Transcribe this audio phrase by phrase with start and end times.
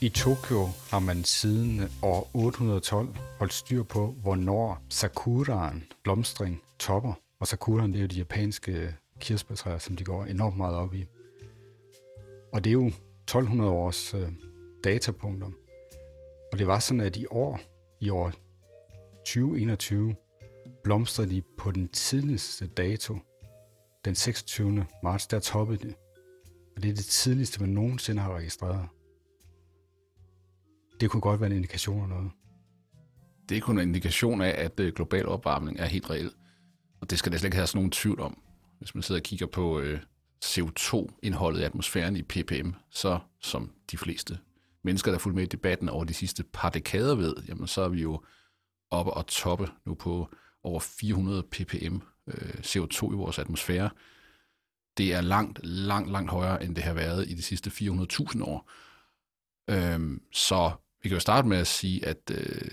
[0.00, 7.12] I Tokyo har man siden år 812 holdt styr på, hvornår sakuraen, blomstring, topper.
[7.40, 11.04] Og sakuraen, det er jo de japanske kirsebærtræer, som de går enormt meget op i.
[12.52, 14.28] Og det er jo 1200 års øh,
[14.84, 15.50] datapunkter.
[16.52, 17.60] Og det var sådan, at i år,
[18.00, 18.32] i år
[19.18, 20.14] 2021,
[20.84, 23.18] blomstrede de på den tidligste dato,
[24.04, 24.86] den 26.
[25.02, 25.94] marts, der toppede det.
[26.76, 28.88] Og det er det tidligste, man nogensinde har registreret.
[31.00, 32.30] Det kunne godt være en indikation af noget.
[33.48, 36.30] Det er kun en indikation af, at øh, global opvarmning er helt reel.
[37.00, 38.42] Og det skal der slet ikke have sådan nogen tvivl om.
[38.78, 40.00] Hvis man sidder og kigger på øh,
[40.44, 44.38] CO2-indholdet i atmosfæren i ppm, så som de fleste
[44.84, 47.80] mennesker, der har fulgt med i debatten over de sidste par dekader ved, jamen så
[47.80, 48.22] er vi jo
[48.90, 50.28] oppe og toppe nu på
[50.62, 53.90] over 400 ppm øh, CO2 i vores atmosfære.
[54.98, 58.70] Det er langt, langt, langt højere, end det har været i de sidste 400.000 år.
[59.70, 60.70] Øhm, så
[61.06, 62.72] vi kan jo starte med at sige, at øh,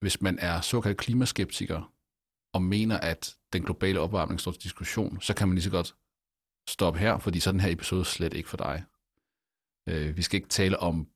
[0.00, 1.92] hvis man er såkaldt klimaskeptiker
[2.52, 5.94] og mener, at den globale opvarmning står til diskussion, så kan man lige så godt
[6.68, 8.84] stoppe her, fordi så er den her episode slet ikke for dig.
[9.88, 11.08] Øh, vi skal ikke tale om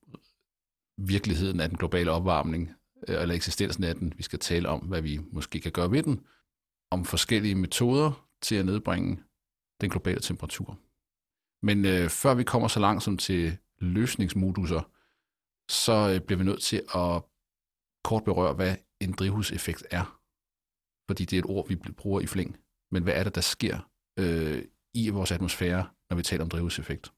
[0.97, 2.73] virkeligheden af den globale opvarmning,
[3.09, 4.13] øh, eller eksistensen af den.
[4.17, 6.27] Vi skal tale om, hvad vi måske kan gøre ved den,
[6.91, 9.23] om forskellige metoder til at nedbringe
[9.81, 10.79] den globale temperatur.
[11.63, 14.83] Men øh, før vi kommer så langt som til løsningsmoduser,
[15.69, 17.23] så øh, bliver vi nødt til at
[18.05, 20.21] kort berøre, hvad en drivhuseffekt er.
[21.07, 22.57] Fordi det er et ord, vi bruger i flæng.
[22.91, 27.13] Men hvad er det, der sker øh, i vores atmosfære, når vi taler om drivhuseffekt?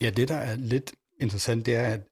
[0.00, 2.08] Ja, det der er lidt interessant, det er, at,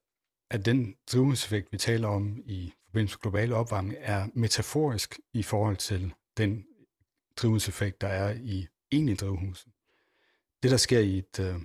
[0.50, 5.76] at den drivhuseffekt, vi taler om i forbindelse med global opvarmning, er metaforisk i forhold
[5.76, 6.66] til den
[7.36, 9.66] drivhuseffekt, der er i egentlig drivhus.
[10.62, 11.60] Det, der sker i et, øh,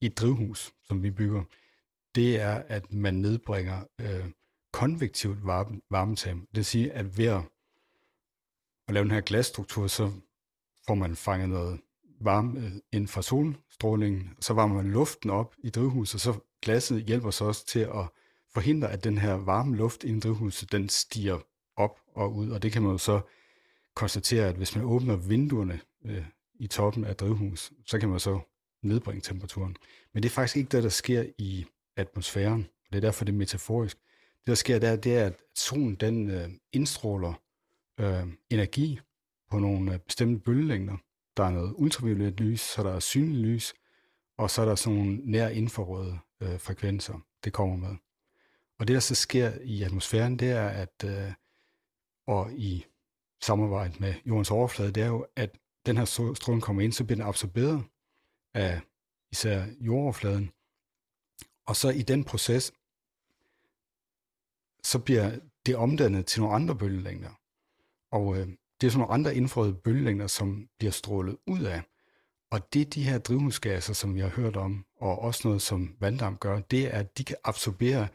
[0.00, 1.44] i et drivhus, som vi bygger,
[2.14, 4.30] det er, at man nedbringer øh,
[4.72, 6.36] konvektivt varme, varmetab.
[6.36, 7.42] Det vil sige, at ved at,
[8.88, 10.12] at lave den her glasstruktur, så
[10.86, 11.80] får man fanget noget
[12.20, 17.02] varme øh, ind fra solstrålingen, så varmer man luften op i drivhuset, og så glasset
[17.02, 18.08] hjælper så også til at
[18.54, 21.38] forhindre, at den her varme luft i drivhuset, den stiger
[21.76, 23.20] op og ud, og det kan man jo så
[23.94, 26.24] konstatere, at hvis man åbner vinduerne øh,
[26.54, 28.40] i toppen af drivhus, så kan man så
[28.82, 29.76] nedbringe temperaturen.
[30.14, 31.66] Men det er faktisk ikke det, der sker i
[32.00, 32.68] atmosfæren.
[32.92, 33.96] Det er derfor, det er metaforisk.
[34.40, 37.32] Det, der sker der, det er, at solen den øh, indstråler
[38.00, 39.00] øh, energi
[39.50, 40.96] på nogle øh, bestemte bølgelængder.
[41.36, 43.74] Der er noget ultraviolet lys, så der er synlig lys,
[44.38, 47.96] og så er der sådan nogle nær infrarøde øh, frekvenser, det kommer med.
[48.78, 51.32] Og det, der så sker i atmosfæren, det er, at øh,
[52.26, 52.84] og i
[53.42, 57.16] samarbejde med jordens overflade, det er jo, at den her stråling kommer ind, så bliver
[57.16, 57.84] den absorberet
[58.54, 58.80] af
[59.32, 60.50] især jordoverfladen,
[61.66, 62.72] og så i den proces,
[64.84, 67.30] så bliver det omdannet til nogle andre bølgelængder.
[68.10, 68.48] Og øh,
[68.80, 71.82] det er sådan nogle andre indfrøde bølgelængder, som bliver strålet ud af.
[72.50, 76.40] Og det de her drivhusgasser, som vi har hørt om, og også noget, som vanddamp
[76.40, 78.08] gør, det er, at de kan absorbere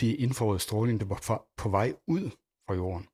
[0.00, 2.30] det infrarøde stråling, der var på vej ud
[2.66, 3.08] fra jorden.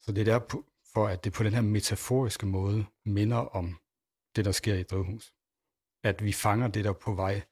[0.00, 0.62] Så det er der
[0.94, 3.78] for, at det på den her metaforiske måde minder om
[4.36, 5.34] det, der sker i et drivhus.
[6.04, 7.42] At vi fanger det, der på vej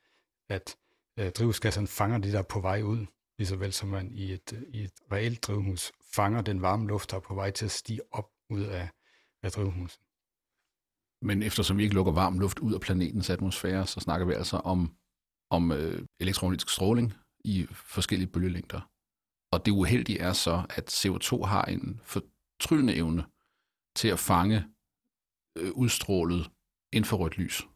[0.51, 0.77] at
[1.19, 3.07] øh, drivhusgasserne fanger det, der er på vej ud,
[3.39, 7.11] lige så vel som man i et, i et reelt drivhus fanger den varme luft,
[7.11, 8.89] der er på vej til at stige op ud af,
[9.43, 10.01] af drivhuset.
[11.23, 14.57] Men eftersom vi ikke lukker varm luft ud af planetens atmosfære, så snakker vi altså
[14.57, 14.97] om,
[15.51, 18.81] om øh, elektronisk stråling i forskellige bølgelængder.
[19.53, 23.25] Og det uheldige er så, at CO2 har en fortryllende evne
[23.97, 24.65] til at fange
[25.57, 26.51] øh, udstrålet
[26.93, 27.69] infrarødt lys,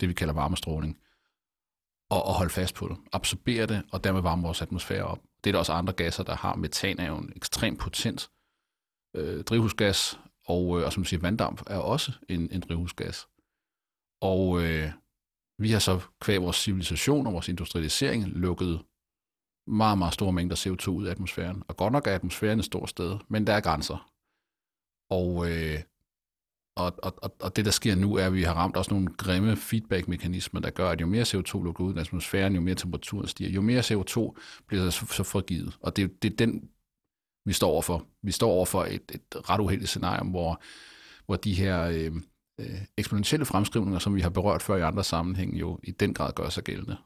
[0.00, 0.98] det vi kalder varmestråling
[2.14, 5.18] og, og holde fast på det, absorbere det, og dermed varme vores atmosfære op.
[5.44, 6.54] Det er der også andre gasser, der har.
[6.54, 8.30] Metan er jo en ekstremt potent
[9.16, 13.28] øh, drivhusgas, og, øh, og som siger, vanddamp er også en, en drivhusgas.
[14.20, 14.90] Og øh,
[15.58, 18.84] vi har så kvæg vores civilisation og vores industrialisering lukket
[19.66, 21.62] meget, meget store mængder CO2 ud af atmosfæren.
[21.68, 24.10] Og godt nok er atmosfæren et stort sted, men der er grænser.
[25.10, 25.82] Og øh,
[26.76, 29.56] og, og, og det, der sker nu, er, at vi har ramt også nogle grimme
[29.56, 33.50] feedback-mekanismer, der gør, at jo mere CO2 lukker ud i atmosfæren, jo mere temperaturen stiger,
[33.50, 34.34] jo mere CO2
[34.66, 35.78] bliver så, så frigivet.
[35.80, 36.70] Og det, det er den,
[37.46, 38.06] vi står overfor.
[38.22, 40.62] Vi står overfor et, et ret uheldigt scenarie, hvor,
[41.26, 42.12] hvor de her øh,
[42.60, 46.32] øh, eksponentielle fremskrivninger, som vi har berørt før i andre sammenhæng, jo i den grad
[46.32, 46.96] gør sig gældende.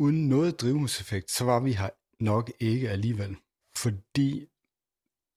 [0.00, 1.90] Uden noget drivhuseffekt, så var vi her
[2.20, 3.36] nok ikke alligevel.
[3.76, 4.46] Fordi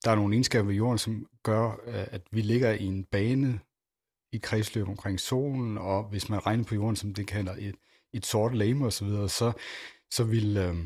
[0.04, 3.60] der er nogle egenskaber ved jorden, som gør, øh, at vi ligger i en bane
[4.32, 7.74] i kredsløb omkring solen, og hvis man regner på jorden, som det kalder et,
[8.12, 9.52] et sort lame osv., så,
[10.10, 10.76] så vil, øh,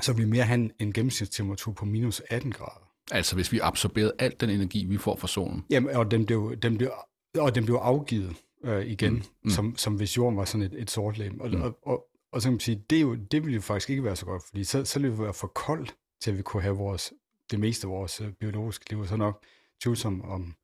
[0.00, 2.88] så vil vi mere have en, en gennemsnitstemperatur på minus 18 grader.
[3.10, 5.64] Altså hvis vi absorberede alt den energi, vi får fra solen.
[5.70, 6.92] Jamen, og den blev, den blev,
[7.38, 9.22] og den blev afgivet øh, igen, mm.
[9.44, 9.50] Mm.
[9.50, 11.40] Som, som hvis jorden var sådan et, et sort lem.
[11.40, 11.62] Og, mm.
[11.62, 14.04] og, og, og så kan man sige, det, er jo, det ville jo faktisk ikke
[14.04, 16.62] være så godt, fordi så, så ville det være for koldt, til at vi kunne
[16.62, 17.12] have vores,
[17.50, 18.98] det meste af vores øh, biologiske liv.
[19.00, 19.44] Og så nok
[19.80, 20.54] tvivlsom om,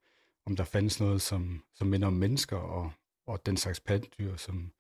[0.47, 2.93] om der findes noget, som, som minder om mennesker og,
[3.27, 4.73] og den slags pattedyr, som,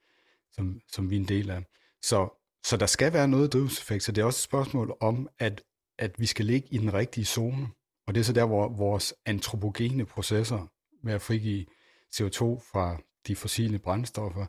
[0.52, 1.64] som, som vi er en del af.
[2.02, 2.28] Så,
[2.64, 5.62] så der skal være noget drivhuseffekt, så det er også et spørgsmål om, at,
[5.98, 7.68] at vi skal ligge i den rigtige zone.
[8.06, 10.66] Og det er så der, hvor vores antropogene processer
[11.02, 11.66] med at frigive
[12.14, 14.46] CO2 fra de fossile brændstoffer,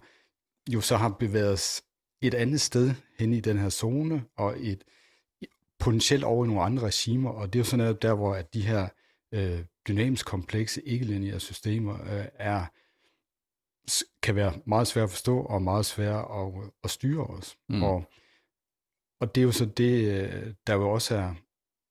[0.74, 1.84] jo så har bevæget os
[2.22, 4.84] et andet sted hen i den her zone, og et
[5.80, 8.54] potentielt over i nogle andre regimer, og det er jo sådan noget der, hvor at
[8.54, 8.90] de her
[9.32, 12.66] øh, dynamisk komplekse, ikke-lineære systemer øh, er,
[14.24, 17.58] kan være meget svære at forstå og meget svære at, at styre os.
[17.70, 17.84] Mm.
[17.84, 18.04] Og,
[19.20, 21.34] og det er jo så det, øh, der jo også er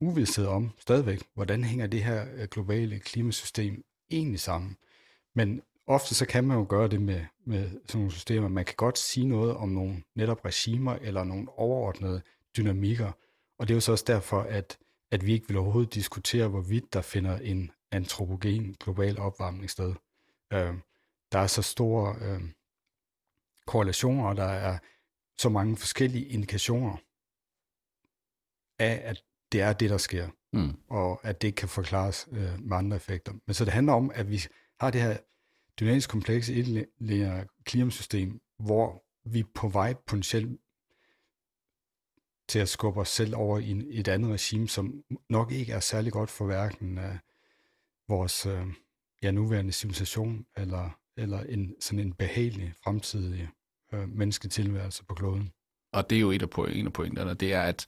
[0.00, 4.76] uvidsthed om stadigvæk, hvordan hænger det her øh, globale klimasystem egentlig sammen.
[5.34, 8.48] Men ofte så kan man jo gøre det med, med sådan nogle systemer.
[8.48, 12.22] Man kan godt sige noget om nogle netop regimer eller nogle overordnede
[12.56, 13.12] dynamikker,
[13.58, 14.78] og det er jo så også derfor, at
[15.14, 19.94] at vi ikke vil overhovedet diskutere, hvorvidt der finder en antropogen global opvarmning sted.
[20.52, 20.74] Øh,
[21.32, 22.42] der er så store øh,
[23.66, 24.78] korrelationer, og der er
[25.38, 26.96] så mange forskellige indikationer
[28.78, 30.76] af, at det er det, der sker, mm.
[30.88, 33.32] og at det ikke kan forklares øh, med andre effekter.
[33.46, 34.42] Men så det handler om, at vi
[34.80, 35.16] har det her
[35.80, 36.88] dynamisk komplekse et
[37.64, 40.60] klimasystem, hvor vi er på vej potentielt
[42.48, 46.12] til at skubbe os selv over i et andet regime, som nok ikke er særlig
[46.12, 47.18] godt for hverken af
[48.08, 48.66] vores øh,
[49.22, 53.48] ja, nuværende civilisation, eller, eller en, sådan en behagelig fremtidig
[53.92, 55.50] øh, mennesketilværelse på kloden.
[55.92, 57.86] Og det er jo et af, point, en af pointerne, det er, at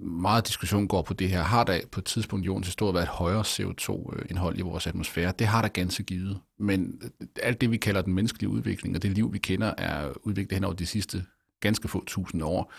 [0.00, 1.42] meget diskussion går på det her.
[1.42, 5.32] Har der på et tidspunkt jordens historie været et højere CO2-indhold øh, i vores atmosfære?
[5.38, 6.40] Det har der ganske givet.
[6.58, 10.12] Men øh, alt det, vi kalder den menneskelige udvikling, og det liv, vi kender, er
[10.22, 11.24] udviklet hen over de sidste
[11.60, 12.72] ganske få tusind år.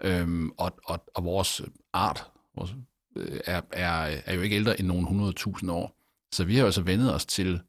[0.00, 1.62] Øhm, og, og, og vores
[1.92, 2.26] art
[2.58, 2.74] vores,
[3.18, 5.98] Øh, er, er, er jo ikke ældre end nogle 100.000 år.
[6.32, 7.60] Så vi har jo altså vendet os til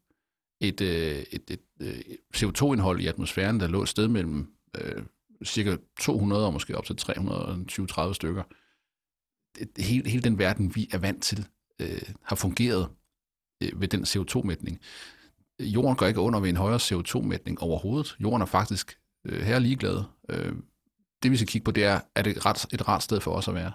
[0.59, 5.03] et, øh, et, et, øh, et CO2-indhold i atmosfæren, der lå et sted mellem øh,
[5.45, 8.43] cirka 200 og måske op til 320-30 stykker.
[9.81, 11.47] Hele, hele den verden, vi er vant til,
[11.79, 12.89] øh, har fungeret
[13.63, 14.79] øh, ved den CO2-mætning.
[15.59, 18.15] Jorden går ikke under ved en højere CO2-mætning overhovedet.
[18.19, 20.03] Jorden er faktisk øh, her ligeglad.
[20.29, 20.53] Øh,
[21.23, 23.47] det vi skal kigge på, det er, er det ret, et rart sted for os
[23.47, 23.71] at være?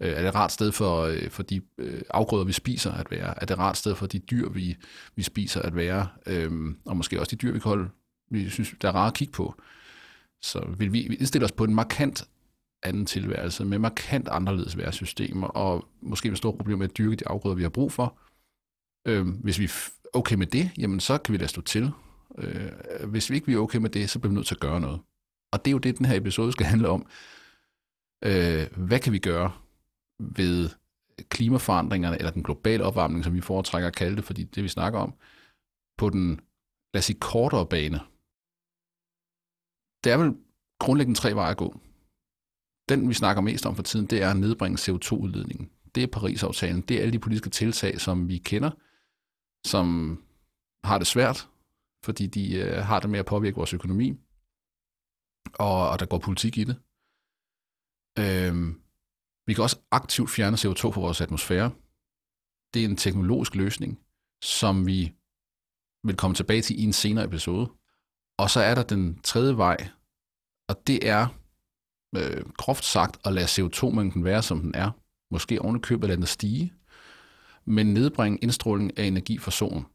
[0.00, 3.10] Øh, er det et rart sted for, øh, for de øh, afgrøder, vi spiser at
[3.10, 3.40] være?
[3.40, 4.76] Er det et rart sted for de dyr, vi,
[5.16, 6.08] vi spiser at være?
[6.26, 7.90] Øhm, og måske også de dyr, vi kan holde,
[8.30, 9.54] vi synes, der er rart at kigge på.
[10.42, 12.24] Så vil vi indstille os på en markant
[12.82, 17.28] anden tilværelse med markant anderledes værsystemer, og måske med store problemer med at dyrke de
[17.28, 18.18] afgrøder, vi har brug for.
[19.08, 21.90] Øhm, hvis vi er okay med det, jamen så kan vi lade stå til.
[22.38, 22.72] Øh,
[23.08, 25.00] hvis vi ikke er okay med det, så bliver vi nødt til at gøre noget.
[25.52, 27.06] Og det er jo det, den her episode skal handle om.
[28.24, 29.52] Øh, hvad kan vi gøre
[30.18, 30.70] ved
[31.28, 34.98] klimaforandringerne, eller den globale opvarmning, som vi foretrækker at kalde det, fordi det vi snakker
[34.98, 35.14] om,
[35.98, 36.40] på den,
[36.94, 37.98] lad os sige, kortere bane.
[40.04, 40.36] Der er vel
[40.78, 41.80] grundlæggende tre veje at gå.
[42.88, 45.70] Den, vi snakker mest om for tiden, det er at nedbringe CO2-udledningen.
[45.94, 46.80] Det er Paris-aftalen.
[46.80, 48.70] Det er alle de politiske tiltag, som vi kender,
[49.66, 50.18] som
[50.84, 51.48] har det svært,
[52.04, 54.18] fordi de øh, har det med at påvirke vores økonomi
[55.54, 56.76] og, og der går politik i det.
[58.18, 58.80] Øhm,
[59.48, 61.70] vi kan også aktivt fjerne CO2 fra vores atmosfære.
[62.74, 64.00] Det er en teknologisk løsning,
[64.42, 65.12] som vi
[66.04, 67.70] vil komme tilbage til i en senere episode.
[68.38, 69.88] Og så er der den tredje vej,
[70.68, 71.26] og det er
[72.16, 74.90] øh, groft sagt at lade CO2-mængden være, som den er.
[75.30, 76.72] Måske ovenikøbet at lade den stige,
[77.64, 79.86] men nedbringe indstråling af energi fra solen.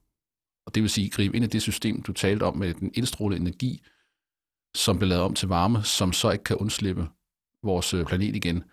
[0.65, 3.41] Og det vil sige gribe ind i det system, du talte om med den indstrålede
[3.41, 3.83] energi,
[4.75, 7.07] som bliver lavet om til varme, som så ikke kan undslippe
[7.63, 8.63] vores øh, planet igen.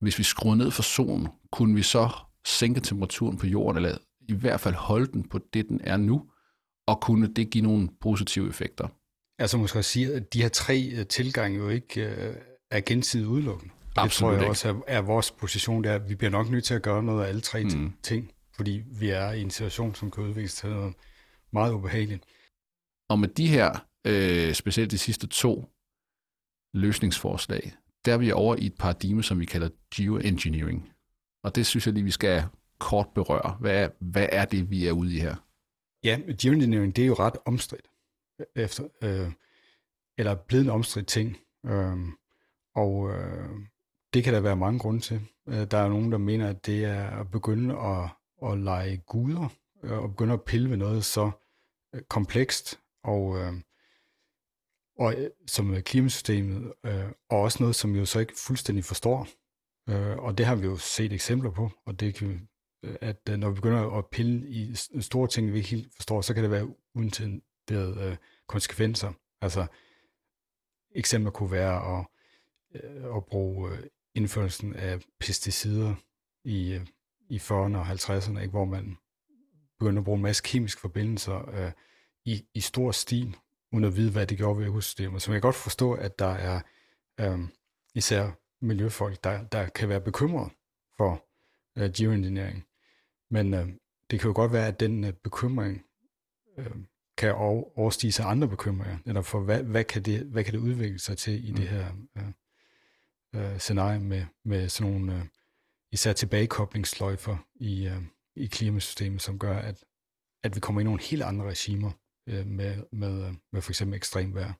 [0.00, 2.10] Hvis vi skruer ned for solen, kunne vi så
[2.46, 6.30] sænke temperaturen på jorden, eller i hvert fald holde den på det, den er nu,
[6.86, 8.88] og kunne det give nogle positive effekter.
[9.38, 12.36] Altså måske sige, at de her tre øh, tilgange jo ikke øh,
[12.70, 13.74] er gensidigt udelukkende.
[13.96, 14.50] Absolut det tror jeg ikke.
[14.50, 17.28] også er, er vores position, der vi bliver nok nødt til at gøre noget af
[17.28, 17.92] alle tre mm.
[18.02, 20.94] ting, fordi vi er i en situation, som kan udvikle sig til noget
[21.52, 22.24] meget ubehageligt.
[23.08, 25.68] Og med de her øh, specielt de sidste to
[26.74, 30.92] løsningsforslag, der er vi over i et paradigme, som vi kalder geoengineering.
[31.42, 32.44] Og det synes jeg lige, vi skal
[32.78, 33.56] kort berøre.
[33.60, 35.34] Hvad er, hvad er det, vi er ude i her?
[36.04, 37.86] Ja, geoengineering, det er jo ret omstridt.
[38.40, 39.32] Øh, efter, øh,
[40.18, 41.36] eller blevet en omstridt ting.
[41.66, 41.96] Øh,
[42.74, 43.48] og øh,
[44.14, 45.20] det kan der være mange grunde til.
[45.48, 48.08] Øh, der er nogen, der mener, at det er at begynde at,
[48.50, 49.48] at lege guder,
[49.82, 51.30] øh, og begynde at pille ved noget så
[52.08, 53.52] komplekst, og, øh,
[55.00, 58.84] og øh, som øh, klimasystemet, øh, og også noget, som vi jo så ikke fuldstændig
[58.84, 59.28] forstår.
[59.88, 62.48] Øh, og det har vi jo set eksempler på, og det kan
[62.82, 66.20] øh, at øh, når vi begynder at pille i store ting, vi ikke helt forstår,
[66.20, 68.16] så kan det være uintenderede øh,
[68.48, 69.12] konsekvenser.
[69.40, 69.66] Altså,
[70.94, 72.06] eksempler kunne være at,
[72.74, 73.70] øh, at bruge
[74.14, 75.94] indførelsen af pesticider
[76.44, 76.86] i, øh,
[77.28, 78.96] i 40'erne og 50'erne, ikke, hvor man
[79.78, 81.72] begynder at bruge en masse kemiske forbindelser øh,
[82.24, 83.36] i, i stor stil,
[83.72, 85.22] uden at vide, hvad det gjorde ved økosystemet.
[85.22, 86.60] Så man kan godt forstå, at der er
[87.20, 87.38] øh,
[87.94, 90.52] især miljøfolk, der, der kan være bekymret
[90.96, 91.24] for
[91.78, 92.64] øh, geoengineering.
[93.30, 93.68] Men øh,
[94.10, 95.82] det kan jo godt være, at den øh, bekymring
[96.58, 96.76] øh,
[97.16, 100.98] kan overstige sig andre bekymringer, eller for hvad, hvad, kan det, hvad kan det udvikle
[100.98, 101.56] sig til i mm.
[101.56, 105.24] det her øh, øh, scenarie med, med sådan nogle øh,
[105.92, 108.02] især tilbagekoblingsløjfer i, øh,
[108.36, 109.84] i klimasystemet, som gør, at,
[110.42, 111.90] at vi kommer ind i nogle helt andre regimer
[112.26, 114.52] øh, med, med, øh, med for eksempel ekstrem vejr.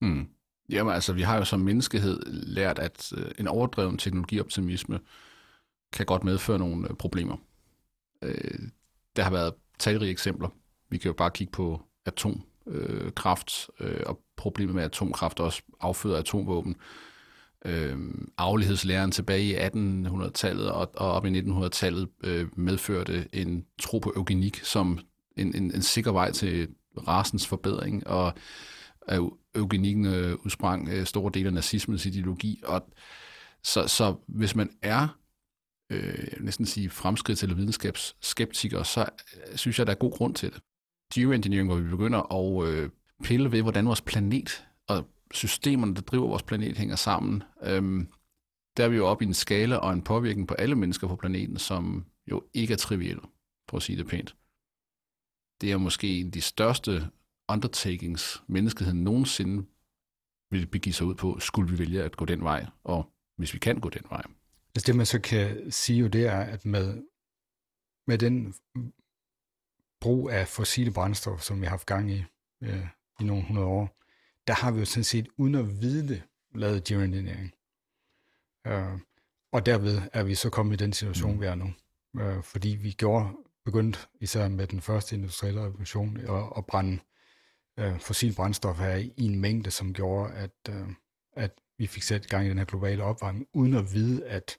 [0.00, 0.28] Mm.
[0.70, 5.00] Jamen altså, vi har jo som menneskehed lært, at øh, en overdreven teknologioptimisme
[5.92, 7.36] kan godt medføre nogle øh, problemer.
[8.22, 8.58] Øh,
[9.16, 10.48] der har været talrige eksempler.
[10.88, 16.18] Vi kan jo bare kigge på atomkraft øh, øh, og problemet med atomkraft også afføder
[16.18, 16.76] atomvåben.
[17.64, 17.98] Øh,
[18.38, 24.60] aflighedslæren tilbage i 1800-tallet og, og op i 1900-tallet øh, medførte en tro på eugenik
[24.64, 24.98] som
[25.36, 26.68] en, en, en sikker vej til
[27.08, 28.34] rasens forbedring, og
[29.10, 29.20] øh,
[29.54, 32.62] eugenikken øh, udsprang øh, store dele af nazismens ideologi.
[32.64, 32.86] Og
[33.62, 35.18] så, så hvis man er
[35.90, 39.00] øh, næsten sige fremskridt eller videnskabsskeptiker, så
[39.36, 40.60] øh, synes jeg, der er god grund til det.
[41.14, 42.90] Geoengineering, hvor vi begynder at øh,
[43.22, 47.42] pille ved, hvordan vores planet og systemerne, der driver vores planet, hænger sammen.
[47.62, 48.06] Øh,
[48.76, 51.16] der er vi jo oppe i en skala og en påvirkning på alle mennesker på
[51.16, 53.18] planeten, som jo ikke er triviel,
[53.70, 54.34] for at sige det pænt.
[55.62, 57.10] Det er måske en af de største
[57.48, 59.66] undertakings, menneskeheden nogensinde
[60.50, 63.58] vil begive sig ud på, skulle vi vælge at gå den vej, og hvis vi
[63.58, 64.22] kan gå den vej.
[64.74, 67.02] Altså det, man så kan sige jo, det er, at med,
[68.06, 68.54] med den
[70.00, 72.24] brug af fossile brændstof, som vi har haft gang i
[72.62, 72.86] øh,
[73.20, 73.98] i nogle hundrede år,
[74.46, 76.22] der har vi jo sådan set, uden at vide det,
[76.54, 77.52] lavet geoengineering.
[78.66, 78.98] Øh,
[79.52, 81.40] og derved er vi så kommet i den situation, mm.
[81.40, 81.72] vi er nu.
[82.20, 86.98] Øh, fordi vi gjorde, begyndte især med den første industrielle revolution at, at brænde
[87.78, 90.88] øh, fossil brændstof her i en mængde, som gjorde, at, øh,
[91.32, 94.58] at vi fik sat gang i den her globale opvarmning, uden at vide, at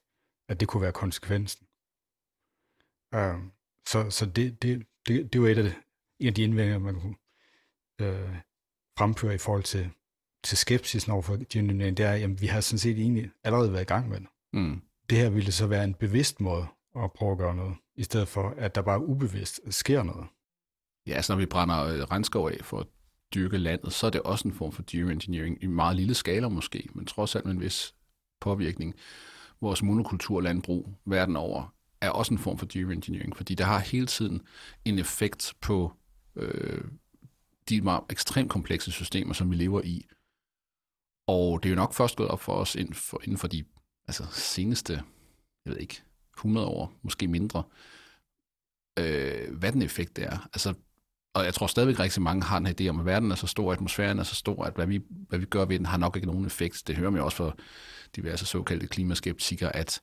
[0.49, 1.67] at det kunne være konsekvensen.
[3.15, 3.41] Uh,
[3.87, 5.75] så så det, det, det, det var et af, de,
[6.19, 7.15] en af de indvendinger, man kunne
[8.01, 8.35] uh,
[8.97, 9.91] fremføre i forhold til,
[10.43, 13.81] til skepsis over for geoengineering, det er, at vi har sådan set egentlig allerede været
[13.81, 14.27] i gang med det.
[14.53, 14.81] Mm.
[15.09, 18.27] Det her ville så være en bevidst måde at prøve at gøre noget, i stedet
[18.27, 20.27] for, at der bare ubevidst sker noget.
[21.07, 22.87] Ja, så når vi brænder øh, regnskov af for at
[23.33, 26.89] dyrke landet, så er det også en form for geoengineering i meget lille skala måske,
[26.93, 27.95] men trods alt med en vis
[28.41, 28.95] påvirkning
[29.63, 34.41] vores monokulturlandbrug verden over, er også en form for geoengineering, fordi det har hele tiden
[34.85, 35.93] en effekt på
[36.35, 36.83] øh,
[37.69, 40.05] de meget ekstremt komplekse systemer, som vi lever i.
[41.27, 43.63] Og det er jo nok først gået op for os inden for, inden for de
[44.07, 44.93] altså, seneste,
[45.65, 46.03] jeg ved ikke,
[46.37, 47.63] 100 år, måske mindre,
[48.99, 50.49] øh, hvad den effekt er.
[50.53, 50.73] Altså,
[51.33, 53.71] og jeg tror stadigvæk rigtig mange har en idé om, at verden er så stor,
[53.71, 56.15] at atmosfæren er så stor, at hvad vi, hvad vi gør ved den, har nok
[56.15, 56.83] ikke nogen effekt.
[56.87, 57.55] Det hører man jo også fra
[58.15, 60.01] diverse såkaldte klimaskeptikere, at,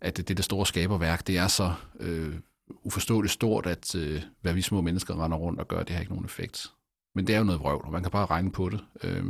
[0.00, 2.34] at det, det store skaberværk, det er så øh,
[2.82, 6.12] uforståeligt stort, at øh, hvad vi små mennesker render rundt og gør, det har ikke
[6.12, 6.66] nogen effekt.
[7.14, 9.24] Men det er jo noget vrøvl, og man kan bare regne på det, øh,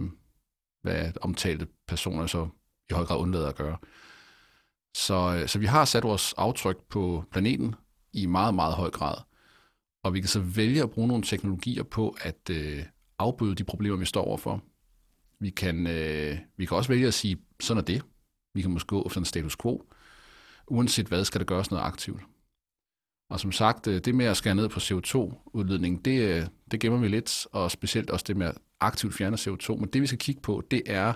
[0.82, 2.48] hvad omtalte personer så
[2.90, 3.76] i høj grad undlader at gøre.
[3.82, 4.07] Øh,
[4.98, 7.74] så øh, så vi har sat vores aftryk på planeten
[8.12, 9.14] i meget, meget høj grad.
[10.04, 12.84] Og vi kan så vælge at bruge nogle teknologier på at øh,
[13.18, 14.62] afbøde de problemer, vi står overfor.
[15.40, 18.02] Vi kan, øh, vi kan også vælge at sige, sådan er det.
[18.54, 19.84] Vi kan måske gå efter en status quo.
[20.66, 22.22] Uanset hvad, skal der gøres noget aktivt.
[23.30, 26.98] Og som sagt, øh, det med at skære ned på CO2-udledning, det, øh, det gemmer
[26.98, 29.76] vi lidt, og specielt også det med at aktivt fjerne CO2.
[29.76, 31.12] Men det vi skal kigge på, det er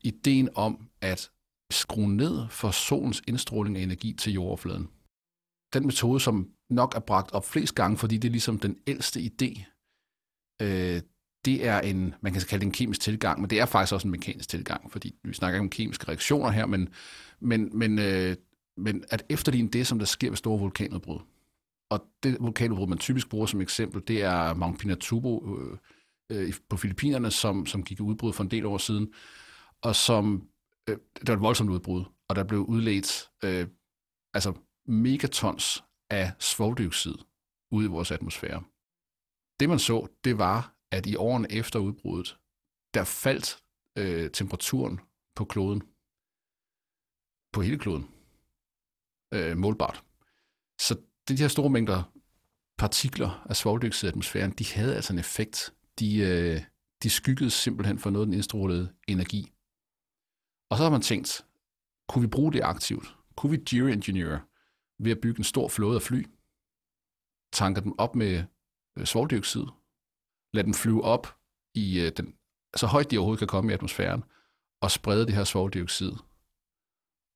[0.00, 1.30] ideen om at
[1.70, 4.88] skrue ned for solens indstråling af energi til jordoverfladen.
[5.74, 9.20] Den metode, som nok er bragt op flest gange, fordi det er ligesom den ældste
[9.20, 9.64] idé,
[10.62, 11.00] øh,
[11.44, 14.08] det er en, man kan kalde det en kemisk tilgang, men det er faktisk også
[14.08, 16.88] en mekanisk tilgang, fordi vi snakker om kemiske reaktioner her, men,
[17.40, 18.36] men, men, øh,
[18.76, 21.18] men at efterligne det, som der sker ved store vulkanudbrud.
[21.90, 25.78] Og det vulkanudbrud, man typisk bruger som eksempel, det er Mount Pinatubo øh,
[26.32, 29.12] øh, på Filippinerne, som, som gik udbrud for en del år siden,
[29.82, 30.48] og som,
[30.88, 33.68] øh, det var et voldsomt udbrud, og der blev udledt øh,
[34.34, 34.54] altså
[34.86, 37.14] megatons af svovldioxid
[37.70, 38.62] ud i vores atmosfære.
[39.60, 42.38] Det man så, det var, at i årene efter udbruddet,
[42.94, 43.62] der faldt
[43.98, 45.00] øh, temperaturen
[45.36, 45.80] på kloden,
[47.52, 48.08] på hele kloden,
[49.34, 50.04] øh, målbart.
[50.80, 52.02] Så de her store mængder
[52.78, 55.74] partikler af svovldioxid i atmosfæren, de havde altså en effekt.
[55.98, 56.62] De, øh,
[57.02, 59.52] de skyggede simpelthen for noget af den indstrålede energi.
[60.70, 61.46] Og så har man tænkt,
[62.08, 63.16] kunne vi bruge det aktivt?
[63.36, 64.38] Kunne vi geoengineer
[64.98, 66.26] ved at bygge en stor flåde af fly,
[67.52, 68.44] tanke dem op med
[68.98, 69.60] øh, svovldioxid?
[69.60, 69.72] Lad
[70.52, 71.36] lade dem flyve op
[71.74, 72.34] i øh, den,
[72.76, 74.24] så højt de overhovedet kan komme i atmosfæren,
[74.80, 76.12] og sprede det her svovldioxid.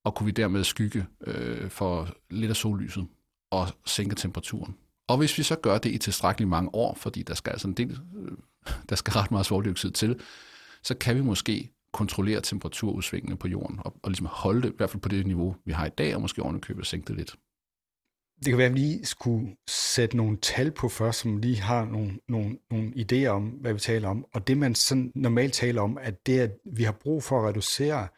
[0.04, 3.08] Og kunne vi dermed skygge øh, for lidt af sollyset
[3.50, 4.78] og sænke temperaturen.
[5.08, 7.74] Og hvis vi så gør det i tilstrækkeligt mange år, fordi der skal altså en
[7.74, 8.38] del, øh,
[8.88, 10.20] der skal ret meget svovldioxid til,
[10.82, 14.90] så kan vi måske kontrollere temperaturudsvingene på jorden, og, og ligesom holde det, i hvert
[14.90, 17.36] fald på det niveau, vi har i dag, og måske oven købet sænke det lidt.
[18.44, 21.84] Det kan være, at vi lige skulle sætte nogle tal på først, som lige har
[21.84, 24.26] nogle, nogle, nogle idéer om, hvad vi taler om.
[24.32, 27.40] Og det, man sådan normalt taler om, at det er, at vi har brug for
[27.40, 28.08] at reducere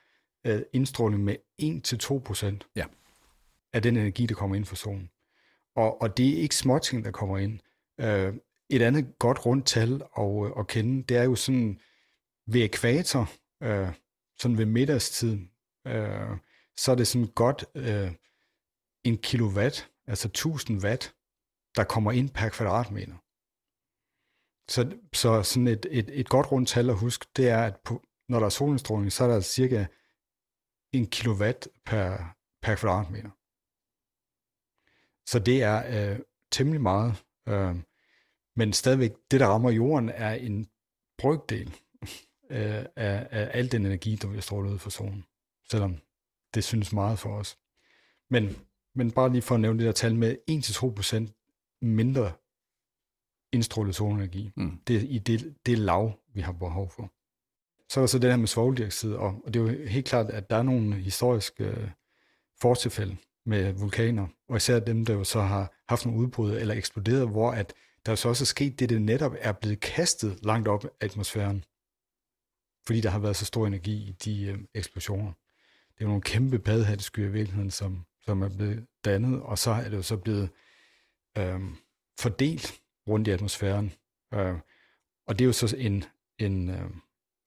[0.47, 2.85] øh, indstråling med 1-2 procent ja.
[3.73, 5.11] af den energi, der kommer ind fra solen.
[5.77, 7.59] Og, og det er ikke småting, der kommer ind.
[8.01, 8.35] Øh,
[8.71, 11.81] et andet godt rundt tal at, at kende, det er jo sådan
[12.47, 13.31] ved ekvator,
[13.63, 13.95] øh,
[14.39, 15.39] sådan ved middagstid,
[15.87, 16.37] øh,
[16.77, 18.13] så er det sådan godt øh,
[19.05, 21.15] en kilowatt, altså 1000 watt,
[21.77, 23.17] der kommer ind per kvadratmeter.
[24.71, 28.03] Så, så sådan et, et, et godt rundt tal at huske, det er, at på,
[28.29, 29.87] når der er solindstråling, så er der cirka
[30.93, 33.31] en kilowatt per, per kvadratmeter.
[35.31, 36.19] Så det er øh,
[36.53, 37.25] temmelig meget.
[37.49, 37.77] Øh,
[38.57, 40.71] men stadigvæk, det der rammer jorden, er en
[41.19, 41.77] brygdel
[42.51, 45.25] øh, af, af al den energi, der bliver strålet ud fra solen.
[45.71, 45.97] Selvom
[46.55, 47.59] det synes meget for os.
[48.31, 48.57] Men,
[48.95, 52.33] men bare lige for at nævne det der tal med 1-2% mindre
[53.53, 54.53] indstrålet solenergi.
[54.57, 54.81] Mm.
[54.87, 57.13] Det er i det, det lav, vi har behov for.
[57.89, 60.31] Så er der så det her med svogeldioxid, og, og det er jo helt klart,
[60.31, 61.89] at der er nogle historiske øh,
[62.61, 67.29] fortilfælde med vulkaner, og især dem, der jo så har haft nogle udbrud eller eksploderet,
[67.29, 67.75] hvor at
[68.07, 71.65] der så også er sket det, det netop er blevet kastet langt op i atmosfæren,
[72.87, 75.33] fordi der har været så stor energi i de øh, eksplosioner.
[75.89, 79.71] Det er jo nogle kæmpe padhatteskyer i virkeligheden, som, som er blevet dannet, og så
[79.71, 80.51] er det jo så blevet
[81.39, 81.61] øh,
[82.21, 83.93] fordelt rundt i atmosfæren.
[84.35, 84.55] Øh,
[85.27, 86.05] og det er jo så en,
[86.39, 86.91] en, øh,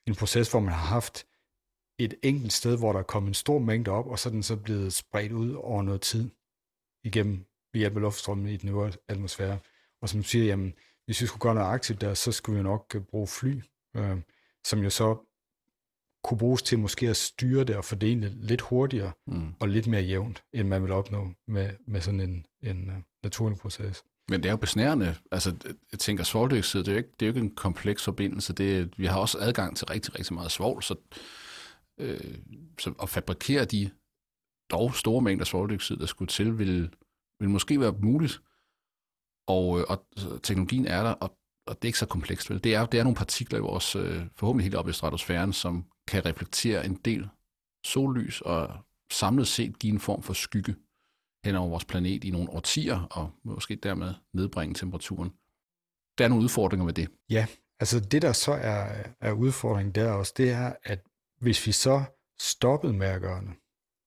[0.07, 1.25] en proces, hvor man har haft
[1.99, 4.43] et enkelt sted, hvor der er kommet en stor mængde op, og så er den
[4.43, 6.29] så blevet spredt ud over noget tid
[7.03, 9.59] igennem ved hjælp af luftstrømmen i den øvre atmosfære.
[10.01, 10.73] Og som siger, jamen,
[11.05, 13.61] hvis vi skulle gøre noget aktivt der, så skulle vi nok øh, bruge fly,
[13.95, 14.17] øh,
[14.65, 15.17] som jo så
[16.23, 19.53] kunne bruges til måske at styre det og fordele det lidt hurtigere mm.
[19.59, 23.57] og lidt mere jævnt, end man vil opnå med, med sådan en, en uh, naturlig
[23.57, 24.03] proces.
[24.29, 25.15] Men det er jo besnærende.
[25.31, 25.55] Altså,
[25.91, 28.53] jeg tænker, svoldioxid, det er jo ikke, det er jo ikke en kompleks forbindelse.
[28.53, 30.95] Det er, vi har også adgang til rigtig, rigtig meget svovl, så
[31.99, 32.37] øh,
[32.79, 33.91] så at fabrikere de
[34.71, 36.95] dog store mængder svoldioxid, der skulle til, vil,
[37.39, 38.41] vil måske være muligt.
[39.47, 40.05] Og, øh, og
[40.43, 42.49] teknologien er der, og, og det er ikke så komplekst.
[42.49, 42.63] Vel?
[42.63, 45.85] Det, er, det er nogle partikler i vores, øh, forhåbentlig helt oppe i stratosfæren, som
[46.07, 47.29] kan reflektere en del
[47.85, 48.77] sollys og
[49.11, 50.75] samlet set give en form for skygge
[51.45, 55.29] hen over vores planet i nogle årtier, og måske dermed nedbringe temperaturen.
[56.17, 57.09] Der er nogle udfordringer med det.
[57.29, 57.47] Ja,
[57.79, 60.99] altså det der så er, er udfordringen der også, det er, at
[61.41, 62.03] hvis vi så
[62.39, 63.53] stoppede med at gøre det,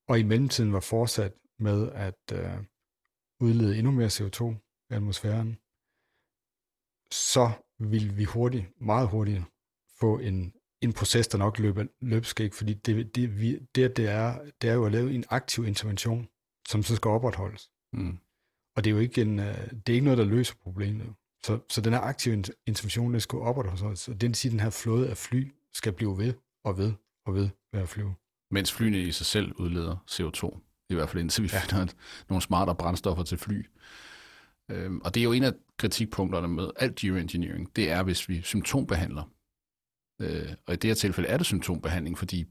[0.09, 2.59] og i mellemtiden var fortsat med at øh,
[3.41, 4.45] udlede endnu mere CO2
[4.91, 5.59] i atmosfæren,
[7.13, 9.43] så vil vi hurtigt, meget hurtigt,
[10.01, 14.39] få en, en proces, der nok løber løbskæg, fordi det, det, vi, det, det, er,
[14.63, 16.29] det er jo at lave en aktiv intervention,
[16.69, 17.71] som så skal opretholdes.
[17.93, 18.19] Mm.
[18.77, 21.15] Og det er jo ikke, en, øh, det er ikke noget, der løser problemet.
[21.45, 24.61] Så, så den her aktive intervention, der skal opretholdes, og det vil sige, at den
[24.61, 26.93] her flåde af fly skal blive ved og ved
[27.27, 28.15] og ved med at flyve.
[28.51, 30.59] Mens flyene i sig selv udleder CO2,
[30.91, 31.61] i hvert fald indtil vi ja.
[31.61, 31.95] finder
[32.29, 33.67] nogle smartere brændstoffer til fly.
[34.69, 38.43] Øhm, og det er jo en af kritikpunkterne med alt geoengineering, det er, hvis vi
[38.43, 39.31] symptombehandler.
[40.21, 42.47] Øh, og i det her tilfælde er det symptombehandling, fordi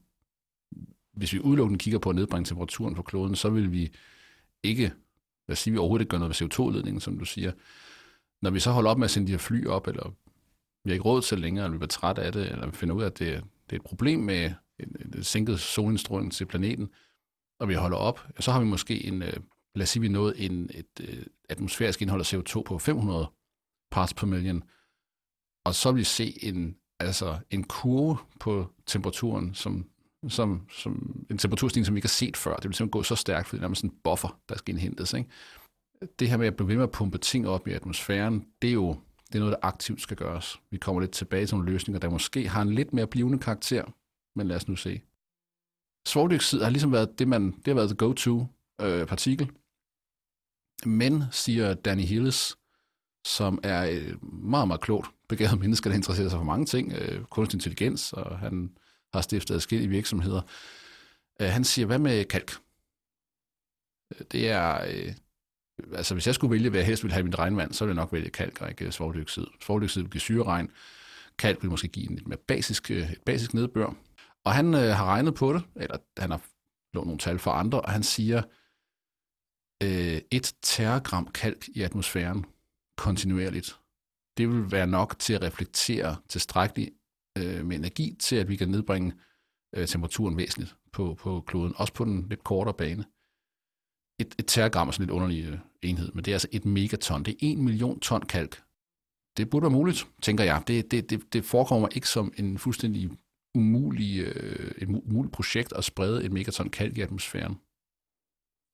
[1.12, 3.94] hvis vi udelukkende kigger på at nedbringe temperaturen på kloden, så vil vi
[4.62, 4.82] ikke,
[5.48, 7.52] lad os sige, vi overhovedet ikke gør noget ved CO2-ledningen, som du siger.
[8.42, 10.14] Når vi så holder op med at sende de her fly op, eller
[10.84, 12.94] vi har ikke råd til længere, eller vi bliver træt af det, eller vi finder
[12.94, 16.88] ud af, at det, det er et problem med en, en sænket solindstråling til planeten,
[17.58, 19.32] og vi holder op, så har vi måske en, øh,
[19.74, 23.30] lad os sige, vi nåede en, et, et øh, atmosfærisk indhold af CO2 på 500
[23.90, 24.62] parts per million,
[25.64, 29.90] og så vil vi se en, altså en kurve på temperaturen, som
[30.28, 32.56] som, som en temperaturstigning, som vi ikke har set før.
[32.56, 35.12] Det vil simpelthen gå så stærkt, fordi der er sådan en buffer, der skal indhentes.
[35.12, 35.30] Ikke?
[36.18, 38.74] Det her med at blive ved med at pumpe ting op i atmosfæren, det er
[38.74, 38.96] jo
[39.28, 40.60] det er noget, der aktivt skal gøres.
[40.70, 43.84] Vi kommer lidt tilbage til nogle løsninger, der måske har en lidt mere blivende karakter,
[44.36, 45.00] men lad os nu se.
[46.08, 48.46] Svovldioxid har ligesom været det, man, det har været the go-to
[48.80, 49.50] øh, partikel.
[50.86, 52.56] Men, siger Danny Hillis,
[53.24, 57.24] som er et meget, meget klogt begavet menneske, der interesserer sig for mange ting, øh,
[57.24, 58.76] kunstig intelligens, og han
[59.12, 60.40] har stiftet adskillige virksomheder.
[61.40, 62.52] Øh, han siger, hvad med kalk?
[64.14, 65.12] Øh, det er, øh,
[65.92, 67.96] altså hvis jeg skulle vælge, hvad jeg helst ville have i mit regnvand, så ville
[67.96, 69.46] jeg nok vælge kalk og ikke svovldioxid.
[69.62, 70.70] Svovldioxid vil give syreregn,
[71.38, 73.94] kalk vil måske give en lidt mere basisk, øh, et basisk nedbør.
[74.44, 76.40] Og han øh, har regnet på det, eller han har
[76.94, 78.42] lånt nogle tal for andre, og han siger,
[79.82, 82.44] øh, et teragram kalk i atmosfæren
[82.96, 83.78] kontinuerligt,
[84.38, 86.90] det vil være nok til at reflektere tilstrækkeligt
[87.38, 89.12] øh, med energi til, at vi kan nedbringe
[89.74, 93.04] øh, temperaturen væsentligt på, på kloden, også på den lidt kortere bane.
[94.20, 97.22] Et, et teragram er sådan lidt underlig øh, enhed, men det er altså et megaton.
[97.22, 98.62] Det er en million ton kalk.
[99.36, 100.62] Det burde være muligt, tænker jeg.
[100.66, 103.10] Det, det, det, det forekommer ikke som en fuldstændig
[103.54, 107.58] umulig, øh, et umuligt projekt at sprede et megaton kalk i atmosfæren.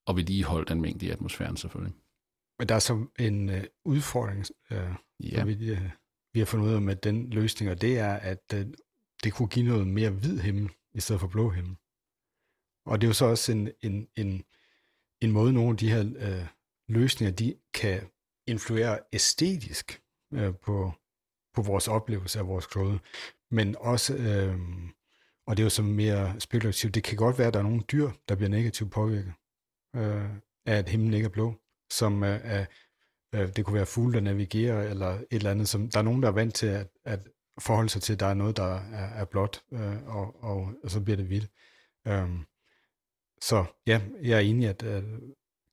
[0.06, 1.94] Og vedligeholde den mængde i atmosfæren selvfølgelig.
[2.58, 5.44] Men der er så en øh, udfordring, øh, ja.
[5.44, 5.90] vi, øh,
[6.32, 8.66] vi har fundet ud af med den løsning, og det er, at øh,
[9.24, 11.76] det kunne give noget mere hvid himmel, i stedet for blå himmel.
[12.86, 14.44] Og det er jo så også en, en, en,
[15.20, 16.46] en måde, nogle af de her øh,
[16.88, 18.00] løsninger, de kan
[18.46, 20.92] influere æstetisk øh, på,
[21.54, 22.98] på vores oplevelse af vores klode.
[23.50, 24.58] Men også, øh,
[25.46, 27.82] og det er jo så mere spekulativt, det kan godt være, at der er nogle
[27.92, 29.32] dyr, der bliver negativt påvirket
[29.94, 30.30] øh,
[30.66, 31.54] af, at himlen ikke er blå,
[31.90, 32.66] som øh, er,
[33.34, 36.22] øh, det kunne være fugle, der navigerer, eller et eller andet, som der er nogen,
[36.22, 37.28] der er vant til at, at
[37.60, 40.90] forholde sig til, at der er noget, der er, er blåt, øh, og, og, og
[40.90, 41.50] så bliver det hvidt.
[42.06, 42.28] Øh,
[43.40, 45.02] så ja, jeg er enig, at øh,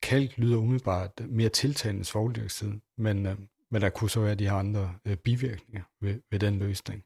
[0.03, 3.37] kalk lyder umiddelbart mere tiltalende svovldioxid, men, øh,
[3.71, 7.03] men der kunne så være de her andre øh, bivirkninger ved, ved den løsning.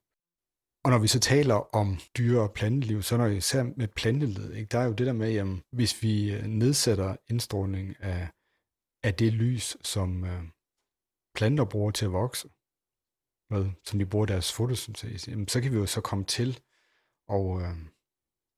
[0.85, 4.55] Og når vi så taler om dyre- og planteliv, så er det især med plantelivet,
[4.55, 4.69] ikke?
[4.71, 8.29] der er jo det der med, at hvis vi øh, nedsætter indstråling af,
[9.03, 10.43] af det lys, som øh,
[11.35, 12.49] planter bruger til at vokse,
[13.49, 16.59] med, som de bruger deres fotosyntese, jamen, så kan vi jo så komme til
[17.27, 17.77] og, øh,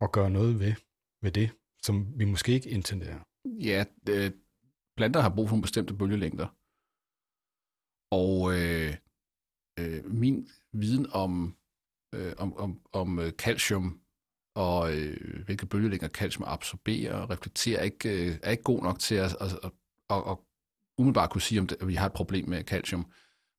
[0.01, 0.73] og gøre noget ved,
[1.21, 1.49] ved det,
[1.83, 3.19] som vi måske ikke intenderer.
[3.45, 4.31] Ja, øh,
[4.97, 6.47] planter har brug for nogle bestemte bølgelængder.
[8.11, 8.95] Og øh,
[9.79, 11.56] øh, min viden om,
[12.15, 13.99] øh, om, om, om øh, calcium
[14.55, 19.15] og øh, hvilke bølgelængder calcium absorberer og reflekterer, ikke, øh, er ikke god nok til
[19.15, 19.71] at, at, at,
[20.09, 20.37] at, at
[20.97, 23.11] umiddelbart kunne sige, om det, at vi har et problem med calcium.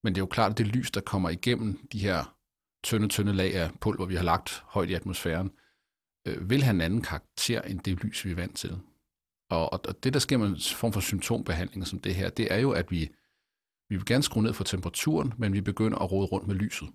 [0.04, 2.36] Men det er jo klart, at det lys, der kommer igennem de her
[2.84, 5.50] tynde, tynde lag af pulver, vi har lagt højt i atmosfæren,
[6.26, 8.78] øh, vil have en anden karakter end det lys, vi er vant til.
[9.50, 12.52] Og, og, og det, der sker med en form for symptombehandling som det her, det
[12.52, 13.08] er jo, at vi,
[13.88, 16.88] vi vil gerne skrue ned for temperaturen, men vi begynder at rode rundt med lyset.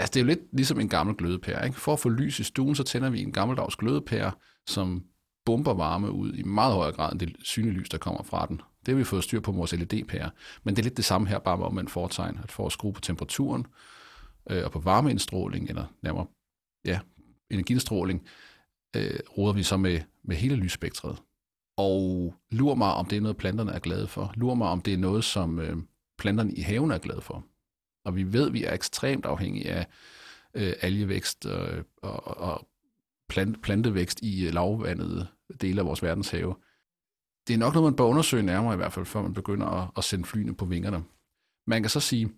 [0.00, 1.66] Altså, det er jo lidt ligesom en gammel glødepære.
[1.66, 1.80] Ikke?
[1.80, 4.32] For at få lys i stuen, så tænder vi en gammeldags glødepære,
[4.66, 5.04] som
[5.46, 8.56] bomber varme ud i meget højere grad end det synlige lys, der kommer fra den.
[8.56, 10.30] Det har vi fået styr på med vores LED-pære.
[10.64, 12.38] Men det er lidt det samme her, bare med omvendt foretegn.
[12.42, 13.66] At for at skrue på temperaturen
[14.50, 16.26] øh, og på varmeindstråling, eller nærmere
[16.84, 17.00] ja,
[17.50, 18.26] energistråling,
[18.96, 21.22] øh, råder vi så med, med hele lysspektret.
[21.76, 24.32] Og lurer mig, om det er noget, planterne er glade for.
[24.36, 25.76] Lurer mig, om det er noget, som øh,
[26.18, 27.44] planterne i haven er glade for.
[28.04, 29.86] Og vi ved, at vi er ekstremt afhængige af
[30.54, 32.68] øh, algevækst og, og, og
[33.28, 35.26] plant, plantevækst i øh, lavvandede
[35.60, 36.56] dele af vores verdenshave.
[37.48, 39.90] Det er nok noget, man bør undersøge nærmere i hvert fald, før man begynder at,
[39.96, 41.04] at sende flyene på vingerne.
[41.66, 42.30] Man kan så sige,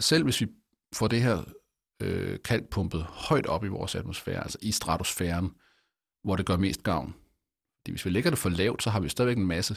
[0.00, 0.46] selv hvis vi
[0.94, 1.44] får det her
[2.02, 5.54] øh, kalkpumpet højt op i vores atmosfære, altså i stratosfæren,
[6.24, 7.14] hvor det gør mest gavn.
[7.80, 9.76] Fordi hvis vi lægger det for lavt, så har vi stadigvæk en masse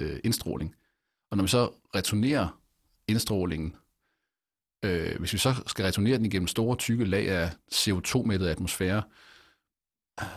[0.00, 0.74] øh, indstråling.
[1.30, 2.60] Og når vi så returnerer
[3.08, 3.76] indstrålingen,
[4.84, 9.02] øh, hvis vi så skal returnere den igennem store, tykke lag af CO2-mættet atmosfære,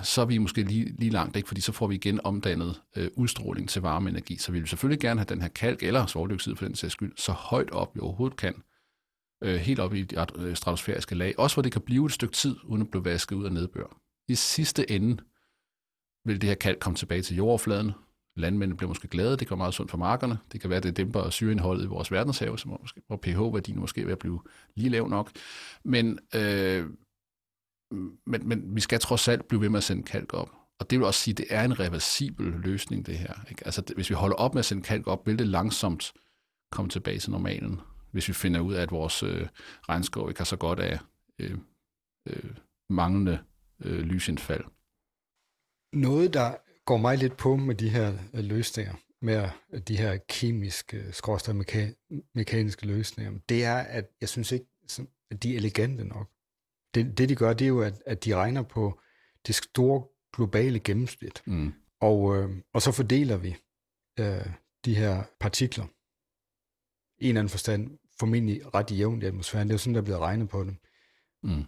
[0.03, 1.47] så er vi måske lige, lige langt, ikke?
[1.47, 4.37] fordi så får vi igen omdannet øh, udstråling til varmeenergi.
[4.37, 7.13] Så vi vil selvfølgelig gerne have den her kalk eller svovldioxid for den sags skyld,
[7.15, 8.63] så højt op vi overhovedet kan,
[9.43, 12.33] øh, helt op i de øh, stratosfæriske lag, også hvor det kan blive et stykke
[12.33, 13.97] tid, uden at blive vasket ud af nedbør.
[14.27, 15.17] I sidste ende
[16.25, 17.91] vil det her kalk komme tilbage til jordoverfladen.
[18.37, 20.37] Landmændene bliver måske glade, det går meget sundt for markerne.
[20.51, 24.05] Det kan være, at det dæmper syreindholdet i vores verdenshav, som måske, hvor pH-værdien måske
[24.05, 24.41] vil blive
[24.75, 25.31] lige lav nok.
[25.83, 26.89] Men, øh,
[28.25, 30.51] men, men vi skal trods alt blive ved med at sende kalk op.
[30.79, 33.33] Og det vil også sige, at det er en reversibel løsning, det her.
[33.49, 33.65] Ikke?
[33.65, 36.13] Altså, hvis vi holder op med at sende kalk op, vil det langsomt
[36.71, 39.47] komme tilbage til normalen hvis vi finder ud af, at vores øh,
[39.89, 40.99] regnskov ikke har så godt af
[41.39, 41.57] øh,
[42.27, 42.51] øh,
[42.89, 43.39] manglende
[43.83, 44.63] øh, lysindfald.
[45.93, 46.55] Noget, der
[46.87, 49.49] går mig lidt på med de her øh, løsninger, med
[49.81, 54.65] de her kemiske, skråstede meka- mekaniske løsninger, det er, at jeg synes ikke,
[55.31, 56.27] at de er elegante nok.
[56.93, 58.99] Det, det de gør, det er jo, at, at de regner på
[59.47, 60.03] det store
[60.35, 61.43] globale gennemsnit.
[61.45, 61.73] Mm.
[62.01, 63.55] Og, øh, og så fordeler vi
[64.19, 64.45] øh,
[64.85, 65.85] de her partikler
[67.17, 69.67] i en eller anden forstand formentlig ret jævnt i atmosfæren.
[69.67, 70.75] Det er jo sådan, der er blevet regnet på det.
[71.43, 71.63] Mm.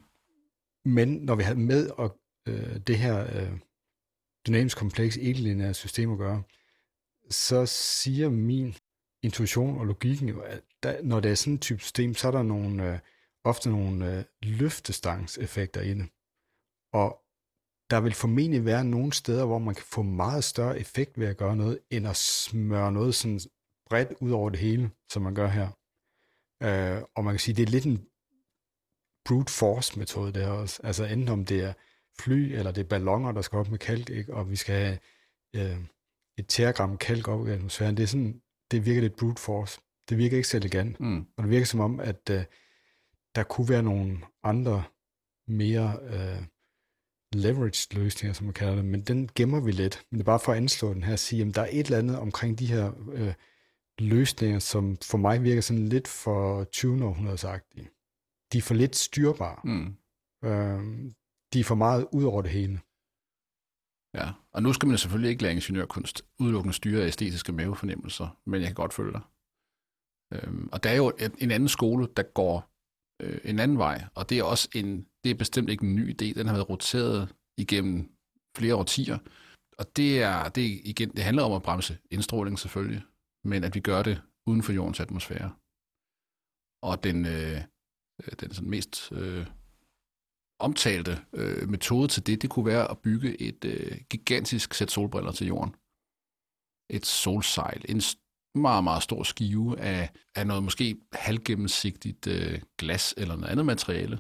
[0.85, 3.59] Men når vi har med og, øh, det her øh,
[4.49, 6.43] dynamisk kompleks ikke system at gøre,
[7.29, 8.75] så siger min
[9.23, 12.31] intuition og logikken jo, at der, når det er sådan et type system, så er
[12.31, 12.99] der nogle, øh,
[13.43, 16.09] ofte nogle øh, løftestangseffekter i det.
[16.93, 17.21] Og
[17.89, 21.37] der vil formentlig være nogle steder, hvor man kan få meget større effekt ved at
[21.37, 23.39] gøre noget, end at smøre noget sådan
[23.89, 25.67] bredt ud over det hele, som man gør her.
[26.63, 28.05] Øh, og man kan sige, det er lidt en
[29.25, 30.81] brute force metode der også.
[30.83, 31.73] Altså enten om det er
[32.19, 34.33] fly, eller det er ballonger, der skal op med kalk, ikke?
[34.33, 34.97] og vi skal have
[35.55, 35.77] øh,
[36.37, 37.97] et teragram kalk op i atmosfæren.
[37.97, 39.81] Det, er sådan, det virker lidt brute force.
[40.09, 40.99] Det virker ikke så elegant.
[40.99, 41.25] Mm.
[41.37, 42.43] Og det virker som om, at øh,
[43.35, 44.83] der kunne være nogle andre
[45.47, 46.43] mere øh,
[47.33, 50.05] leveraged løsninger, som man kalder det, men den gemmer vi lidt.
[50.11, 51.85] Men det er bare for at anslå den her og sige, at der er et
[51.85, 53.33] eller andet omkring de her øh,
[53.99, 57.89] løsninger, som for mig virker sådan lidt for 20 århundredesagtige.
[58.53, 59.59] De er for lidt styrbare.
[59.63, 59.95] Mm.
[60.43, 61.11] Øh,
[61.53, 62.79] de er for meget ud over det hele.
[64.13, 68.67] Ja, og nu skal man selvfølgelig ikke lære ingeniørkunst udelukkende styre æstetiske mavefornemmelser, men jeg
[68.67, 69.21] kan godt følge dig.
[70.33, 72.71] Øhm, og der er jo en anden skole, der går
[73.21, 76.11] øh, en anden vej, og det er også en, det er bestemt ikke en ny
[76.11, 78.11] idé, den har været roteret igennem
[78.57, 79.17] flere årtier,
[79.79, 83.03] og det er, det er igen, det handler om at bremse indstråling selvfølgelig,
[83.43, 85.51] men at vi gør det uden for jordens atmosfære.
[86.81, 87.57] Og den, øh,
[88.23, 89.47] øh den sådan mest øh,
[90.59, 95.31] omtalte øh, metode til det, det kunne være at bygge et øh, gigantisk sæt solbriller
[95.31, 95.75] til jorden.
[96.89, 98.01] Et solsejl, en
[98.55, 104.19] meget, meget stor skive af, af noget måske halvgennemsigtigt øh, glas eller noget andet materiale,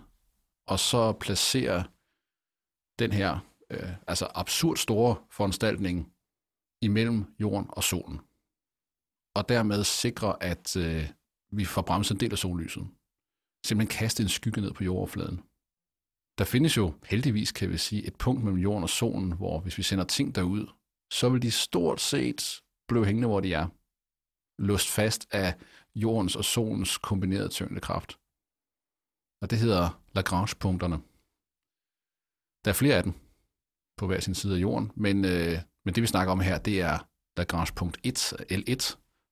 [0.67, 1.83] og så placere
[2.99, 6.13] den her øh, altså absurd store foranstaltning
[6.81, 8.19] imellem jorden og solen.
[9.35, 11.09] Og dermed sikre, at øh,
[11.51, 12.87] vi får bremset en del af sollyset.
[13.65, 15.48] Simpelthen kaste en skygge ned på jordoverfladen.
[16.39, 19.77] Der findes jo heldigvis, kan vi sige, et punkt mellem jorden og solen, hvor hvis
[19.77, 20.67] vi sender ting derud,
[21.11, 23.67] så vil de stort set blive hængende, hvor de er.
[24.61, 25.55] Låst fast af
[25.95, 28.11] jordens og solens kombinerede tyngdekraft.
[29.41, 30.97] Og det hedder Lagrange-punkterne.
[32.65, 33.13] Der er flere af dem
[33.97, 36.81] på hver sin side af jorden, men, øh, men det vi snakker om her, det
[36.81, 38.83] er Lagrange punkt 1, L1,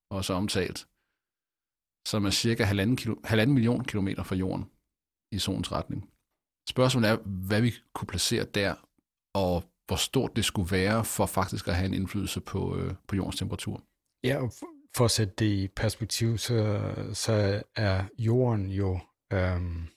[0.10, 0.80] også omtalt,
[2.08, 4.66] som er cirka halvanden, kilo, halvanden million kilometer fra jorden
[5.32, 6.17] i solens retning.
[6.70, 8.76] Spørgsmålet er, hvad vi kunne placere der,
[9.34, 13.16] og hvor stort det skulle være for faktisk at have en indflydelse på, øh, på
[13.16, 13.84] jordens temperatur.
[14.24, 14.54] Ja, og
[14.96, 16.82] for at sætte det i perspektiv, så,
[17.14, 19.00] så er jorden jo,
[19.34, 19.88] øhm,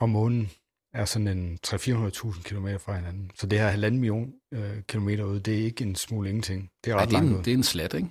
[0.00, 0.50] og månen
[0.94, 3.30] er sådan en 300-400.000 km fra hinanden.
[3.34, 6.70] Så det her halvanden million øh, kilometer ude, det er ikke en smule ingenting.
[6.84, 7.42] Det er ret ja, det er langt en, ud.
[7.42, 8.08] Det er en slat, ikke?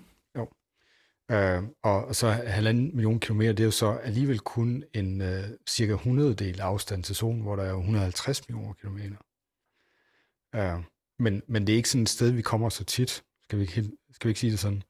[1.32, 5.94] Øh, og, så halvanden million kilometer, det er jo så alligevel kun en øh, cirka
[5.94, 9.17] 100 del afstand til solen, hvor der er 150 millioner kilometer.
[10.56, 10.84] Øh,
[11.20, 13.24] men, men det er ikke sådan et sted, vi kommer så tit.
[13.44, 14.84] Skal vi ikke, skal vi ikke sige det sådan?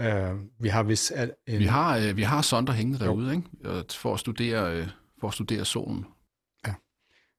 [0.00, 1.12] Øh, vi har vist...
[1.46, 3.92] En, vi har, øh, vi har sonder hængende derude, ikke?
[3.92, 4.88] For at studere, øh,
[5.20, 6.04] for at studere solen.
[6.66, 6.74] Ja.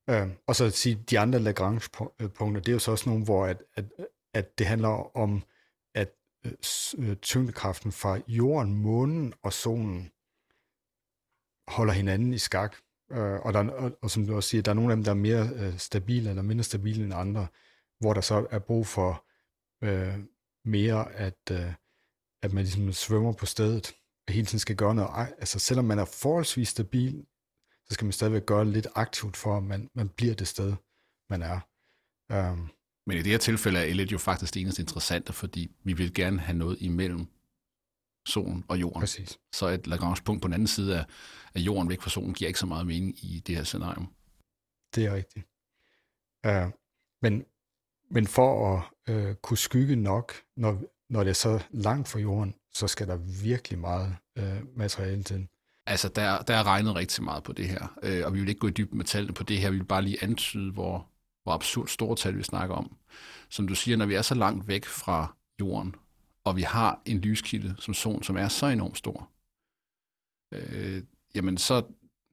[0.10, 3.46] Øh, og så at sige, de andre Lagrange-punkter, det er jo så også nogle, hvor
[3.46, 3.86] at, at,
[4.34, 5.44] at det handler om
[6.98, 10.12] Øh, tyngdekraften fra jorden, månen og solen
[11.68, 12.76] holder hinanden i skak.
[13.12, 15.12] Øh, og, der, og, og som du også siger, der er nogle af dem, der
[15.12, 17.48] er mere øh, stabile eller mindre stabile end andre,
[18.00, 19.26] hvor der så er brug for
[19.84, 20.20] øh,
[20.66, 21.74] mere, at, øh,
[22.42, 23.96] at man ligesom svømmer på stedet,
[24.28, 25.34] og hele tiden skal gøre noget.
[25.38, 27.26] Altså selvom man er forholdsvis stabil,
[27.86, 30.76] så skal man stadigvæk gøre lidt aktivt for, at man, man bliver det sted,
[31.30, 31.60] man er.
[32.32, 32.58] Øh,
[33.08, 36.14] men i det her tilfælde er Elliot jo faktisk det eneste interessante, fordi vi vil
[36.14, 37.28] gerne have noget imellem
[38.26, 39.00] solen og jorden.
[39.00, 39.40] Præcis.
[39.54, 41.06] Så et Lagrange-punkt på den anden side af,
[41.56, 44.06] af jorden væk fra solen giver ikke så meget mening i det her scenario.
[44.96, 45.46] Det er rigtigt.
[46.48, 46.72] Uh,
[47.22, 47.46] men,
[48.12, 48.84] men for at
[49.16, 53.16] uh, kunne skygge nok, når, når det er så langt fra jorden, så skal der
[53.44, 55.48] virkelig meget uh, materiale til.
[55.86, 58.60] Altså, der, der er regnet rigtig meget på det her, uh, og vi vil ikke
[58.60, 59.72] gå i dybden med tallene på det her.
[59.72, 61.10] Vi vil bare lige antyde, hvor,
[61.48, 62.96] hvor absurd store tal vi snakker om.
[63.50, 65.96] Som du siger, når vi er så langt væk fra jorden,
[66.44, 69.30] og vi har en lyskilde som solen, som er så enormt stor,
[70.52, 71.04] øh,
[71.36, 71.84] jamen så,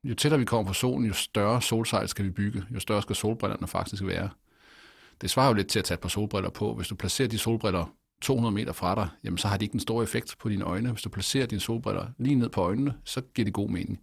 [0.04, 3.16] jo tættere vi kommer på solen, jo større solsejl skal vi bygge, jo større skal
[3.16, 4.30] solbrillerne faktisk være.
[5.20, 6.74] Det svarer jo lidt til at tage et par solbriller på.
[6.74, 9.80] Hvis du placerer de solbriller 200 meter fra dig, jamen så har de ikke en
[9.80, 10.90] stor effekt på dine øjne.
[10.90, 14.00] Hvis du placerer dine solbriller lige ned på øjnene, så giver det god mening.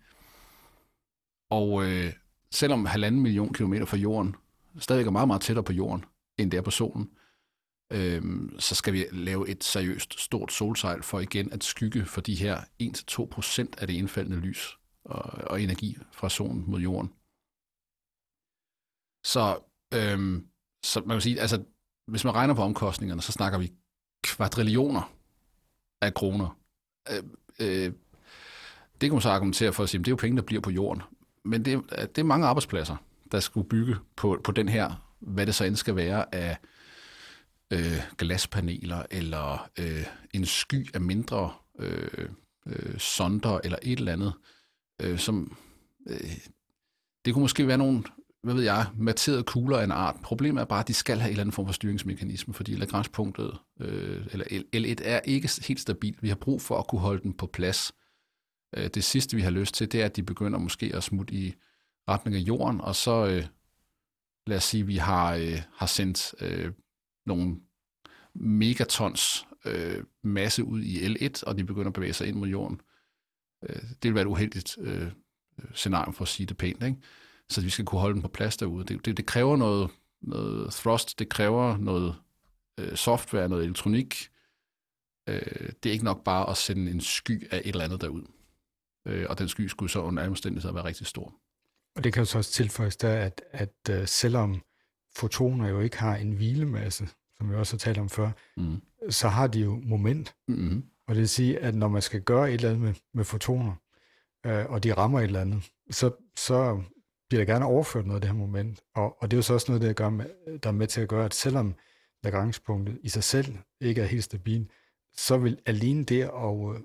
[1.50, 2.14] Og øh,
[2.52, 4.36] selvom halvanden million kilometer fra jorden
[4.80, 6.06] stadig er meget, meget tættere på jorden,
[6.38, 7.10] end det er på solen,
[7.94, 8.22] øh,
[8.60, 12.62] så skal vi lave et seriøst stort solsejl for igen at skygge for de her
[12.84, 17.10] 1-2% af det indfaldende lys og, og energi fra solen mod jorden.
[19.26, 19.60] Så,
[19.94, 20.42] øh,
[20.84, 21.64] så man kan sige, altså,
[22.08, 23.74] hvis man regner på omkostningerne, så snakker vi
[24.24, 25.14] kvadrillioner
[26.02, 26.60] af kroner.
[27.10, 27.24] Øh,
[27.60, 27.94] øh,
[29.02, 30.62] det kan man så argumentere for at sige, at det er jo penge, der bliver
[30.62, 31.04] på jorden.
[31.46, 32.96] Men det, det er mange arbejdspladser,
[33.32, 36.58] der skulle bygge på, på den her, hvad det så end skal være af
[37.74, 42.30] øh, glaspaneler, eller øh, en sky af mindre øh,
[42.66, 44.34] øh, sonder, eller et eller andet,
[45.02, 45.58] øh, som...
[46.10, 46.38] Øh,
[47.26, 48.04] det kunne måske være nogle
[48.44, 50.16] hvad ved jeg, materede kugler af en art.
[50.24, 53.58] Problemet er bare, at de skal have en eller anden form for styringsmekanisme, fordi Lagrange-punktet,
[53.80, 56.24] øh, eller L1, er ikke helt stabilt.
[56.24, 57.92] Vi har brug for at kunne holde den på plads.
[58.78, 61.34] Øh, det sidste, vi har lyst til, det er, at de begynder måske at smutte
[61.34, 61.54] i
[62.10, 63.46] retning af jorden, og så, øh,
[64.48, 66.72] lad os sige, vi har, øh, har sendt øh,
[67.26, 67.58] nogle
[68.34, 72.82] megatons øh, masse ud i L1, og de begynder at bevæge sig ind mod jorden.
[73.64, 75.12] Øh, det vil være et uheldigt øh,
[75.74, 76.98] scenarie for at sige det pænt, ikke?
[77.50, 78.86] så vi skal kunne holde den på plads derude.
[78.86, 82.16] Det, det, det kræver noget, noget thrust, det kræver noget
[82.80, 84.30] øh, software, noget elektronik.
[85.30, 88.24] Øh, det er ikke nok bare at sende en sky af et eller andet derud.
[89.08, 91.41] Øh, og den sky skulle så under alle omstændigheder være rigtig stor.
[91.96, 94.62] Og det kan jo så også tilføjes der, at, at uh, selvom
[95.16, 98.82] fotoner jo ikke har en hvilemasse, som vi også har talt om før, mm.
[99.10, 100.36] så har de jo moment.
[100.48, 100.84] Mm-hmm.
[101.08, 103.76] Og det vil sige, at når man skal gøre et eller andet med, med fotoner,
[104.46, 106.82] øh, og de rammer et eller andet, så, så
[107.30, 108.82] bliver der gerne overført noget af det her moment.
[108.96, 110.26] Og, og det er jo så også noget, der, gør med,
[110.64, 111.76] der er med til at gøre, at selvom
[112.24, 114.70] Lagrange-punktet i sig selv ikke er helt stabil,
[115.18, 116.82] så vil alene det at øh,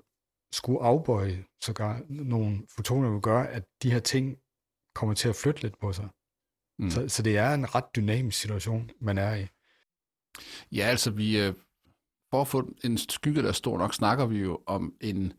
[0.51, 4.37] skulle afbøje sågar nogle fotoner vil gøre, at de her ting
[4.97, 6.09] kommer til at flytte lidt på sig.
[6.79, 6.89] Mm.
[6.89, 9.47] Så, så det er en ret dynamisk situation, man er i.
[10.71, 11.53] Ja, altså vi, øh,
[12.29, 15.33] for at få en skygge, der er stor nok, snakker vi jo om en,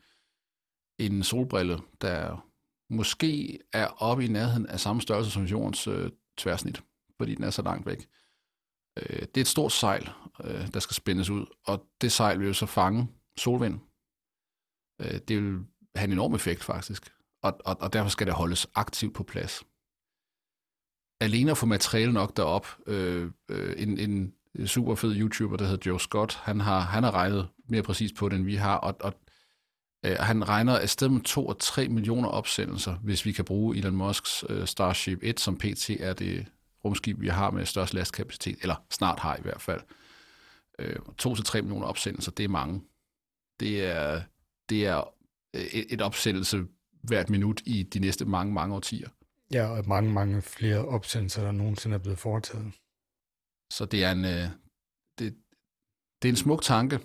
[0.98, 2.48] en solbrille, der
[2.90, 6.82] måske er oppe i nærheden af samme størrelse som jordens øh, tværsnit,
[7.16, 8.08] fordi den er så langt væk.
[8.98, 10.10] Øh, det er et stort sejl,
[10.44, 13.80] øh, der skal spændes ud, og det sejl vil jo så fange solvind.
[15.00, 15.66] Øh, det vil
[15.96, 19.62] have en enorm effekt faktisk, og, og, og derfor skal det holdes aktivt på plads.
[21.20, 24.34] Alene at få materiale nok derop, øh, øh, en, en
[24.66, 28.28] super fed YouTuber, der hedder Joe Scott, han har, han har regnet mere præcis på
[28.28, 29.14] det, end vi har, og, og
[30.04, 33.96] øh, han regner afsted med 2 og 3 millioner opsendelser, hvis vi kan bruge Elon
[33.96, 35.90] Musks øh, Starship 1, som pt.
[35.90, 36.46] er det
[36.84, 39.80] rumskib, vi har med størst lastkapacitet, eller snart har i hvert fald.
[40.78, 42.82] Øh, 2 til 3 millioner opsendelser, det er mange.
[43.60, 44.22] Det er,
[44.68, 45.14] det er
[45.54, 46.64] øh, et, et opsendelse
[47.02, 49.08] hvert minut i de næste mange, mange årtier.
[49.52, 52.72] Ja, og mange, mange flere opsendelser, der nogensinde er blevet foretaget.
[53.72, 54.24] Så det er en,
[55.18, 55.36] det,
[56.22, 57.00] det er en smuk tanke,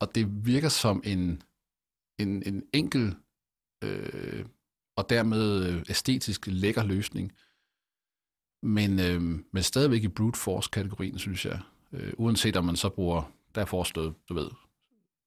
[0.00, 1.42] og det virker som en,
[2.18, 3.16] en, en enkel
[3.84, 4.46] øh,
[4.96, 7.32] og dermed øh, æstetisk lækker løsning.
[8.62, 11.60] Men, øh, men stadigvæk i brute force-kategorien, synes jeg.
[11.92, 14.50] Øh, uanset om man så bruger, der er foreslået, du ved,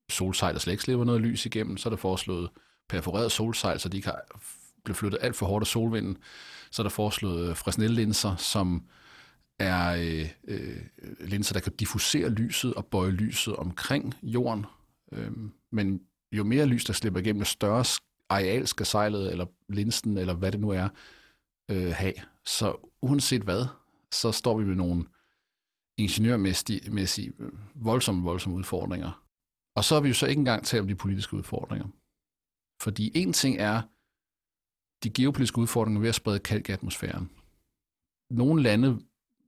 [0.09, 2.49] solsejl, der slet ikke slipper noget lys igennem, så er der foreslået
[2.89, 4.13] perforeret solsejl, så de kan
[4.83, 6.17] blive flyttet alt for hårdt af solvinden.
[6.71, 8.83] Så er der foreslået øh, Fresnel-linser, som
[9.59, 10.77] er øh, øh,
[11.19, 14.65] linser, der kan diffusere lyset og bøje lyset omkring jorden.
[15.11, 15.31] Øh,
[15.71, 17.85] men jo mere lys, der slipper igennem, jo større
[18.29, 20.89] areal skal sejlet, eller linsen, eller hvad det nu er,
[21.71, 22.13] øh, have.
[22.45, 23.65] Så uanset hvad,
[24.11, 25.05] så står vi med nogle
[25.97, 29.25] ingeniørmæssige, øh, voldsomme, voldsomme udfordringer.
[29.75, 31.87] Og så har vi jo så ikke engang talt om de politiske udfordringer.
[32.85, 33.81] Fordi en ting er
[35.03, 37.29] de geopolitiske udfordringer ved at sprede kalk i atmosfæren.
[38.29, 38.99] Nogle lande,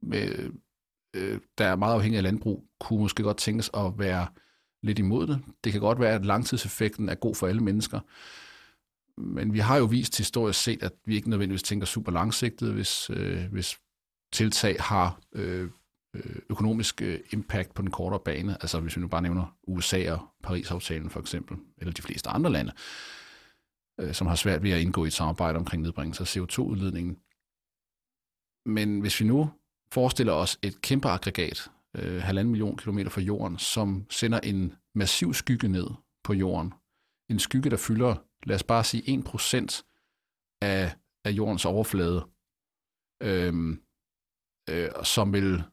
[0.02, 0.52] med,
[1.14, 4.28] øh, der er meget afhængige af landbrug, kunne måske godt tænkes at være
[4.84, 5.42] lidt imod det.
[5.64, 8.00] Det kan godt være, at langtidseffekten er god for alle mennesker,
[9.22, 13.10] men vi har jo vist historisk set, at vi ikke nødvendigvis tænker super langsigtet, hvis,
[13.10, 13.78] øh, hvis
[14.34, 15.70] tiltag har øh,
[16.14, 18.54] øh økonomisk øh, impact på den kortere bane.
[18.54, 22.52] Altså hvis vi nu bare nævner USA og Paris-aftalen for eksempel, eller de fleste andre
[22.52, 23.16] lande, øh,
[24.00, 27.18] Øh, som har svært ved at indgå i et samarbejde omkring nedbringelse af CO2-udledningen.
[28.66, 29.52] Men hvis vi nu
[29.91, 35.34] forestiller os et kæmpe aggregat, øh, halvanden million kilometer fra jorden, som sender en massiv
[35.34, 35.88] skygge ned
[36.24, 36.74] på jorden.
[37.30, 39.84] En skygge, der fylder, lad os bare sige, 1%
[40.62, 40.95] af,
[41.26, 42.28] af jordens overflade,
[43.24, 43.82] øhm,
[44.70, 45.64] øh, som vil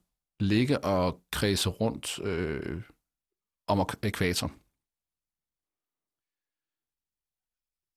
[0.41, 2.83] ligge og kredse rundt øh,
[3.69, 4.51] om ekvator.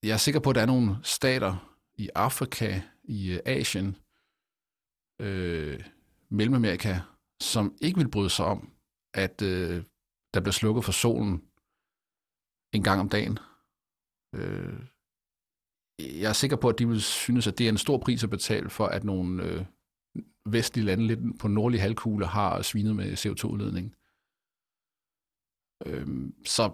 [0.02, 3.96] Jeg er sikker på, at der er nogle stater i Afrika, i øh, Asien,
[5.20, 5.84] øh,
[6.28, 7.00] Mellemamerika,
[7.40, 8.72] som ikke vil bryde sig om,
[9.14, 9.84] at øh,
[10.34, 11.44] der bliver slukket for solen
[12.72, 13.38] en gang om dagen.
[14.34, 14.80] Øh,
[15.98, 18.30] jeg er sikker på, at de vil synes, at det er en stor pris at
[18.30, 19.64] betale for, at nogle øh,
[20.46, 23.94] vestlige lande lidt på nordlige halvkugle har svinet med CO2-udledning.
[25.86, 26.72] Øh, så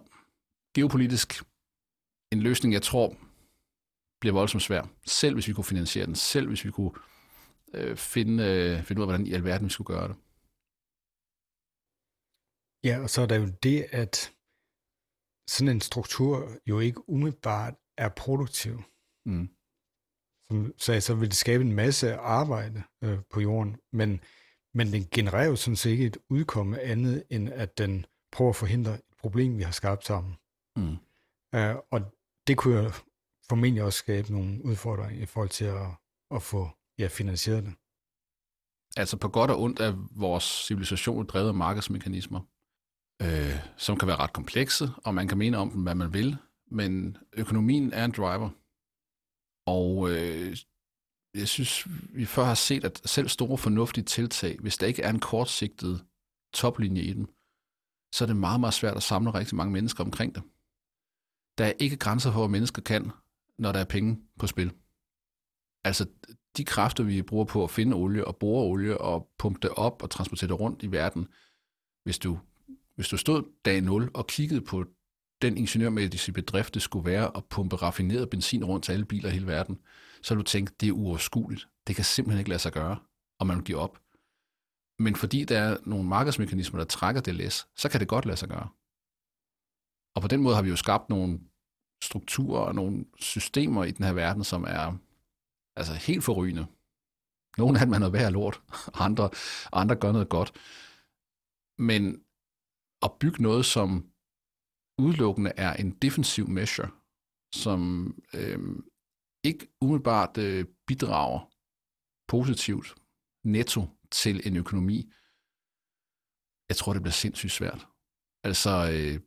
[0.75, 1.45] geopolitisk
[2.37, 3.17] en løsning, jeg tror,
[4.21, 4.83] bliver voldsomt svær.
[5.07, 6.15] Selv hvis vi kunne finansiere den.
[6.15, 6.95] Selv hvis vi kunne
[7.75, 10.17] øh, finde, øh, finde ud af, hvordan i alverden vi skulle gøre det.
[12.85, 14.33] Ja, og så er der jo det, at
[15.49, 18.83] sådan en struktur jo ikke umiddelbart er produktiv.
[19.27, 19.49] Mm.
[20.47, 24.21] Som sagde, så vil det skabe en masse arbejde øh, på jorden, men,
[24.75, 28.57] men den genererer jo sådan set ikke et udkomme andet, end at den prøver at
[28.57, 30.35] forhindre et problem, vi har skabt sammen.
[30.77, 30.97] Mm.
[31.57, 32.01] Uh, og
[32.47, 32.91] det kunne jo
[33.49, 35.87] formentlig også skabe nogle udfordringer i forhold til at,
[36.31, 36.69] at få
[36.99, 37.75] ja, finansieret det.
[38.97, 42.41] Altså på godt og ondt er vores civilisation drevet af markedsmekanismer
[43.23, 46.37] øh, som kan være ret komplekse, og man kan mene om dem, hvad man vil,
[46.71, 48.51] men økonomien er en driver.
[49.67, 50.57] Og øh,
[51.35, 55.11] jeg synes, vi før har set, at selv store fornuftige tiltag, hvis der ikke er
[55.11, 56.05] en kortsigtet
[56.55, 57.27] toplinje i dem,
[58.15, 60.43] så er det meget, meget svært at samle rigtig mange mennesker omkring det.
[61.59, 63.11] Der er ikke grænser for, hvad mennesker kan,
[63.59, 64.73] når der er penge på spil.
[65.85, 66.07] Altså,
[66.57, 70.03] de kræfter, vi bruger på at finde olie og bore olie og pumpe det op
[70.03, 71.29] og transportere det rundt i verden,
[72.05, 72.39] hvis du
[72.95, 74.85] hvis du stod dag 0 og kiggede på
[75.43, 79.33] den ingeniørmæssige bedrift, det skulle være at pumpe raffineret benzin rundt til alle biler i
[79.33, 79.79] hele verden,
[80.23, 81.69] så ville du tænke, det er uoverskueligt.
[81.87, 82.99] Det kan simpelthen ikke lade sig gøre,
[83.39, 83.99] og man vil give op.
[84.99, 88.37] Men fordi der er nogle markedsmekanismer, der trækker det læs, så kan det godt lade
[88.37, 88.69] sig gøre.
[90.15, 91.41] Og på den måde har vi jo skabt nogle
[92.03, 94.99] strukturer og nogle systemer i den her verden, som er
[95.77, 96.67] altså helt forrygende.
[97.59, 98.63] Nogle af dem er noget værd lort,
[99.07, 99.31] andre,
[99.73, 100.53] andre gør noget godt.
[101.79, 102.25] Men
[103.03, 104.11] at bygge noget, som
[104.99, 106.91] udelukkende er en defensiv measure,
[107.55, 107.81] som
[108.35, 108.59] øh,
[109.45, 111.51] ikke umiddelbart øh, bidrager
[112.29, 112.95] positivt
[113.45, 115.13] netto til en økonomi,
[116.69, 117.89] jeg tror, det bliver sindssygt svært.
[118.45, 119.21] Altså, øh,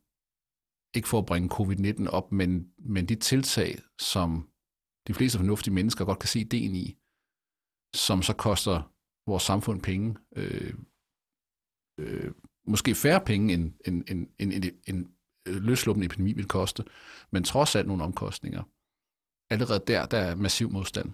[0.97, 4.49] ikke for at bringe covid-19 op, men, men de tiltag, som
[5.07, 6.97] de fleste fornuftige mennesker godt kan se ideen i,
[7.95, 8.93] som så koster
[9.27, 10.73] vores samfund penge, øh,
[11.99, 12.31] øh,
[12.67, 16.83] måske færre penge, end en, en, en, en, en løsluppende epidemi vil koste,
[17.31, 18.63] men trods alt nogle omkostninger.
[19.53, 21.09] Allerede der, der er massiv modstand.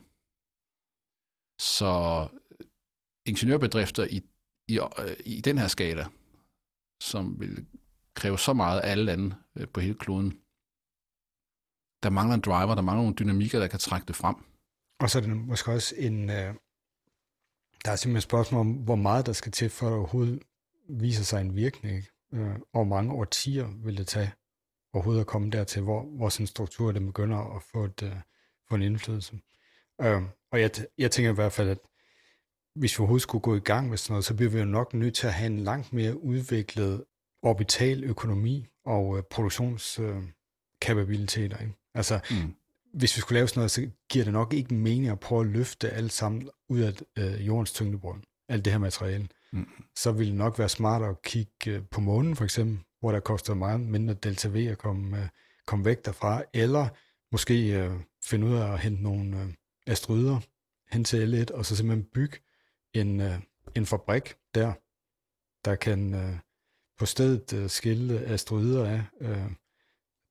[1.60, 1.92] Så
[2.60, 2.66] øh,
[3.26, 4.22] ingeniørbedrifter i,
[4.68, 6.06] i, øh, i den her skala,
[7.02, 7.68] som vil
[8.16, 10.32] kræve så meget af alle lande øh, på hele kloden,
[12.04, 14.36] der mangler en driver, der mangler nogle dynamikker, der kan trække det frem.
[15.00, 16.54] Og så er det måske også en, øh,
[17.86, 20.40] der er simpelthen et spørgsmål om, hvor meget der skal til, for at overhovedet
[20.90, 22.04] viser sig en virkning,
[22.34, 24.34] øh, og mange årtier vil det tage
[24.94, 28.16] overhovedet at komme dertil, hvor, hvor sådan en struktur den begynder at få, et, øh,
[28.70, 29.40] få en indflydelse.
[30.02, 31.80] Øh, og jeg, jeg tænker i hvert fald, at
[32.76, 34.94] hvis vi overhovedet skulle gå i gang med sådan noget, så bliver vi jo nok
[34.94, 37.04] nødt til at have en langt mere udviklet
[37.44, 41.58] orbital økonomi og uh, produktionskapabiliteter.
[41.58, 41.64] Uh,
[41.94, 42.54] altså, mm.
[42.94, 45.48] hvis vi skulle lave sådan noget, så giver det nok ikke mening at prøve at
[45.48, 49.68] løfte alt sammen ud af uh, jordens tyngdebrønd, alt det her materiale mm.
[49.96, 53.20] så ville det nok være smartere at kigge øh, på månen for eksempel, hvor der
[53.20, 55.28] koster meget mindre delta V at komme, øh,
[55.66, 56.88] komme væk derfra, eller
[57.32, 57.92] måske øh,
[58.24, 59.54] finde ud af at hente nogle øh,
[59.88, 60.40] asteroider
[60.92, 62.38] hen til L1, og så simpelthen bygge
[62.94, 63.40] en, øh,
[63.76, 64.74] en fabrik der,
[65.66, 66.36] der kan øh,
[66.98, 69.52] på stedet øh, skille asteroider af, øh,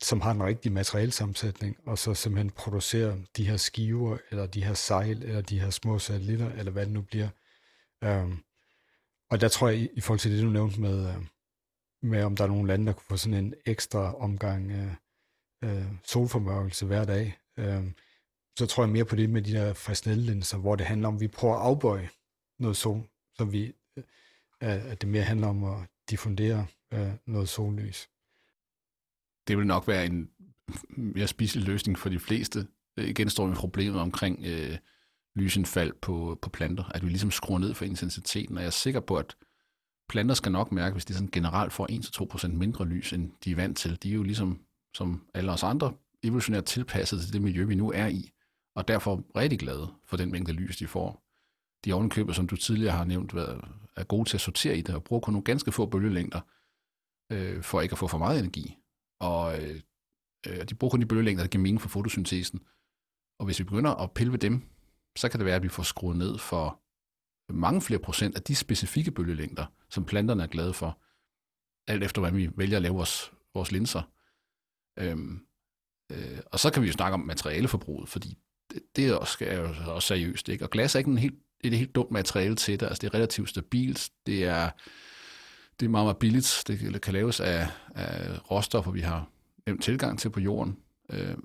[0.03, 4.75] som har en rigtig materialsammensætning, og så simpelthen producere de her skiver, eller de her
[4.75, 7.29] sejl, eller de her små satellitter, eller hvad det nu bliver.
[8.05, 8.33] Øh,
[9.31, 11.25] og der tror jeg, i forhold til det, du nævnte med, øh,
[12.03, 14.95] med om der er nogle lande, der kunne få sådan en ekstra omgang øh,
[15.65, 17.85] øh, solformørkelse hver dag, øh,
[18.59, 21.21] så tror jeg mere på det med de der Fresnel-linser, hvor det handler om, at
[21.21, 22.09] vi prøver at afbøje
[22.59, 25.79] noget sol, så vi, øh, at det mere handler om at
[26.13, 28.09] diffundere øh, noget sollys.
[29.49, 30.31] Det vil nok være en
[30.89, 32.67] mere spiselig løsning for de fleste.
[32.99, 34.79] Øh, igen står vi problemet omkring øh,
[35.35, 39.01] lysindfald på, på planter, at vi ligesom skruer ned for intensiteten, og jeg er sikker
[39.01, 39.37] på, at
[40.09, 41.87] planter skal nok mærke, hvis de sådan generelt får
[42.47, 44.03] 1-2% mindre lys, end de er vant til.
[44.03, 44.61] De er jo ligesom,
[44.95, 45.93] som alle os andre,
[46.23, 48.31] evolutionært tilpasset til det miljø, vi nu er i.
[48.75, 51.22] og derfor rigtig glade for den mængde lys, de får.
[51.85, 53.33] De ovenkøber, som du tidligere har nævnt,
[53.97, 56.41] er gode til at sortere i det, og bruger kun nogle ganske få bølgelængder,
[57.33, 58.79] øh, for ikke at få for meget energi.
[59.21, 59.81] Og øh,
[60.47, 62.61] øh de bruger kun de bølgelængder, der giver mening for fotosyntesen.
[63.39, 64.63] Og hvis vi begynder at pille ved dem,
[65.17, 66.83] så kan det være, at vi får skruet ned for
[67.53, 70.99] mange flere procent af de specifikke bølgelængder, som planterne er glade for,
[71.87, 74.03] alt efter hvordan vi vælger at lave vores, vores linser.
[74.99, 75.47] Øhm,
[76.13, 78.39] øh, og så kan vi jo snakke om materialeforbruget, fordi
[78.71, 80.49] det, det er også, er jo også seriøst.
[80.49, 80.65] Ikke?
[80.65, 82.87] Og glas er ikke en helt, et helt dumt materiale til det.
[82.87, 84.11] Altså, det er relativt stabilt.
[84.27, 84.71] Det er,
[85.81, 86.65] det er meget, meget billigt.
[86.67, 89.29] Det kan laves af, af råstoffer, vi har
[89.67, 90.77] nem tilgang til på jorden.
[91.11, 91.37] Øh,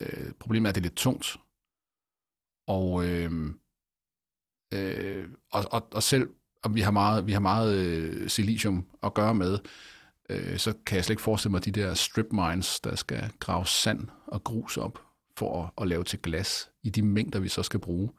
[0.00, 1.36] øh, problemet er, at det er lidt tungt.
[2.66, 3.30] Og, øh,
[4.74, 6.28] øh, og, og, og selv
[6.62, 9.58] om vi har meget, vi har meget øh, silicium at gøre med,
[10.30, 13.66] øh, så kan jeg slet ikke forestille mig de der strip mines, der skal grave
[13.66, 15.02] sand og grus op
[15.36, 18.10] for at, at lave til glas i de mængder, vi så skal bruge.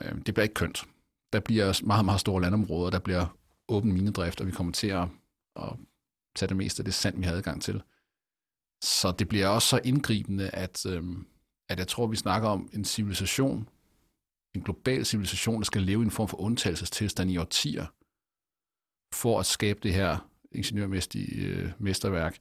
[0.00, 0.84] Øh, det bliver ikke kønt.
[1.32, 3.26] Der bliver meget, meget store landområder, der bliver
[3.68, 5.08] åben minedrift, og vi kommer til at,
[5.56, 5.72] at
[6.36, 7.82] tage det meste af det sand, vi har adgang til.
[8.82, 11.02] Så det bliver også så indgribende, at, øh,
[11.68, 13.68] at jeg tror, vi snakker om en civilisation,
[14.54, 17.86] en global civilisation, der skal leve i en form for undtagelsestilstand i årtier,
[19.14, 22.38] for at skabe det her ingeniørmæssige øh, mesterværk.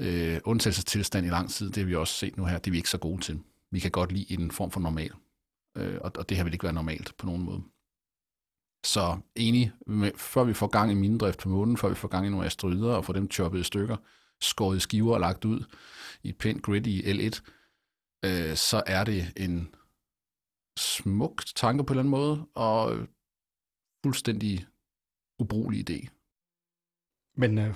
[0.00, 2.76] Øh, undtagelsestilstand i lang tid, det har vi også set nu her, det er vi
[2.76, 3.40] ikke så gode til.
[3.70, 5.12] Vi kan godt lide en form for normal,
[5.78, 7.62] øh, og, og det her vil ikke være normalt på nogen måde.
[8.84, 12.26] Så enig, med, før vi får gang i minedrift på månen, før vi får gang
[12.26, 13.96] i nogle asteroider og får dem choppet i stykker,
[14.40, 15.64] skåret i skiver og lagt ud
[16.22, 17.40] i et pænt grid i L1,
[18.24, 19.74] øh, så er det en
[20.78, 23.08] smuk tanke på en eller anden måde, og
[24.04, 24.66] fuldstændig
[25.38, 26.08] ubrugelig idé.
[27.36, 27.74] Men øh,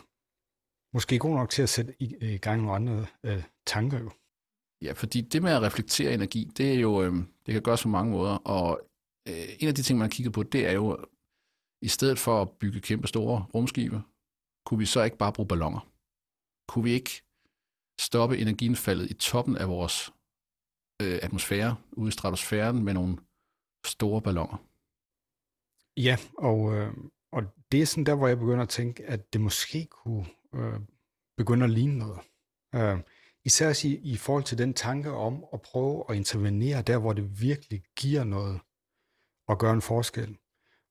[0.94, 4.10] måske god nok til at sætte i, i gang nogle andre øh, tanker jo.
[4.82, 7.12] Ja, fordi det med at reflektere energi, det er jo, øh,
[7.46, 8.80] det kan gøres på mange måder, og
[9.28, 11.04] øh, en af de ting, man har kigget på, det er jo,
[11.82, 14.02] i stedet for at bygge kæmpe store rumskibe,
[14.66, 15.88] kunne vi så ikke bare bruge ballonger?
[16.68, 17.22] Kunne vi ikke
[18.00, 20.12] stoppe energiindfaldet i toppen af vores
[21.02, 23.16] øh, atmosfære, ude i stratosfæren, med nogle
[23.84, 24.56] store ballonger?
[25.96, 26.92] Ja, og, øh,
[27.32, 30.80] og det er sådan der, hvor jeg begynder at tænke, at det måske kunne øh,
[31.36, 32.20] begynde at ligne noget.
[32.74, 32.98] Øh,
[33.44, 37.40] især i, i forhold til den tanke om at prøve at intervenere der, hvor det
[37.40, 38.60] virkelig giver noget
[39.48, 40.38] og gøre en forskel.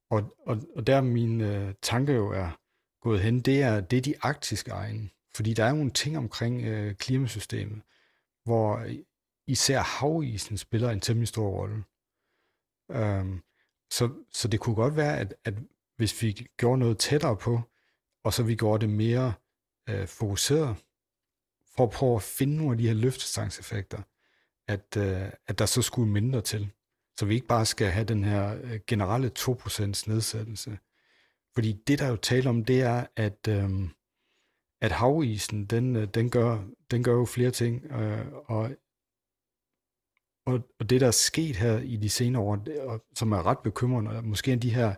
[0.09, 2.59] Og, og, og der min øh, tanke jo er
[3.01, 5.09] gået hen, det er, det er de arktiske egne.
[5.35, 7.81] Fordi der er jo nogle ting omkring øh, klimasystemet,
[8.43, 8.85] hvor
[9.47, 11.83] især havisen spiller en temmelig stor rolle.
[12.91, 13.41] Øhm,
[13.91, 15.53] så, så det kunne godt være, at, at
[15.97, 17.61] hvis vi gjorde noget tættere på,
[18.23, 19.33] og så vi gjorde det mere
[19.89, 20.77] øh, fokuseret,
[21.75, 24.01] for at prøve at finde nogle af de her løftestangseffekter,
[24.67, 26.71] at, øh, at der så skulle mindre til.
[27.19, 30.77] Så vi ikke bare skal have den her øh, generelle 2% nedsættelse.
[31.53, 33.69] Fordi det, der er jo tale om, det er, at, øh,
[34.81, 38.71] at havisen, den, øh, den, gør, den gør jo flere ting, øh, og,
[40.45, 43.45] og, og det, der er sket her i de senere år, det, og, som er
[43.45, 44.95] ret bekymrende, og måske de her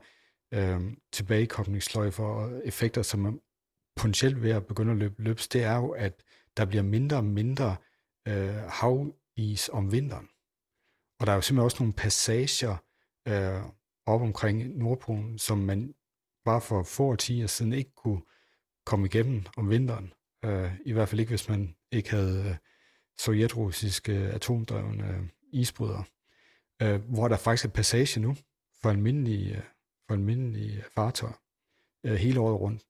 [0.53, 3.31] øh, tilbagekoblingsløjfer og effekter, som er
[3.95, 6.23] potentielt ved at begynde at løbe løbs, det er jo, at
[6.57, 7.75] der bliver mindre og mindre
[8.27, 10.27] øh, havis om vinteren.
[11.19, 12.77] Og der er jo simpelthen også nogle passager
[13.27, 13.61] øh,
[14.05, 15.93] op omkring Nordpolen, som man
[16.45, 18.21] bare for få årtier siden ikke kunne
[18.85, 20.13] komme igennem om vinteren.
[20.45, 22.55] Øh, I hvert fald ikke, hvis man ikke havde øh,
[23.19, 25.23] sovjetrussiske atomdrevne øh,
[25.53, 26.03] isbrydere.
[26.81, 28.35] Øh, hvor der faktisk er passage nu
[28.81, 29.63] for almindelige, øh,
[30.07, 31.41] for almindelige fartøjer
[32.05, 32.85] øh, hele året rundt.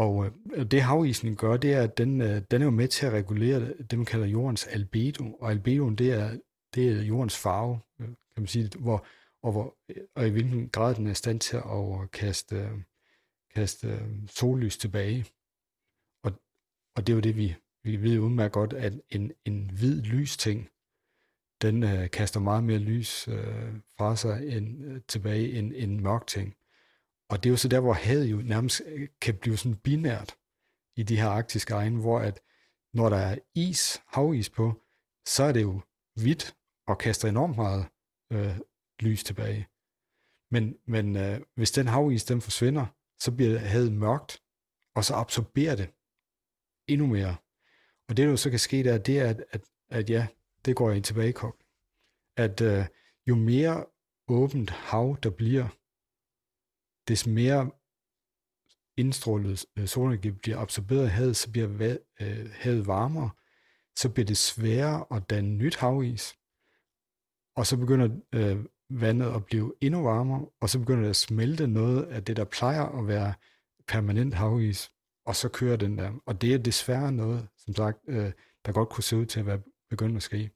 [0.00, 3.06] Og øh, det havisen gør, det er, at den, øh, den er jo med til
[3.06, 5.34] at regulere det, man kalder jordens albedo.
[5.40, 6.38] Og albedoen, det er,
[6.74, 9.06] det er jordens farve, øh, kan man sige, hvor,
[9.42, 9.76] og, hvor,
[10.14, 12.70] og i hvilken grad den er i stand til at kaste,
[13.54, 15.26] kaste sollys tilbage.
[16.22, 16.32] Og,
[16.96, 20.36] og det er jo det, vi, vi ved udmærket godt, at en, en hvid lys
[20.36, 20.68] ting,
[21.62, 26.26] den øh, kaster meget mere lys øh, fra sig end, øh, tilbage end en mørk
[26.26, 26.56] ting.
[27.30, 30.36] Og det er jo så der, hvor havet jo nærmest øh, kan blive sådan binært
[30.96, 32.40] i de her arktiske egne, hvor at
[32.94, 34.82] når der er is, havis på,
[35.26, 35.80] så er det jo
[36.14, 36.56] hvidt
[36.86, 37.86] og kaster enormt meget
[38.32, 38.58] øh,
[39.00, 39.68] lys tilbage.
[40.50, 42.86] Men, men øh, hvis den havis den forsvinder,
[43.20, 44.42] så bliver havet mørkt,
[44.94, 45.90] og så absorberer det
[46.88, 47.36] endnu mere.
[48.08, 50.26] Og det, der jo så kan ske, der, det er, at, at, at ja,
[50.64, 51.52] det går i en.
[52.36, 52.86] At øh,
[53.26, 53.86] jo mere
[54.28, 55.68] åbent hav der bliver,
[57.10, 57.70] des mere
[58.96, 63.30] indstrålet øh, solenergi bliver absorberet af havet, så bliver øh, havet varmere,
[63.96, 66.34] så bliver det sværere at danne nyt havis,
[67.56, 71.66] og så begynder øh, vandet at blive endnu varmere, og så begynder det at smelte
[71.66, 73.34] noget af det, der plejer at være
[73.88, 74.90] permanent havis,
[75.26, 76.12] og så kører den der.
[76.26, 78.32] Og det er desværre noget, som sagt, øh,
[78.66, 80.50] der godt kunne se ud til at være begyndt at ske.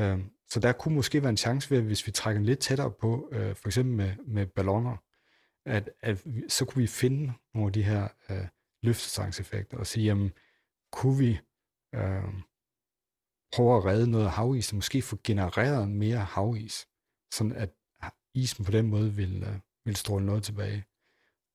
[0.00, 0.18] Øh,
[0.50, 3.56] så der kunne måske være en chance ved, hvis vi trækker lidt tættere på, øh,
[3.56, 4.96] for eksempel med, med balloner,
[5.68, 8.46] at, at så kunne vi finde nogle af de her øh,
[8.82, 10.32] løftestangseffekter og sige, jamen,
[10.92, 11.38] kunne vi
[11.94, 12.34] øh,
[13.52, 16.86] prøve at redde noget af havis, og måske få genereret mere havis,
[17.32, 17.70] sådan at
[18.34, 20.84] isen på den måde vil, øh, vil stråle noget tilbage.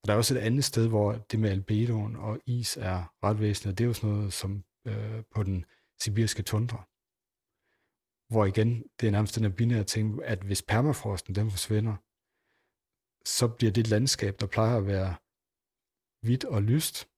[0.03, 3.39] Og der er også et andet sted, hvor det med albedoen og is er ret
[3.39, 5.65] væsentligt, det er jo sådan noget som øh, på den
[6.01, 6.87] sibiriske tundra.
[8.29, 11.95] Hvor igen, det er nærmest den her binære ting, at hvis permafrosten den forsvinder,
[13.25, 15.15] så bliver det landskab, der plejer at være
[16.25, 17.09] hvidt og lyst,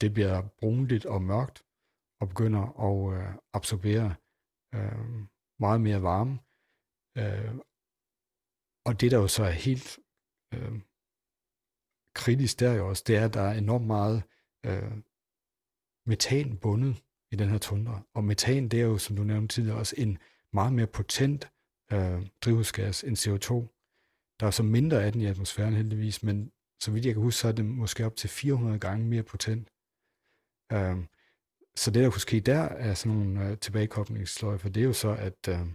[0.00, 1.64] det bliver brunligt og mørkt,
[2.20, 4.14] og begynder at øh, absorbere
[4.74, 5.26] øh,
[5.58, 6.38] meget mere varme.
[7.18, 7.54] Øh,
[8.86, 9.98] og det, der jo så er helt
[10.54, 10.80] øh,
[12.14, 14.22] kritisk der jo også, det er, at der er enormt meget
[14.66, 14.96] øh,
[16.06, 18.02] metan bundet i den her tundra.
[18.14, 20.18] Og metan, det er jo, som du nævnte tidligere, også en
[20.52, 21.48] meget mere potent
[21.92, 23.75] øh, drivhusgas end CO2.
[24.40, 27.38] Der er så mindre af den i atmosfæren heldigvis, men så vidt jeg kan huske,
[27.38, 29.68] så er det måske op til 400 gange mere potent.
[30.72, 31.06] Øhm,
[31.76, 35.08] så det, der kunne ske der, er sådan nogle øh, tilbagekoblingsløjfer, det er jo så,
[35.08, 35.66] at, øh,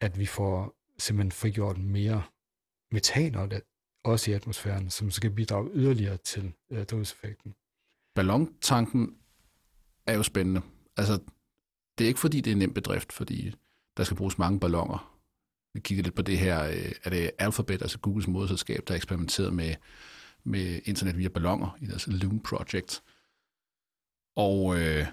[0.00, 2.22] at vi får simpelthen frigjort mere
[2.90, 3.62] metan, og det,
[4.04, 7.54] også i atmosfæren, som skal bidrage yderligere til øh, drivhuseffekten.
[8.14, 9.16] Ballontanken
[10.06, 10.62] er jo spændende.
[10.96, 11.20] Altså,
[11.98, 13.54] det er ikke fordi, det er en nem bedrift, fordi
[13.96, 15.15] der skal bruges mange ballonger.
[15.76, 18.96] Vi kigger lidt på det her, øh, er det Alphabet, altså Googles moderselskab, der har
[18.96, 19.74] eksperimenteret med,
[20.44, 23.02] med internet via ballonger i deres Loom Project.
[24.36, 25.06] Og øh,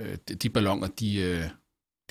[0.00, 1.46] øh de, de ballonger, de, øh, de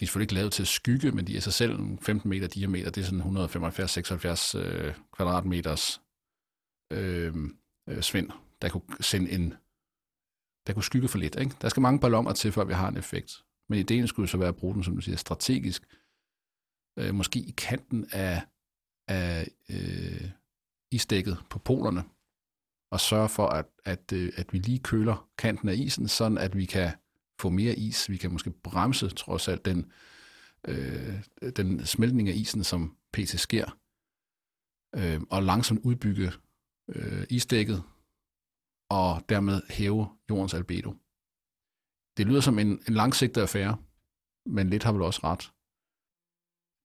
[0.01, 2.91] er selvfølgelig ikke lavet til at skygge, men de er sig selv 15 meter diameter,
[2.91, 6.01] det er sådan 175-76 øh, kvadratmeters
[6.93, 7.34] øh,
[7.89, 8.30] øh, svind,
[8.61, 9.53] der kunne sende en,
[10.68, 11.36] der kunne skygge for lidt.
[11.36, 11.55] Ikke?
[11.61, 13.32] Der skal mange ballonger til, før vi har en effekt.
[13.70, 15.84] Men ideen skulle så være at bruge den, som du siger, strategisk,
[16.97, 18.41] øh, måske i kanten af,
[19.07, 20.31] af øh,
[20.91, 22.03] isdækket på polerne,
[22.91, 26.57] og sørge for, at, at, øh, at vi lige køler kanten af isen, sådan at
[26.57, 26.91] vi kan
[27.39, 28.09] få mere is.
[28.09, 29.91] Vi kan måske bremse trods alt den,
[30.67, 31.23] øh,
[31.55, 33.39] den smeltning af isen, som pt.
[33.39, 33.77] sker,
[34.95, 36.31] øh, og langsomt udbygge
[36.89, 37.83] øh, isdækket,
[38.89, 40.93] og dermed hæve jordens albedo.
[42.17, 43.77] Det lyder som en, en langsigtet affære,
[44.45, 45.51] men lidt har vel også ret.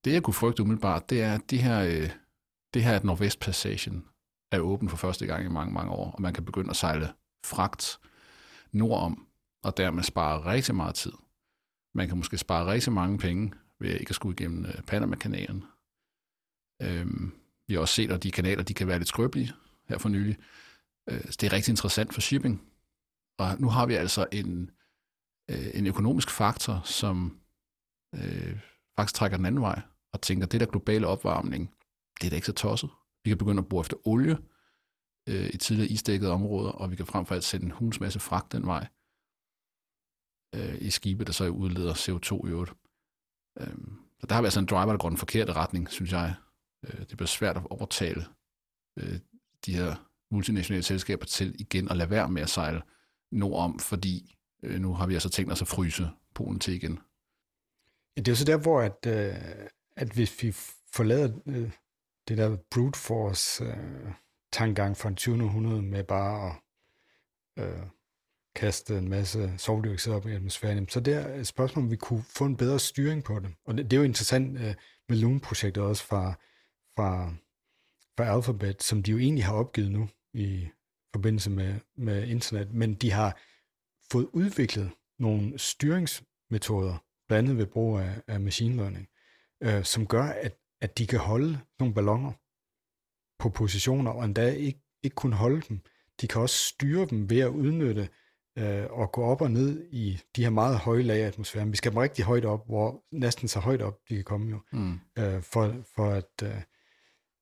[0.05, 2.11] Det, jeg kunne frygte umiddelbart, det er, at de her, øh,
[2.74, 4.09] det her at Nordvestpassagen
[4.53, 7.12] er åben for første gang i mange, mange år, og man kan begynde at sejle
[7.44, 7.98] fragt
[8.72, 9.26] nordom,
[9.64, 11.12] og dermed spare rigtig meget tid.
[11.94, 15.64] Man kan måske spare rigtig mange penge ved ikke at skulle igennem øh, Panama-kanalen.
[16.82, 17.32] Øhm,
[17.66, 19.53] vi har også set, at de kanaler de kan være lidt skrøbelige
[19.88, 20.36] her for nylig.
[21.11, 22.62] Øh, det er rigtig interessant for shipping.
[23.38, 24.70] Og nu har vi altså en,
[25.50, 27.40] øh, en økonomisk faktor, som
[28.14, 28.59] øh,
[28.96, 29.82] faktisk trækker den anden vej,
[30.12, 31.74] og tænker, at det der globale opvarmning,
[32.20, 32.90] det er da ikke så tosset.
[33.24, 34.38] Vi kan begynde at bruge efter olie
[35.28, 38.20] øh, i tidligere isdækkede områder, og vi kan frem for alt sende en hulens masse
[38.20, 38.86] fragt den vej
[40.54, 42.72] øh, i skibe, der så udleder CO2 i øvrigt.
[43.60, 43.76] Øh,
[44.20, 46.34] så der har vi altså en driver, der går den forkerte retning, synes jeg.
[46.84, 48.24] Øh, det bliver svært at overtale
[48.98, 49.18] øh,
[49.66, 52.82] de her multinationale selskaber til igen at lade være med at sejle
[53.32, 56.98] nordom, fordi øh, nu har vi altså tænkt os at fryse Polen til igen.
[58.16, 60.53] Ja, det er jo så der, hvor at, øh, at hvis vi
[60.93, 61.70] forlader øh,
[62.28, 64.12] det der brute force øh,
[64.53, 66.55] tankegang fra 2000 med bare
[67.57, 67.86] at øh,
[68.55, 72.24] kaste en masse sovdioxid op i atmosfæren, så det er et spørgsmål, om vi kunne
[72.36, 73.55] få en bedre styring på det.
[73.64, 74.74] Og det, det er jo interessant øh,
[75.09, 76.34] med Loon-projektet også fra,
[76.97, 77.34] fra,
[78.16, 80.68] fra Alphabet, som de jo egentlig har opgivet nu i
[81.12, 83.40] forbindelse med, med internet, men de har
[84.12, 89.09] fået udviklet nogle styringsmetoder, blandt andet ved brug af, af machine learning,
[89.62, 92.32] øh, som gør, at, at de kan holde nogle balloner
[93.42, 95.80] på positioner, og endda ikke, ikke kun holde dem.
[96.20, 98.08] De kan også styre dem ved at udnytte
[98.58, 101.72] øh, og gå op og ned i de her meget høje lag af atmosfæren.
[101.72, 104.60] Vi skal dem rigtig højt op, hvor næsten så højt op de kan komme jo,
[104.72, 105.00] mm.
[105.18, 106.62] øh, for, for at, øh,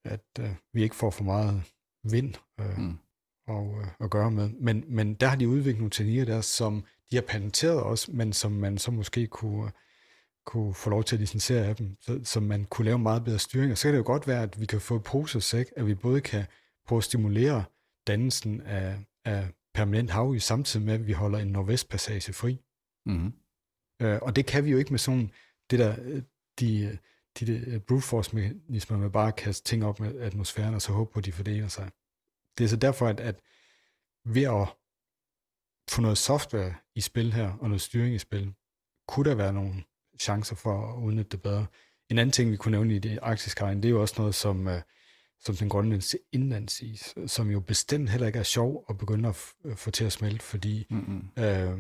[0.05, 1.63] at øh, vi ikke får for meget
[2.05, 2.99] vind øh, mm.
[3.49, 4.49] og, øh, at gøre med.
[4.49, 8.33] Men, men der har de udviklet nogle teknikker der, som de har patenteret også, men
[8.33, 9.71] som man så måske kunne,
[10.51, 13.39] kunne få lov til at licensere af dem, så, så man kunne lave meget bedre
[13.39, 13.73] styring.
[13.73, 15.87] Og så kan det jo godt være, at vi kan få et pose sæk, at
[15.87, 16.45] vi både kan
[16.87, 17.65] prøve at stimulere
[18.07, 22.61] dannelsen af, af permanent hav i samtidig med, at vi holder en nordvestpassage fri.
[23.07, 23.33] Mm-hmm.
[24.03, 25.31] Øh, og det kan vi jo ikke med sådan
[25.71, 26.23] det der, øh,
[26.61, 26.99] de,
[27.41, 30.93] de, de brute force mekanismer med bare at kaste ting op med atmosfæren og så
[30.93, 31.91] håbe på, at de fordeler sig.
[32.59, 33.41] Det er så derfor, at, at
[34.25, 34.69] ved at
[35.91, 38.55] få noget software i spil her, og noget styring i spil,
[39.09, 39.85] kunne der være nogle
[40.21, 41.67] chancer for at udnytte det bedre.
[42.11, 44.67] En anden ting, vi kunne nævne i det arktiske det er jo også noget som,
[44.67, 44.73] uh,
[45.41, 49.35] som den grønlandske indlandsis, som jo bestemt heller ikke er sjov at begynde at
[49.77, 51.29] få til at smelte, fordi mm-hmm.
[51.37, 51.79] uh,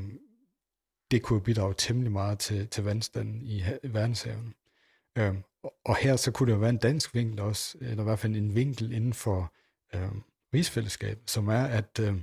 [1.10, 4.54] det kunne bidrage temmelig meget til, til vandstanden i verdenshaven.
[5.20, 5.36] Uh,
[5.84, 8.36] og her så kunne det jo være en dansk vinkel også, eller i hvert fald
[8.36, 9.54] en vinkel inden for
[9.94, 10.16] uh,
[10.54, 12.20] rigsfællesskabet, som er, at uh,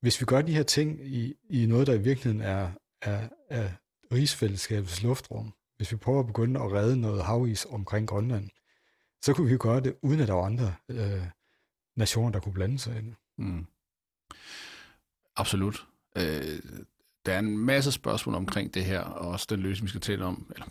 [0.00, 2.70] hvis vi gør de her ting i, i noget, der i virkeligheden er,
[3.02, 3.70] er, er
[4.12, 8.50] rigsfællesskabets luftrum, hvis vi prøver at begynde at redde noget havis omkring Grønland,
[9.22, 11.26] så kunne vi gøre det, uden at der var andre øh,
[11.96, 13.14] nationer, der kunne blande sig ind.
[13.38, 13.66] Mm.
[15.36, 15.86] Absolut.
[16.16, 16.60] Øh,
[17.26, 20.24] der er en masse spørgsmål omkring det her, og også den løsning, vi skal tale
[20.24, 20.66] om, eller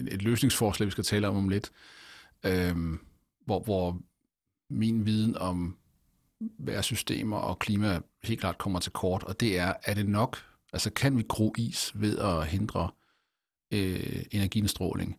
[0.00, 1.72] et, et løsningsforslag, vi skal tale om om lidt,
[2.46, 2.76] øh,
[3.46, 4.00] hvor, hvor
[4.70, 5.76] min viden om
[6.40, 10.38] vejrsystemer og klima helt klart kommer til kort, og det er, er det nok,
[10.74, 12.90] altså kan vi gro is ved at hindre
[13.72, 15.16] øh, energiindstråling?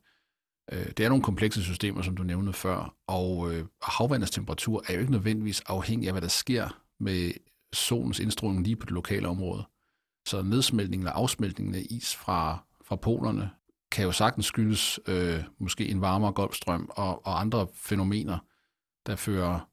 [0.72, 4.94] Øh, det er nogle komplekse systemer, som du nævnte før, og øh, havvandets temperatur er
[4.94, 7.32] jo ikke nødvendigvis afhængig af, hvad der sker med
[7.74, 9.64] solens indstråling lige på det lokale område.
[10.28, 13.50] Så nedsmeltningen og afsmeltningen af is fra, fra polerne
[13.92, 18.38] kan jo sagtens skyldes øh, måske en varmere golfstrøm og, og andre fænomener,
[19.06, 19.70] der fører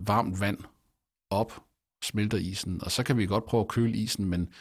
[0.00, 0.58] varmt vand
[1.30, 1.62] op,
[2.02, 4.52] smelter isen, og så kan vi godt prøve at køle isen, men,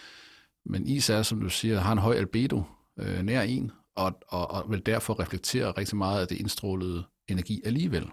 [0.66, 2.64] men is er, som du siger, har en høj albedo
[2.99, 7.61] øh, nær en, og, og, og vil derfor reflektere rigtig meget af det indstrålede energi
[7.66, 8.11] alligevel.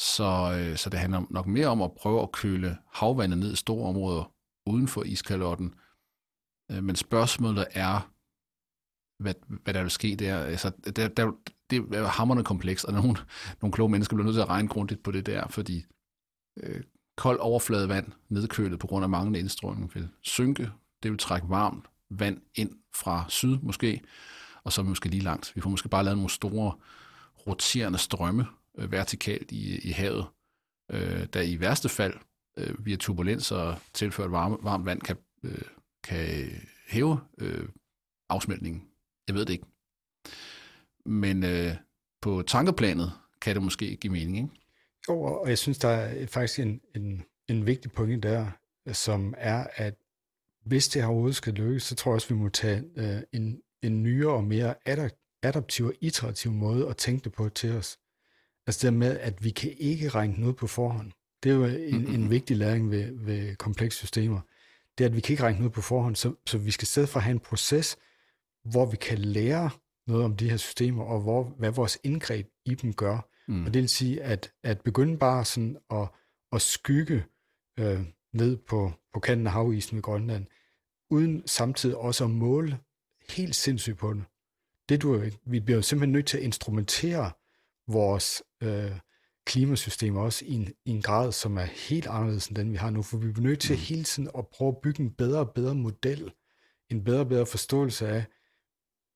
[0.00, 3.56] Så, øh, så det handler nok mere om at prøve at køle havvandet ned i
[3.56, 4.32] store områder
[4.66, 5.74] uden for iskalotten.
[6.70, 8.10] Øh, men spørgsmålet er,
[9.22, 10.38] hvad, hvad der vil ske der.
[10.38, 11.32] Altså, der, der
[11.72, 13.16] det er hammerne komplekst, og nogle,
[13.62, 15.84] nogle kloge mennesker bliver nødt til at regne grundigt på det der, fordi
[16.56, 16.82] øh,
[17.16, 20.70] kold overfladevand nedkølet på grund af manglende indstråling vil synke.
[21.02, 24.00] Det vil trække varmt vand ind fra syd måske,
[24.64, 25.52] og så er vi måske lige langt.
[25.54, 26.74] Vi får måske bare lavet nogle store
[27.46, 28.46] roterende strømme
[28.78, 30.26] øh, vertikalt i, i havet,
[30.90, 32.14] øh, der i værste fald
[32.56, 35.62] øh, via turbulens og tilført varme, varmt vand kan, øh,
[36.04, 36.50] kan
[36.88, 37.68] hæve øh,
[38.28, 38.82] afsmeltningen.
[39.28, 39.66] Jeg ved det ikke.
[41.06, 41.74] Men øh,
[42.20, 44.48] på tankeplanet kan det måske give mening, ikke?
[45.08, 48.46] Jo, og jeg synes, der er faktisk en, en, en vigtig pointe der,
[48.92, 49.94] som er, at
[50.64, 53.60] hvis det her overhovedet skal lykkes, så tror jeg også, vi må tage øh, en,
[53.82, 54.74] en nyere og mere
[55.42, 57.98] adaptiv og iterativ måde at tænke det på til os.
[58.66, 61.12] Altså det med, at vi kan ikke regne noget på forhånd.
[61.42, 64.40] Det er jo en, en vigtig læring ved, ved komplekse systemer.
[64.98, 67.08] Det er, at vi kan ikke regne noget på forhånd, så, så vi skal stedet
[67.08, 67.96] for have en proces,
[68.64, 69.70] hvor vi kan lære
[70.06, 73.28] noget om de her systemer, og hvor, hvad vores indgreb i dem gør.
[73.48, 73.66] Mm.
[73.66, 76.08] Og det vil sige, at, at begynde bare sådan at,
[76.52, 77.24] at skygge
[77.78, 78.00] øh,
[78.32, 80.46] ned på, på kanten af havisen i Grønland,
[81.10, 82.78] uden samtidig også at måle
[83.30, 84.24] helt sindssygt på det.
[84.88, 87.30] Det du Vi bliver jo simpelthen nødt til at instrumentere
[87.88, 88.92] vores øh,
[89.46, 92.90] klimasystem også i en, i en grad, som er helt anderledes end den, vi har
[92.90, 93.80] nu, for vi bliver nødt til mm.
[93.80, 96.32] hele tiden at prøve at bygge en bedre og bedre model,
[96.90, 98.24] en bedre og bedre forståelse af,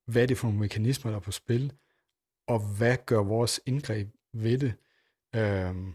[0.06, 1.72] hvad det er for nogle mekanismer, der er på spil,
[2.46, 4.74] og hvad gør vores indgreb ved det.
[5.34, 5.94] Øhm,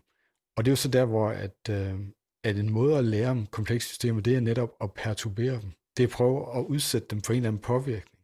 [0.56, 2.00] og det er jo så der, hvor at, øh,
[2.44, 5.72] at en måde at lære om komplekse systemer, det er netop at perturbere dem.
[5.98, 8.20] Det er at prøve at udsætte dem for en eller anden påvirkning.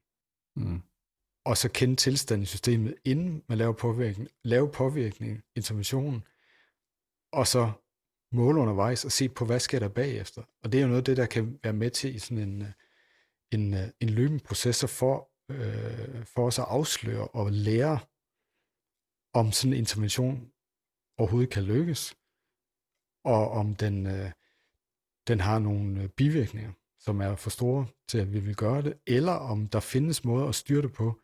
[0.55, 0.81] Mm.
[1.45, 6.23] Og så kende tilstanden i systemet, inden man laver påvirkning, lave påvirkning, interventionen,
[7.33, 7.71] og så
[8.31, 10.43] måle undervejs og se på, hvad sker der bagefter.
[10.63, 12.67] Og det er jo noget af det, der kan være med til i sådan en,
[13.51, 17.99] en, en løbende proces for, øh, for os at afsløre og lære,
[19.33, 20.51] om sådan en intervention
[21.17, 22.15] overhovedet kan lykkes,
[23.27, 24.31] og om den, øh,
[25.27, 28.93] den har nogle øh, bivirkninger, som er for store til, at vi vil gøre det,
[29.07, 31.19] eller om der findes måder at styre det på,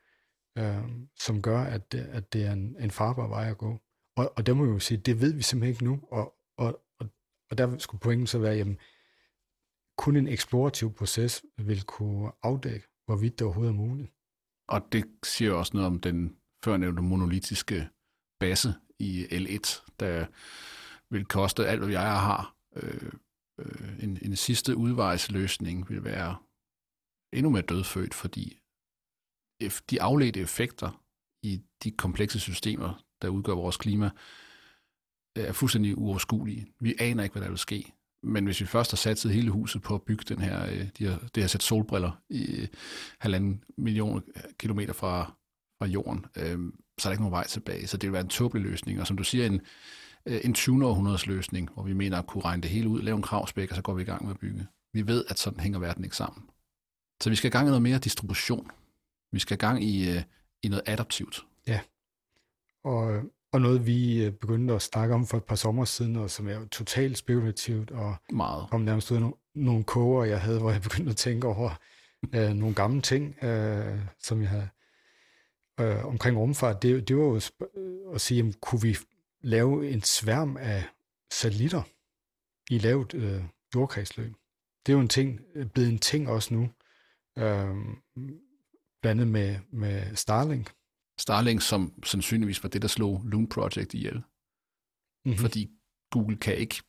[0.58, 0.84] øh,
[1.20, 3.82] som gør, at det, at det er en, en farbar vej at gå.
[4.16, 6.82] Og, og det må vi jo sige, det ved vi simpelthen ikke nu, og, og,
[6.99, 7.10] og,
[7.49, 8.78] og der skulle pointen så være, jamen,
[9.97, 14.12] kun en eksplorativ proces vil kunne afdække, hvorvidt det overhovedet er muligt.
[14.68, 17.89] Og det siger også noget om den førnævnte monolitiske
[18.39, 20.26] base i L1, der
[21.10, 22.56] vil koste alt, hvad jeg har.
[22.76, 23.12] Øh,
[23.60, 26.36] øh, en, en sidste udvejsløsning vil være
[27.34, 28.60] endnu mere dødfødt, fordi
[29.89, 31.04] de afledte effekter
[31.43, 34.10] i de komplekse systemer, der udgør vores klima,
[35.36, 36.68] er fuldstændig uoverskuelige.
[36.80, 37.93] Vi aner ikke, hvad der vil ske.
[38.24, 41.08] Men hvis vi først har sat hele huset på at bygge den her, øh, de
[41.08, 42.68] her, det her sæt solbriller i øh,
[43.20, 44.24] halvanden million
[44.60, 45.34] kilometer fra,
[45.80, 46.60] fra jorden, øh,
[46.99, 47.88] så er der ikke nogen vej tilbage.
[47.88, 49.01] Så det vil være en tåbelig løsning.
[49.01, 49.62] Og som du siger, en,
[50.26, 50.86] en 20.
[50.86, 53.76] århundredes løsning, hvor vi mener at kunne regne det hele ud, lave en kravspæk, og
[53.76, 54.67] så går vi i gang med at bygge.
[54.93, 56.43] Vi ved, at sådan hænger verden ikke sammen.
[57.21, 58.71] Så vi skal i gang i noget mere distribution.
[59.32, 60.24] Vi skal i gang i, øh,
[60.63, 61.45] i noget adaptivt.
[61.67, 61.80] Ja,
[62.84, 63.21] og,
[63.51, 66.47] og noget vi øh, begyndte at snakke om for et par sommer siden, og som
[66.47, 68.67] er totalt spekulativt, og Meget.
[68.71, 71.69] kom nærmest ud af nogle, nogle koger, jeg havde, hvor jeg begyndte at tænke over
[72.36, 74.69] øh, nogle gamle ting, øh, som jeg havde
[75.80, 76.82] øh, omkring rumfart.
[76.82, 77.41] Det, det var jo
[78.13, 78.97] at sige, jamen, kunne vi
[79.44, 80.84] lave en sværm af
[81.34, 81.84] satellitter
[82.70, 83.44] i lavt øh,
[83.76, 84.34] jordkredsløb?
[84.86, 85.39] Det er jo en ting,
[85.74, 86.70] blevet en ting også nu,
[87.38, 87.76] øh,
[89.02, 90.74] blandet med, med Starlink.
[91.20, 94.16] Starlink, som sandsynligvis var det, der slog Loon Project ihjel.
[94.16, 95.38] Mm-hmm.
[95.38, 95.72] Fordi
[96.12, 96.84] Google kan ikke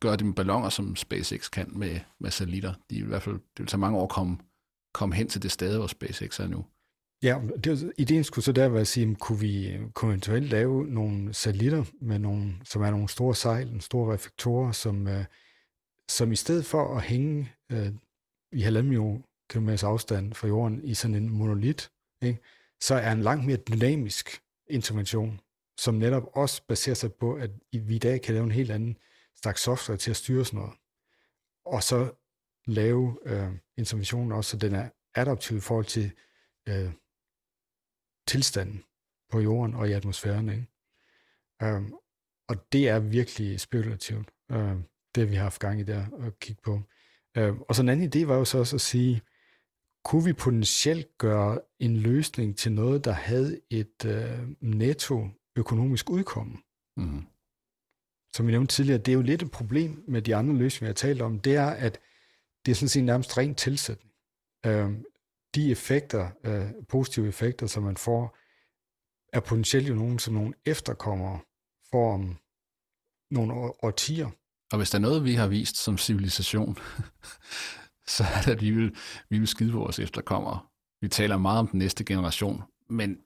[0.00, 2.74] gøre det med ballonger, som SpaceX kan med, med satellitter.
[2.90, 4.38] De vil i hvert fald, det vil tage mange år at komme,
[4.94, 6.66] komme hen til det sted, hvor SpaceX er nu.
[7.22, 10.86] Ja, det, ideen skulle så der være at sige, kunne vi øh, kunne eventuelt lave
[10.86, 15.24] nogle satellitter, med nogle, som er nogle store sejl, nogle store reflektorer, som, øh,
[16.08, 17.92] som i stedet for at hænge øh,
[18.52, 21.90] i halvanden million kilometers afstand fra jorden i sådan en monolit,
[22.22, 22.40] ikke,
[22.80, 25.40] så er en langt mere dynamisk intervention,
[25.78, 28.96] som netop også baserer sig på, at vi i dag kan lave en helt anden
[29.42, 30.74] slags software til at styre sådan noget.
[31.66, 32.12] Og så
[32.66, 36.12] lave øh, interventionen også, så den er adaptiv i forhold til
[36.68, 36.90] øh,
[38.30, 38.84] tilstanden
[39.30, 40.48] på jorden og i atmosfæren.
[40.48, 41.76] Ikke?
[41.76, 41.94] Um,
[42.48, 44.76] og det er virkelig spekulativt, uh,
[45.14, 46.72] det vi har haft gang i der at kigge på.
[47.38, 49.22] Uh, og så en anden idé var jo så også at sige,
[50.04, 56.58] kunne vi potentielt gøre en løsning til noget, der havde et uh, netto økonomisk udkomme?
[56.96, 57.26] Mm.
[58.34, 60.90] Som vi nævnte tidligere, det er jo lidt et problem med de andre løsninger, jeg
[60.90, 62.00] har talt om, det er, at
[62.66, 64.12] det er sådan set nærmest ren tilsætning.
[64.66, 65.09] Uh,
[65.54, 68.36] de effekter, øh, positive effekter, som man får,
[69.32, 71.40] er potentielt jo nogen, som nogle efterkommere
[71.90, 72.36] får om
[73.30, 74.30] nogle årtier.
[74.72, 76.76] Og hvis der er noget, vi har vist som civilisation,
[78.16, 78.96] så er det, at vi vil,
[79.30, 80.60] vi vil skide vores efterkommere.
[81.00, 83.18] Vi taler meget om den næste generation, men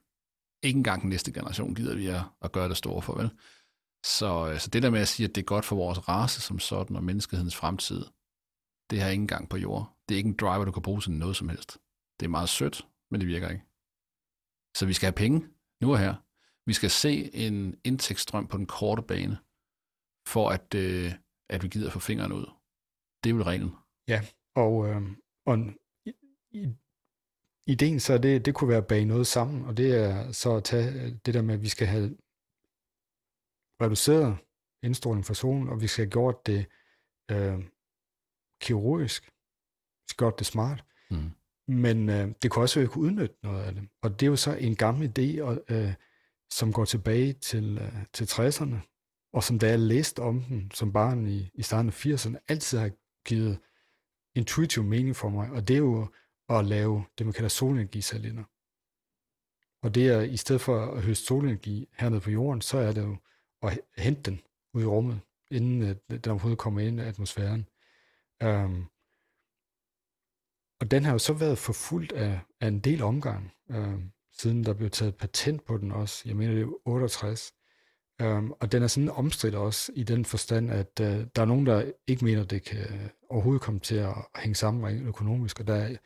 [0.63, 3.31] ikke engang den næste generation gider vi at, at gøre det store for, vel?
[4.05, 6.41] Så, øh, så det der med at sige, at det er godt for vores race
[6.41, 8.05] som sådan, og menneskehedens fremtid,
[8.91, 9.97] det har ingen gang på jord.
[10.09, 11.79] Det er ikke en driver, du kan bruge til noget som helst.
[12.21, 13.65] Det er meget sødt, men det virker ikke.
[14.77, 15.49] Så vi skal have penge,
[15.81, 16.15] nu og her.
[16.67, 19.39] Vi skal se en indtægtsstrøm på den korte bane,
[20.27, 21.13] for at, øh,
[21.49, 22.51] at vi gider få fingrene ud.
[23.25, 23.71] Det er vel reglen.
[24.09, 24.21] Ja,
[24.55, 25.03] og, øh,
[25.47, 25.59] og
[26.53, 26.69] i,
[27.67, 31.21] ideen så det, det kunne være bag noget sammen, og det er så at tage
[31.27, 32.17] det der med, at vi skal have
[33.81, 34.39] reduceret
[34.83, 36.67] indstråling fra solen, og vi skal have gjort det
[37.31, 37.65] øh,
[38.61, 39.25] kirurgisk.
[39.25, 40.85] Vi skal have gjort det smart.
[41.11, 41.31] Mm.
[41.69, 43.89] Men øh, det kunne også være, at vi kunne udnytte noget af det.
[44.03, 45.95] Og det er jo så en gammel idé, og, øh,
[46.51, 48.77] som går tilbage til, øh, til 60'erne,
[49.33, 52.79] og som da jeg læste om den som barn i, i starten af 80'erne, altid
[52.79, 52.91] har
[53.27, 53.59] givet
[54.35, 56.09] intuitiv mening for mig, og det er jo
[56.49, 58.45] at lave det, man kalder solenergisalinder.
[59.83, 63.03] Og det er, i stedet for at høste solenergi hernede på jorden, så er det
[63.03, 63.17] jo
[63.63, 64.41] at hente den
[64.75, 67.69] ud i rummet, inden øh, den overhovedet kommer ind i atmosfæren.
[68.45, 68.87] Um,
[70.81, 73.99] og den har jo så været forfulgt af, af en del omgang, øh,
[74.39, 76.23] siden der blev taget patent på den også.
[76.27, 77.53] Jeg mener, det er 68.
[78.23, 81.45] Um, øh, og den er sådan omstridt også i den forstand, at uh, der er
[81.45, 85.97] nogen, der ikke mener, det kan overhovedet komme til at hænge sammen økonomisk, og der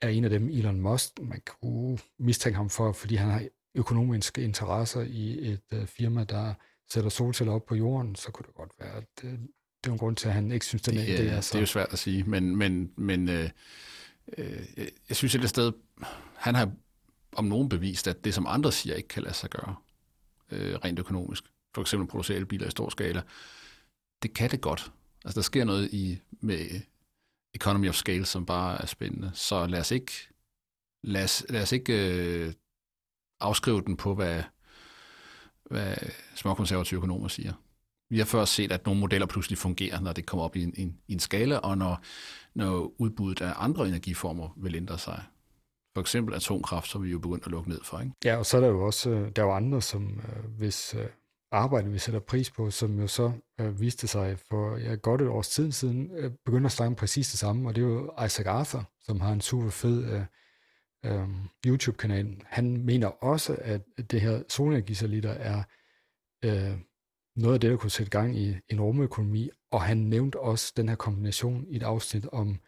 [0.00, 3.42] er en af dem, Elon Musk, man kunne mistænke ham for, fordi han har
[3.74, 6.54] økonomiske interesser i et uh, firma, der
[6.92, 9.30] sætter solceller op på jorden, så kunne det godt være, at uh,
[9.84, 11.40] det er en grund til, at han ikke synes, den det, er det er.
[11.40, 11.52] Så.
[11.52, 13.50] Det er jo svært at sige, men, men, men øh,
[14.38, 14.66] øh,
[15.08, 15.72] jeg synes et sted,
[16.36, 16.70] han har
[17.32, 19.76] om nogen bevist, at det, som andre siger, ikke kan lade sig gøre
[20.50, 21.44] øh, rent økonomisk.
[21.74, 23.22] For eksempel producere elbiler i stor skala.
[24.22, 24.92] Det kan det godt.
[25.24, 26.80] Altså, der sker noget i, med
[27.54, 29.30] economy of scale, som bare er spændende.
[29.34, 30.12] Så lad os ikke,
[31.02, 32.52] lad os, lad os ikke øh,
[33.40, 34.42] afskrive den på, hvad,
[35.64, 35.96] hvad
[36.34, 37.52] småkonservative økonomer siger.
[38.14, 40.74] Vi har før set, at nogle modeller pludselig fungerer, når det kommer op i en,
[40.76, 42.02] en, en skala, og når,
[42.54, 45.22] når udbuddet af andre energiformer vil ændre sig.
[45.94, 48.00] For eksempel atomkraft, som vi jo begyndt at lukke ned for.
[48.00, 48.12] Ikke?
[48.24, 50.94] Ja, og så er der jo også øh, der er jo andre, som øh, hvis
[50.94, 51.06] øh,
[51.52, 55.28] arbejde vi sætter pris på, som jo så øh, viste sig for ja, godt et
[55.28, 58.12] års tid siden, øh, begynder at snakke om præcis det samme, og det er jo
[58.24, 60.24] Isaac Arthur, som har en super fed øh,
[61.04, 61.28] øh,
[61.66, 62.36] YouTube-kanal.
[62.46, 65.62] Han mener også, at det her solenergisalitter er
[66.44, 66.78] øh,
[67.36, 70.88] noget af det, der kunne sætte gang i en rumøkonomi, og han nævnte også den
[70.88, 72.60] her kombination i et afsnit om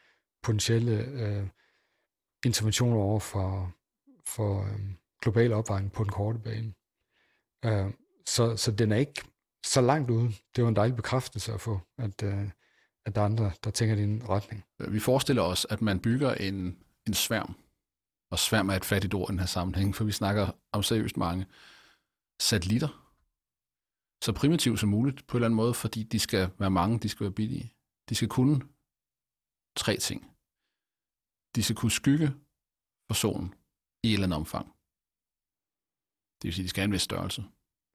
[0.42, 1.46] potentielle øh,
[2.44, 3.72] interventioner over for,
[4.26, 4.80] for øh,
[5.22, 6.74] global opvarmning på den korte bane.
[7.64, 7.92] Øh,
[8.26, 9.22] så, så den er ikke
[9.66, 10.32] så langt ude.
[10.56, 12.50] Det var en dejlig bekræftelse at få, at, øh,
[13.06, 14.64] at der er andre, der tænker i den retning.
[14.88, 17.54] Vi forestiller os, at man bygger en, en sværm,
[18.30, 21.16] og sværm er et fattigt ord i den her sammenhæng, for vi snakker om seriøst
[21.16, 21.46] mange
[22.40, 23.05] satellitter,
[24.24, 27.08] så primitiv som muligt på en eller anden måde, fordi de skal være mange, de
[27.08, 27.72] skal være billige.
[28.08, 28.60] De skal kunne
[29.76, 30.20] tre ting.
[31.54, 32.28] De skal kunne skygge
[33.06, 33.54] for solen
[34.04, 34.66] i et eller andet omfang.
[36.38, 37.42] Det vil sige, at de skal have en vis størrelse,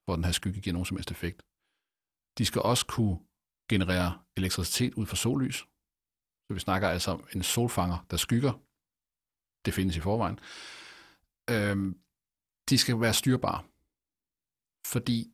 [0.05, 1.39] hvor den her skygge giver nogen som helst effekt.
[2.38, 3.19] De skal også kunne
[3.69, 5.57] generere elektricitet ud fra sollys.
[6.45, 8.53] Så vi snakker altså om en solfanger, der skygger.
[9.65, 10.39] Det findes i forvejen.
[11.53, 11.99] Øhm,
[12.69, 13.63] de skal være styrbare.
[14.93, 15.34] Fordi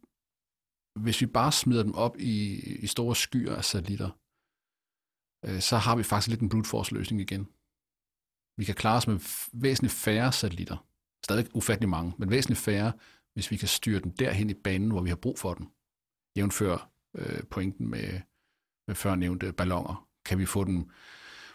[0.97, 4.09] hvis vi bare smider dem op i, i store skyer af satellitter,
[5.45, 7.47] øh, så har vi faktisk lidt en brute force løsning igen.
[8.57, 9.19] Vi kan klare os med
[9.53, 10.87] væsentligt færre satellitter.
[11.23, 12.93] Stadig ufattelig mange, men væsentligt færre,
[13.33, 15.67] hvis vi kan styre dem derhen i banen, hvor vi har brug for dem.
[16.37, 18.21] Jævnfør øh, pointen med,
[18.87, 20.07] med før nævnte ballonger.
[20.25, 20.89] Kan vi få dem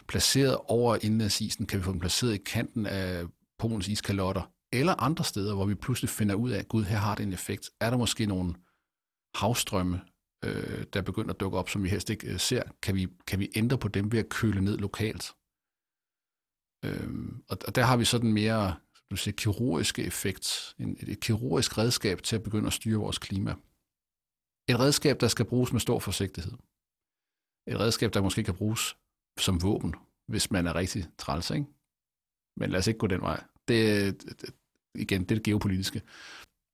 [0.07, 1.65] placeret over indlandsisen?
[1.65, 3.25] Kan vi få dem placeret i kanten af
[3.59, 4.51] Polens iskalotter?
[4.71, 7.33] Eller andre steder, hvor vi pludselig finder ud af, at gud, her har det en
[7.33, 7.69] effekt.
[7.79, 8.55] Er der måske nogle
[9.35, 10.01] havstrømme,
[10.45, 12.63] øh, der begynder at dukke op, som vi helst ikke øh, ser?
[12.81, 15.33] Kan vi, kan vi ændre på dem ved at køle ned lokalt?
[16.85, 18.75] Øhm, og, og der har vi sådan mere
[19.13, 23.17] du siger, kirurgiske effekt, en, et, et kirurgisk redskab til at begynde at styre vores
[23.17, 23.51] klima.
[24.69, 26.53] Et redskab, der skal bruges med stor forsigtighed.
[27.67, 28.97] Et redskab, der måske kan bruges
[29.39, 29.95] som våben,
[30.27, 31.65] hvis man er rigtig træls, ikke?
[32.57, 33.43] Men lad os ikke gå den vej.
[33.67, 34.55] Det, det
[34.95, 36.01] igen, det er det geopolitiske.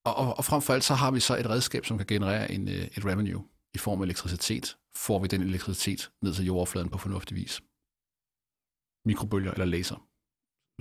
[0.09, 2.51] Og, og, og frem for alt, så har vi så et redskab, som kan generere
[2.51, 3.43] en, øh, et revenue
[3.73, 4.77] i form af elektricitet.
[4.95, 7.61] Får vi den elektricitet ned til jordoverfladen på fornuftig vis.
[9.05, 10.07] Mikrobølger eller laser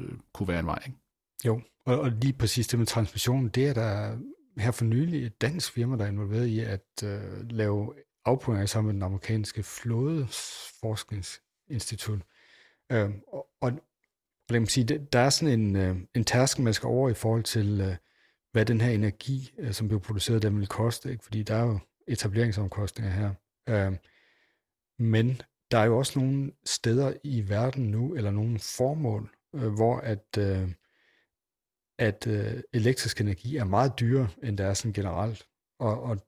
[0.01, 0.99] øh, kunne være en vej, ikke?
[1.45, 4.19] Jo, og, og lige præcis det med transmission, det er der
[4.59, 8.87] her for nylig et dansk firma, der er involveret i at øh, lave afprøvninger sammen
[8.87, 12.21] med den amerikanske flådeforskningsinstitut.
[12.93, 13.73] Øh, og, og
[14.51, 17.43] lad mig sige, der er sådan en, øh, en tærskel, man skal over i forhold
[17.43, 17.97] til, øh,
[18.53, 21.25] hvad den her energi, øh, som bliver produceret, den vil koste, ikke?
[21.25, 23.35] fordi der er jo etableringsomkostninger her.
[23.69, 23.97] Øh,
[24.99, 29.97] men der er jo også nogle steder i verden nu, eller nogle formål, øh, hvor
[29.97, 30.71] at, øh,
[31.99, 35.47] at øh, elektrisk energi er meget dyrere, end det er sådan generelt.
[35.79, 36.19] Og, og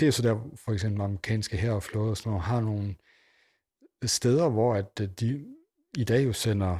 [0.00, 2.94] det er så der, for eksempel amerikanske her og flåde og sådan noget, har nogle
[4.04, 5.46] steder, hvor at øh, de
[5.98, 6.78] i dag jo sender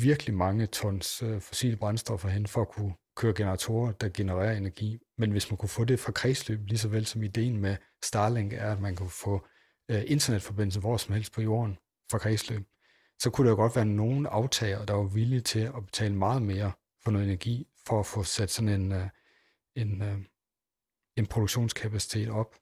[0.00, 4.98] virkelig mange tons øh, fossile brændstoffer hen for at kunne køre generatorer, der genererer energi.
[5.18, 8.52] Men hvis man kunne få det fra kredsløb, lige så vel som ideen med Starlink
[8.52, 9.46] er, at man kunne få
[9.90, 11.78] øh, internetforbindelse hvor som helst på jorden
[12.10, 12.62] fra kredsløb,
[13.18, 16.72] så kunne der godt være nogen aftager, der var villige til at betale meget mere
[17.04, 19.08] for noget energi, for at få sat sådan en, øh,
[19.74, 20.18] en, øh,
[21.16, 22.54] en produktionskapacitet op.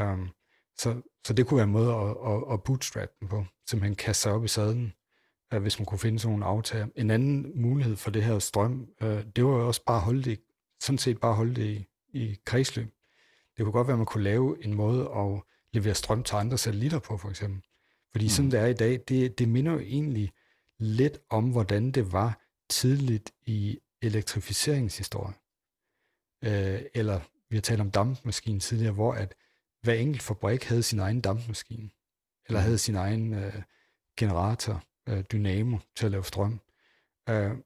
[0.00, 0.30] Um,
[0.78, 4.22] så, så det kunne være en måde at, at, at bootstrap den på, simpelthen kaste
[4.22, 4.92] sig op i sadlen,
[5.58, 6.86] hvis man kunne finde sådan nogle aftager.
[6.96, 10.22] En anden mulighed for det her strøm, uh, det var jo også bare at holde
[10.22, 10.40] det,
[10.80, 12.94] sådan set bare holde det i, i kredsløb.
[13.56, 15.42] Det kunne godt være, at man kunne lave en måde at
[15.72, 17.62] levere strøm til andre satellitter på, for eksempel.
[18.12, 18.28] Fordi mm.
[18.28, 20.32] sådan det er i dag, det, det minder jo egentlig
[20.78, 22.40] lidt om, hvordan det var
[22.70, 25.34] tidligt i elektrificeringshistorie.
[26.44, 29.34] Øh, eller vi har talt om dampmaskinen tidligere, hvor at
[29.82, 31.90] hver enkelt fabrik havde sin egen dampmaskine,
[32.46, 33.62] eller havde sin egen øh,
[34.18, 36.60] generator, øh, dynamo, til at lave strøm.
[37.28, 37.56] Øh,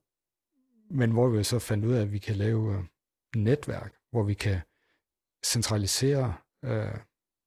[0.90, 2.84] men hvor vi så fandt ud af, at vi kan lave øh,
[3.36, 4.60] netværk, hvor vi kan
[5.44, 6.34] centralisere
[6.64, 6.98] øh,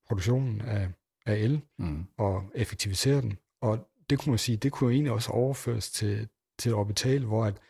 [0.07, 0.89] produktionen af,
[1.25, 2.05] af el mm.
[2.17, 3.37] og effektivisere den.
[3.61, 6.29] Og det kunne man sige, det kunne egentlig også overføres til,
[6.59, 7.61] til orbital, hvor at,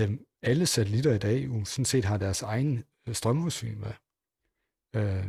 [0.00, 3.92] øh, alle satellitter i dag jo sådan set har deres egen øh, strømforsyning med.
[4.96, 5.26] Øh,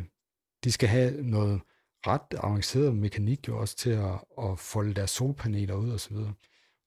[0.63, 1.61] de skal have noget
[2.07, 6.33] ret avanceret mekanik jo også til at, at folde deres solpaneler ud og så videre.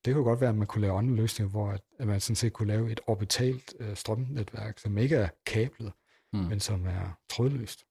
[0.05, 2.35] Det kunne godt være, at man kunne lave andre løsninger, hvor at, at man sådan
[2.35, 5.93] set kunne lave et orbitalt øh, strømnetværk, som ikke er kablet,
[6.33, 6.39] mm.
[6.39, 7.85] men som er trådløst.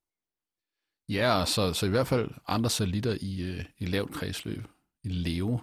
[1.08, 4.64] Ja, så, så i hvert fald andre satellitter i, øh, i lavt kredsløb,
[5.04, 5.60] i LEO,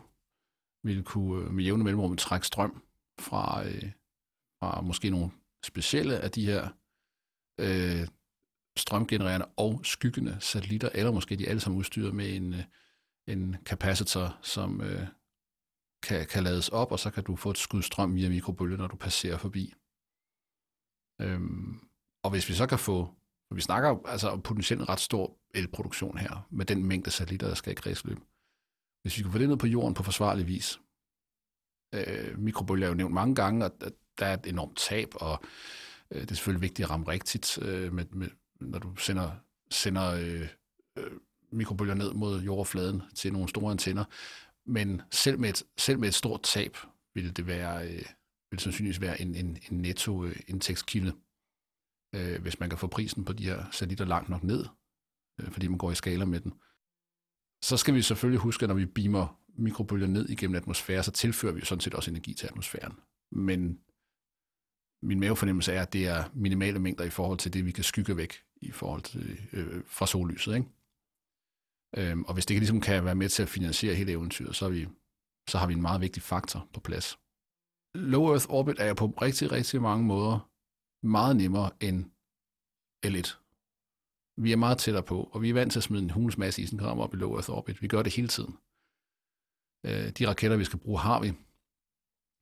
[0.83, 2.83] ville kunne øh, med jævne mellemrum trække strøm
[3.19, 3.91] fra, øh,
[4.59, 5.31] fra måske nogle
[5.65, 6.69] specielle af de her
[7.59, 8.07] øh,
[8.79, 12.63] strømgenererende og skyggende satellitter, eller måske de alle sammen udstyret med en, øh,
[13.27, 15.07] en capacitor, som øh,
[16.03, 18.87] kan, kan lades op, og så kan du få et skud strøm via mikrobølge, når
[18.87, 19.73] du passerer forbi.
[21.21, 21.79] Øhm,
[22.23, 23.15] og hvis vi så kan få,
[23.47, 27.47] For vi snakker altså om potentielt en ret stor elproduktion her, med den mængde satellitter,
[27.47, 28.17] der skal i kredsløb.
[29.01, 30.79] Hvis vi kan få det ned på jorden på forsvarlig vis,
[31.95, 33.71] øh, mikrobølger er jo nævnt mange gange, og
[34.19, 35.43] der er et enormt tab, og
[36.11, 38.29] øh, det er selvfølgelig vigtigt at ramme rigtigt, øh, med, med,
[38.59, 39.31] når du sender,
[39.71, 40.47] sender øh,
[40.97, 41.11] øh,
[41.51, 44.05] mikrobølger ned mod jordoverfladen til nogle store antenner.
[44.65, 46.77] Men selv med et, selv med et stort tab
[47.13, 48.05] vil det være, øh,
[48.51, 51.13] vil sandsynligvis være en, en, en netto øh, indtægtskilde,
[52.15, 54.65] øh, hvis man kan få prisen på de her satellitter langt nok ned,
[55.41, 56.53] øh, fordi man går i skala med den.
[57.63, 61.53] Så skal vi selvfølgelig huske, at når vi beamer mikrobølger ned igennem atmosfæren, så tilfører
[61.53, 62.93] vi jo sådan set også energi til atmosfæren.
[63.31, 63.79] Men
[65.01, 68.17] min mavefornemmelse er, at det er minimale mængder i forhold til det, vi kan skygge
[68.17, 70.55] væk i forhold til, øh, fra sollyset.
[70.55, 70.67] Ikke?
[71.97, 74.69] Øhm, og hvis det ligesom kan være med til at finansiere hele eventyret, så, er
[74.69, 74.87] vi,
[75.49, 77.19] så har vi en meget vigtig faktor på plads.
[77.95, 80.49] Low Earth Orbit er jo på rigtig, rigtig mange måder
[81.07, 82.05] meget nemmere end
[83.05, 83.35] L1.
[84.37, 86.61] Vi er meget tættere på, og vi er vant til at smide en hulens masse
[86.61, 87.81] isenkram op i Low Earth Orbit.
[87.81, 88.57] Vi gør det hele tiden.
[89.85, 91.33] Øh, de raketter, vi skal bruge, har vi.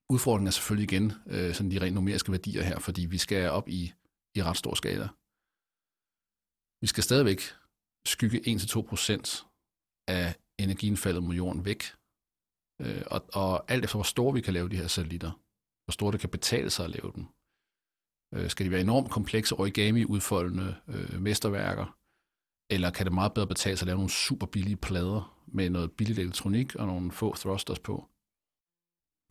[0.10, 3.70] Udfordringen er selvfølgelig igen øh, sådan de rent numeriske værdier her, fordi vi skal op
[3.70, 3.94] i,
[4.36, 5.08] i ret stor skala.
[6.82, 7.42] Vi skal stadigvæk
[8.14, 9.46] skygge 1-2%
[10.08, 11.82] af energiindfaldet mod jorden væk.
[12.82, 15.32] Øh, og, og alt efter, hvor store vi kan lave de her satellitter,
[15.84, 17.26] hvor store det kan betale sig at lave dem,
[18.34, 21.88] øh, skal de være enormt komplekse origami-udfoldende øh, mesterværker,
[22.74, 25.92] eller kan det meget bedre betale sig at lave nogle super billige plader med noget
[25.98, 27.96] billigt elektronik og nogle få thrusters på?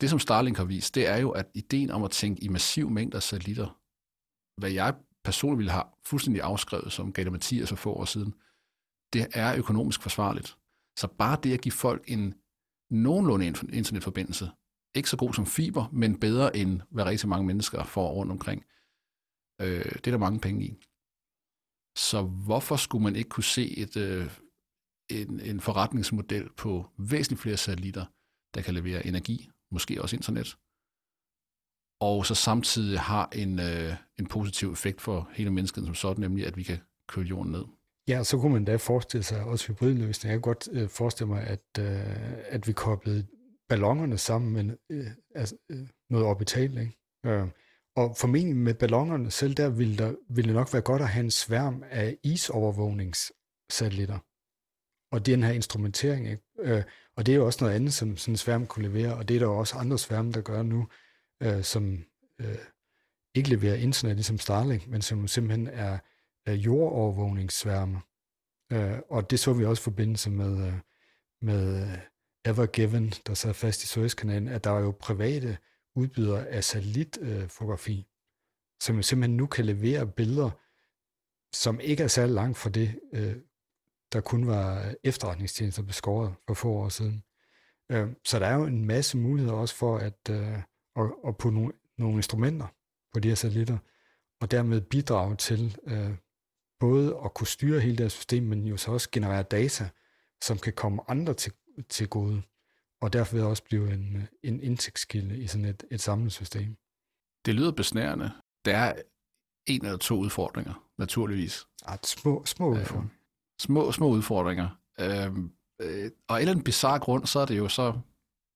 [0.01, 2.89] Det, som Starlink har vist, det er jo, at ideen om at tænke i massiv
[2.89, 3.69] mængder satellitter,
[4.61, 4.95] hvad jeg
[5.27, 8.33] personligt ville have fuldstændig afskrevet, som Gator Mathias for få år siden,
[9.13, 10.57] det er økonomisk forsvarligt.
[10.99, 12.33] Så bare det at give folk en
[12.89, 14.49] nogenlunde internetforbindelse,
[14.95, 18.65] ikke så god som fiber, men bedre end hvad rigtig mange mennesker får rundt omkring,
[19.61, 20.77] øh, det er der mange penge i.
[21.97, 24.37] Så hvorfor skulle man ikke kunne se et, øh,
[25.09, 28.05] en, en forretningsmodel på væsentligt flere satellitter,
[28.53, 30.57] der kan levere energi, måske også internet,
[31.99, 36.47] og så samtidig har en, øh, en positiv effekt for hele mennesket som sådan, nemlig
[36.47, 36.77] at vi kan
[37.07, 37.63] køle jorden ned.
[38.07, 40.33] Ja, så kunne man da forestille sig også hybridløsninger.
[40.33, 43.27] Jeg kan godt øh, forestille mig, at, øh, at vi koblede
[43.69, 46.77] ballongerne sammen med øh, altså, øh, noget orbital.
[46.77, 46.97] Ikke?
[47.25, 47.47] Øh,
[47.95, 51.23] og formentlig med ballongerne selv, der ville, der ville det nok være godt at have
[51.23, 54.19] en sværm af isovervågningssatellitter.
[55.11, 56.29] Og den her instrumentering.
[56.29, 56.43] Ikke?
[56.59, 56.83] Øh,
[57.17, 59.35] og det er jo også noget andet, som sådan en sværm kunne levere, og det
[59.35, 60.87] er der jo også andre sværme, der gør nu,
[61.43, 62.05] øh, som
[62.41, 62.57] øh,
[63.35, 65.97] ikke leverer internet ligesom Starlink, men som simpelthen er
[66.47, 68.01] øh, jordovervågningssværme.
[68.71, 70.73] Øh, og det så vi også i forbindelse med, øh,
[71.41, 71.97] med øh,
[72.45, 75.57] Ever Evergiven, der sad fast i Suezkanalen, at der er jo private
[75.95, 78.05] udbydere af satellitfotografi, øh,
[78.81, 80.49] som simpelthen nu kan levere billeder,
[81.53, 83.35] som ikke er særlig langt fra det, øh,
[84.13, 87.23] der kun var efterretningstjenester beskåret for få år siden.
[87.91, 90.59] Øh, så der er jo en masse muligheder også for at, øh,
[90.97, 92.67] at, at putte nogle, nogle instrumenter
[93.13, 93.77] på de her satellitter,
[94.41, 96.11] og dermed bidrage til øh,
[96.79, 99.89] både at kunne styre hele det her system, men jo så også generere data,
[100.43, 101.53] som kan komme andre til,
[101.89, 102.41] til gode,
[103.01, 106.77] og derfor vil også blive en, en indtægtskilde i sådan et, et samlet system.
[107.45, 108.31] Det lyder besnærende.
[108.65, 109.01] Der er
[109.67, 111.67] en eller to udfordringer, naturligvis.
[111.89, 113.09] Ja, små, små øh, udfordringer.
[113.09, 114.69] Øh, små, små udfordringer.
[114.99, 115.37] Øh,
[115.81, 117.99] øh, og af en eller anden bizarre grund, så er det jo så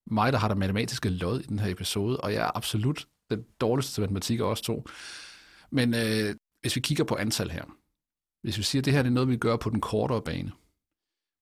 [0.08, 3.46] mig, der har det matematiske lod i den her episode, og jeg er absolut den
[3.62, 4.88] dårligste til matematik af os to.
[5.72, 7.66] Men øh, hvis vi kigger på antal her,
[8.44, 10.52] hvis vi siger, at det her er noget, vi gør på den kortere bane,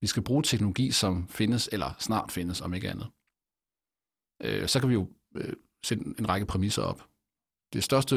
[0.02, 3.07] vi skal bruge teknologi, som findes, eller snart findes, om ikke andet,
[4.44, 5.53] øh, så kan vi jo øh,
[5.86, 7.10] sætte en række præmisser op.
[7.73, 8.15] Det største,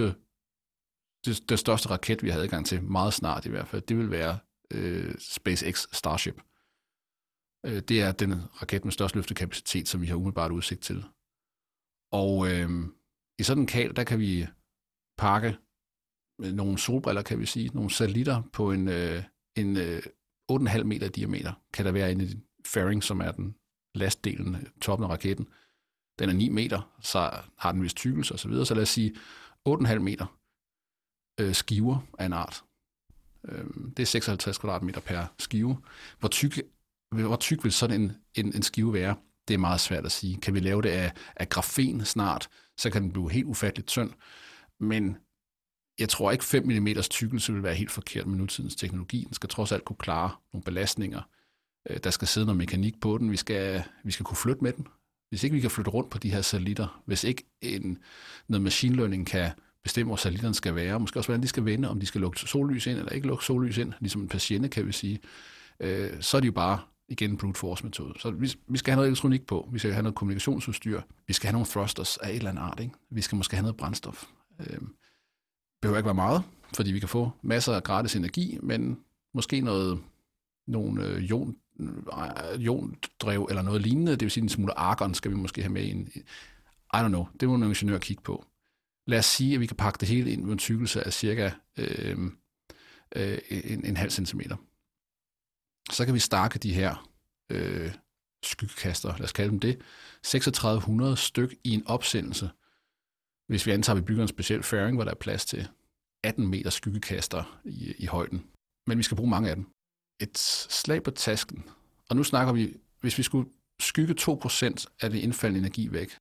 [1.25, 4.11] det, det største raket, vi har adgang til, meget snart i hvert fald, det vil
[4.11, 4.39] være
[4.73, 6.43] øh, SpaceX Starship.
[7.67, 11.05] Øh, det er den raket med størst løftekapacitet, som vi har umiddelbart udsigt til.
[12.13, 12.71] Og øh,
[13.39, 14.47] i sådan en kal, der kan vi
[15.19, 15.57] pakke
[16.41, 19.23] øh, nogle solbriller, kan vi sige, nogle satellitter på en, øh,
[19.57, 20.03] en øh,
[20.53, 23.57] 8,5 meter diameter, kan der være en fairing, som er den
[23.95, 25.49] lastdelen, øh, toppen af raketten.
[26.19, 29.15] Den er 9 meter, så har den vist tykkelse osv., så lad os sige
[29.69, 30.39] 8,5 meter
[31.41, 32.65] øh, skiver af en art.
[33.45, 33.65] Øh,
[33.97, 35.83] det er 56 kvadratmeter per skive.
[36.19, 36.61] Hvor tyk,
[37.21, 39.17] hvor tyk vil sådan en, en, en skive være?
[39.49, 40.37] Det er meget svært at sige.
[40.37, 42.49] Kan vi lave det af, af grafen snart,
[42.79, 44.11] så kan den blive helt ufatteligt tynd.
[44.81, 45.17] Men
[45.99, 49.25] jeg tror ikke 5 mm tykkelse vil være helt forkert med nutidens teknologi.
[49.25, 51.21] Den skal trods alt kunne klare nogle belastninger.
[51.91, 53.31] Øh, der skal sidde noget mekanik på den.
[53.31, 54.87] Vi skal, vi skal kunne flytte med den.
[55.29, 57.99] Hvis ikke vi kan flytte rundt på de her satellitter, hvis ikke en,
[58.49, 59.51] noget machine learning kan
[59.83, 62.41] bestemme, hvor satellitterne skal være, måske også, hvordan de skal vende, om de skal lukke
[62.41, 65.19] sollys ind eller ikke lukke sollys ind, ligesom en patiente, kan vi sige,
[65.81, 66.81] øh, så er det jo bare
[67.13, 68.15] igen brute force metode.
[68.21, 71.47] Så vi, vi skal have noget elektronik på, vi skal have noget kommunikationsudstyr, vi skal
[71.47, 72.95] have nogle thrusters af et eller andet art, ikke?
[73.11, 74.25] vi skal måske have noget brændstof.
[74.61, 74.79] Øh,
[75.83, 76.43] behøver ikke være meget,
[76.75, 78.99] fordi vi kan få masser af gratis energi, men
[79.35, 80.01] måske noget,
[80.67, 85.37] nogle øh, jon, øh, eller noget lignende, det vil sige en smule argon skal vi
[85.37, 86.09] måske have med ind.
[86.95, 88.45] I don't know, det må en ingeniør kigge på.
[89.07, 91.51] Lad os sige, at vi kan pakke det hele ind med en tykkelse af cirka
[91.79, 92.19] øh,
[93.17, 94.57] øh, en, en halv centimeter.
[95.91, 97.11] Så kan vi stakke de her
[97.51, 97.95] øh,
[98.45, 99.81] skyggekaster, lad os kalde dem det,
[100.23, 102.51] 3600 styk i en opsendelse.
[103.49, 105.69] Hvis vi antager, at vi bygger en speciel færing, hvor der er plads til
[106.25, 108.47] 18 meter skyggekaster i, i højden.
[108.87, 109.67] Men vi skal bruge mange af dem.
[110.21, 111.65] Et slag på tasken.
[112.11, 113.51] Og nu snakker vi, hvis vi skulle
[113.81, 116.19] skygge 2% af det indfaldende energi væk,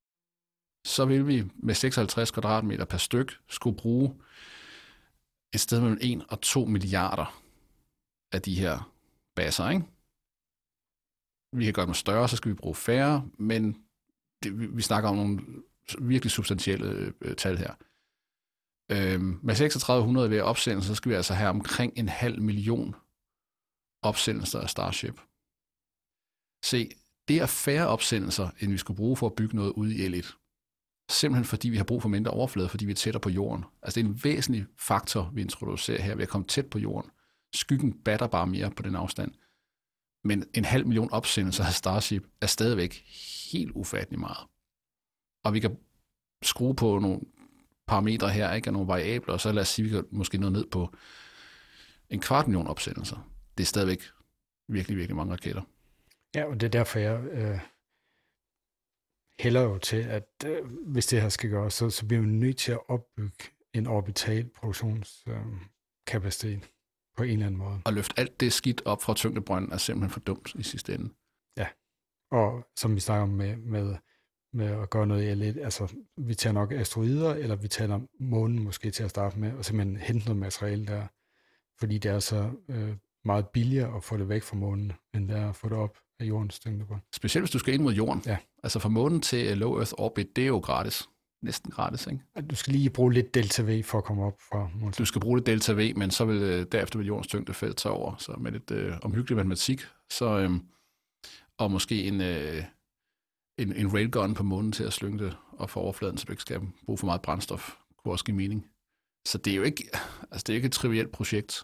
[0.86, 4.16] så vil vi med 56 kvadratmeter per styk skulle bruge
[5.54, 7.42] et sted mellem 1 og 2 milliarder
[8.32, 8.91] af de her
[9.36, 9.86] baser, ikke?
[11.54, 13.86] Vi kan gøre dem større, så skal vi bruge færre, men
[14.44, 15.40] det, vi, vi snakker om nogle
[16.00, 17.74] virkelig substantielle øh, tal her.
[18.92, 22.96] Øhm, med 3600 ved opsendelse, så skal vi altså have omkring en halv million
[24.02, 25.22] opsendelser af Starship.
[26.64, 26.92] Se,
[27.28, 30.38] det er færre opsendelser, end vi skulle bruge for at bygge noget ud i L1.
[31.12, 33.66] Simpelthen fordi vi har brug for mindre overflade, fordi vi er tættere på jorden.
[33.82, 37.12] Altså det er en væsentlig faktor, vi introducerer her ved at komme tæt på jorden.
[37.54, 39.32] Skyggen batter bare mere på den afstand.
[40.24, 43.04] Men en halv million opsendelser af Starship er stadigvæk
[43.52, 44.48] helt ufattelig meget.
[45.44, 45.78] Og vi kan
[46.42, 47.20] skrue på nogle
[47.88, 50.38] parametre her, ikke, og nogle variabler, og så lad os sige, at vi kan måske
[50.38, 50.96] nå ned på
[52.10, 53.32] en kvart million opsendelser.
[53.58, 54.04] Det er stadigvæk
[54.68, 55.62] virkelig, virkelig mange raketter.
[56.36, 57.60] Ja, og det er derfor, jeg øh,
[59.40, 62.58] hælder jo til, at øh, hvis det her skal gøres, så, så bliver vi nødt
[62.58, 66.70] til at opbygge en orbital produktionskapacitet øh,
[67.18, 67.82] på en eller anden måde.
[67.86, 71.10] Og løfte alt det skidt op fra tyngdebrønden er simpelthen for dumt i sidste ende.
[71.58, 71.68] Ja,
[72.32, 73.96] og som vi snakker om med, med,
[74.54, 78.10] med at gøre noget i lidt, altså vi tager nok asteroider, eller vi taler om
[78.20, 81.08] månen måske til at starte med, og simpelthen hente noget materiale der,
[81.80, 85.38] fordi det er så øh, meget billigere at få det væk fra månen, end det
[85.38, 87.02] er at få det op af jordens tyngdebrønd.
[87.14, 88.24] Specielt hvis du skal ind mod jorden.
[88.26, 88.38] Ja.
[88.64, 91.10] Altså fra månen til low Earth orbit, det er jo gratis.
[91.42, 92.24] Næsten gratis, ikke?
[92.50, 94.94] Du skal lige bruge lidt delta V for at komme op fra månen.
[94.98, 97.94] Du skal bruge lidt delta V, men så vil øh, derefter vil jordens tyngdefelt tage
[97.94, 98.16] over.
[98.16, 100.52] Så med lidt øh, omhyggelig matematik, så, øh,
[101.58, 102.64] og måske en, øh,
[103.60, 106.42] en, en railgun på månen til at slynge det op for overfladen, så du ikke
[106.42, 108.68] skal bruge for meget brændstof, kunne også give mening.
[109.28, 109.90] Så det er jo ikke,
[110.32, 111.64] altså det er ikke et trivielt projekt.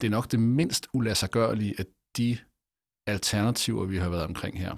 [0.00, 1.84] Det er nok det mindst ulassergørlige af
[2.16, 2.38] de
[3.06, 4.76] alternativer, vi har været omkring her.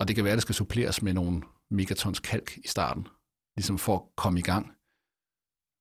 [0.00, 3.08] Og det kan være, at det skal suppleres med nogle megatons kalk i starten,
[3.56, 4.72] ligesom for at komme i gang,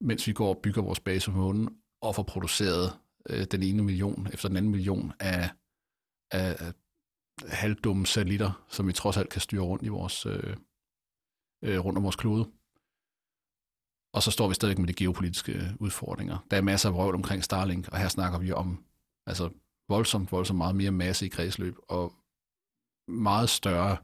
[0.01, 1.69] mens vi går og bygger vores base på månen,
[2.01, 2.99] og får produceret
[3.29, 5.49] øh, den ene million efter den anden million af,
[6.31, 6.73] af, af
[7.47, 10.57] halvdumme satellitter, som vi trods alt kan styre rundt i vores øh,
[11.63, 12.51] øh, rundt om vores klode.
[14.13, 16.37] Og så står vi stadig med de geopolitiske udfordringer.
[16.51, 18.85] Der er masser af røvl omkring Starlink, og her snakker vi om
[19.25, 19.49] altså
[19.89, 22.13] voldsomt, voldsomt meget mere masse i kredsløb, og
[23.07, 23.97] meget større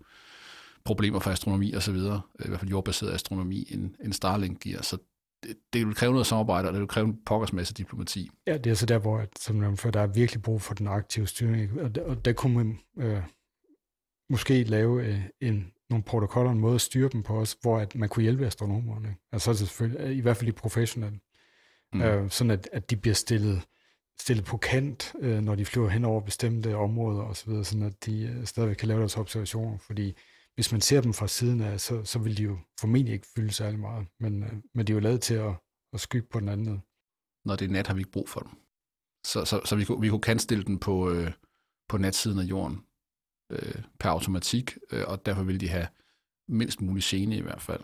[0.86, 4.82] problemer for astronomi og så videre, i hvert fald jordbaseret astronomi, end, end Starlink giver.
[4.82, 4.98] Så
[5.44, 8.30] det, det vil kræve noget samarbejde, og det vil kræve en pokkers masse diplomati.
[8.48, 10.88] Ja, det er så der, hvor at, som for, der er virkelig brug for den
[10.88, 13.22] aktive styring, og der, og der kunne man øh,
[14.30, 17.96] måske lave øh, en, nogle protokoller, en måde at styre dem på os, hvor at
[17.96, 19.16] man kunne hjælpe astronomerne.
[19.32, 21.20] Altså så er selvfølgelig, i hvert fald de professionelle.
[21.94, 22.02] Mm.
[22.02, 23.62] Øh, sådan at, at de bliver stillet
[24.20, 28.24] stillet på kant, øh, når de flyver hen over bestemte områder osv., sådan at de
[28.24, 30.16] øh, stadigvæk kan lave deres observationer, fordi
[30.56, 33.52] hvis man ser dem fra siden af, så, så vil de jo formentlig ikke fylde
[33.52, 35.54] særlig meget, men, øh, men de er jo lavet til at,
[35.94, 36.84] at skygge på den anden
[37.46, 38.52] Når det er nat, har vi ikke brug for dem.
[39.26, 41.32] Så, så, så vi, kunne, vi kunne kanstille den på, øh,
[41.90, 42.84] på natsiden af jorden
[43.52, 45.88] øh, per automatik, øh, og derfor vil de have
[46.48, 47.82] mindst mulig gene i hvert fald.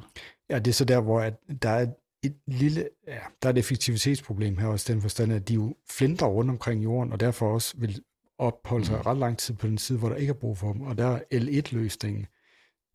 [0.50, 1.88] Ja, det er så der, hvor at der er
[2.24, 6.26] et lille, ja, der er et effektivitetsproblem her også, den forstand, at de jo flinter
[6.26, 8.04] rundt omkring jorden, og derfor også vil
[8.38, 9.02] opholde sig mm.
[9.02, 10.82] ret lang tid på den side, hvor der ikke er brug for dem.
[10.82, 12.26] Og der er L1-løsningen,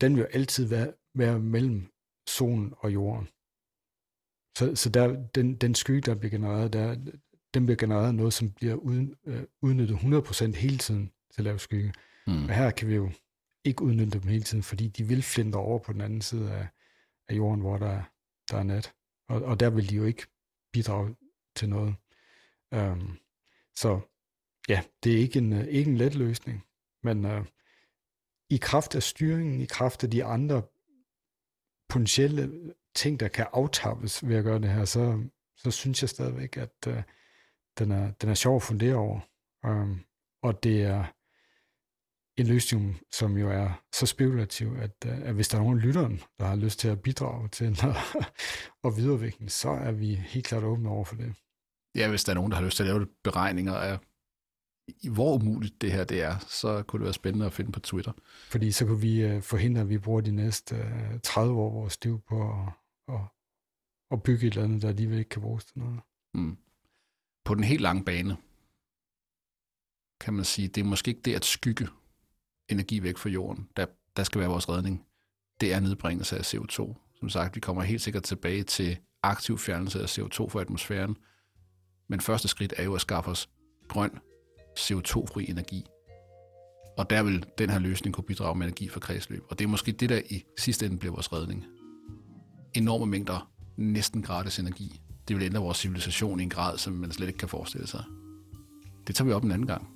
[0.01, 1.87] den vil jo altid være, være mellem
[2.27, 3.27] solen og jorden.
[4.57, 6.95] Så, så der, den, den skygge, der bliver genereret, der,
[7.53, 11.59] den bliver genereret noget, som bliver uden, øh, udnyttet 100% hele tiden til at lave
[11.59, 11.93] skygge.
[12.27, 12.43] Mm.
[12.43, 13.11] Og her kan vi jo
[13.63, 16.67] ikke udnytte dem hele tiden, fordi de vil flinte over på den anden side af,
[17.29, 18.03] af jorden, hvor der,
[18.51, 18.93] der er nat.
[19.29, 20.27] Og, og der vil de jo ikke
[20.73, 21.15] bidrage
[21.55, 21.95] til noget.
[22.75, 23.17] Um,
[23.75, 23.99] så
[24.69, 26.65] ja, det er ikke en, uh, ikke en let løsning,
[27.03, 27.45] men uh,
[28.49, 30.61] i kraft af styringen, i kraft af de andre
[31.89, 35.23] potentielle ting, der kan aftappes ved at gøre det her, så,
[35.57, 36.93] så synes jeg stadigvæk, at uh,
[37.79, 39.19] den, er, den er sjov at fundere over.
[39.67, 40.01] Um,
[40.43, 41.05] og det er
[42.37, 46.21] en løsning, som jo er så spekulativ, at, uh, at hvis der er nogen lytteren,
[46.39, 47.85] der har lyst til at bidrage til at,
[48.83, 51.35] og videreudvikle, så er vi helt klart åbne over for det.
[51.95, 53.99] Ja, hvis der er nogen, der har lyst til at lave beregninger af,
[55.11, 58.11] hvor umuligt det her det er, så kunne det være spændende at finde på Twitter.
[58.49, 62.03] Fordi så kunne vi uh, forhindre, at vi bruger de næste uh, 30 år vores
[62.03, 62.73] liv på at,
[63.15, 63.21] at,
[64.11, 65.99] at bygge et eller andet, der alligevel ikke kan bruges til noget.
[66.33, 66.57] Mm.
[67.45, 68.37] På den helt lange bane,
[70.21, 71.87] kan man sige, det er måske ikke det at skygge
[72.69, 73.85] energi væk fra jorden, der,
[74.15, 75.05] der skal være vores redning.
[75.61, 76.95] Det er nedbringelse af CO2.
[77.19, 81.17] Som sagt, vi kommer helt sikkert tilbage til aktiv fjernelse af CO2 fra atmosfæren,
[82.07, 83.49] men første skridt er jo at skaffe os
[83.87, 84.19] grøn,
[84.79, 85.85] CO2-fri energi.
[86.97, 89.43] Og der vil den her løsning kunne bidrage med energi for kredsløb.
[89.49, 91.65] Og det er måske det, der i sidste ende bliver vores redning.
[92.73, 95.01] Enorme mængder næsten gratis energi.
[95.27, 98.03] Det vil ændre vores civilisation i en grad, som man slet ikke kan forestille sig.
[99.07, 99.87] Det tager vi op en anden gang.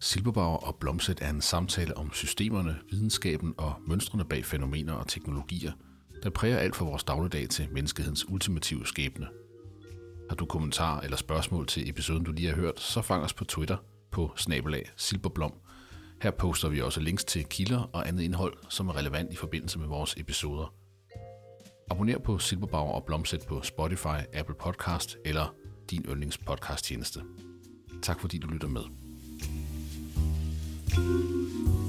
[0.00, 5.72] Silberbauer og Blomset er en samtale om systemerne, videnskaben og mønstrene bag fænomener og teknologier,
[6.22, 9.26] der præger alt for vores dagligdag til menneskehedens ultimative skæbne.
[10.28, 13.44] Har du kommentarer eller spørgsmål til episoden, du lige har hørt, så fang os på
[13.44, 13.76] Twitter
[14.10, 15.52] på snabelag Silberblom.
[16.22, 19.78] Her poster vi også links til kilder og andet indhold, som er relevant i forbindelse
[19.78, 20.74] med vores episoder.
[21.90, 25.54] Abonner på Silberbauer og Blomsæt på Spotify, Apple Podcast eller
[25.90, 27.20] din yndlingspodcasttjeneste.
[27.20, 28.02] tjeneste.
[28.02, 28.82] Tak fordi du lytter med.
[30.90, 31.87] thank you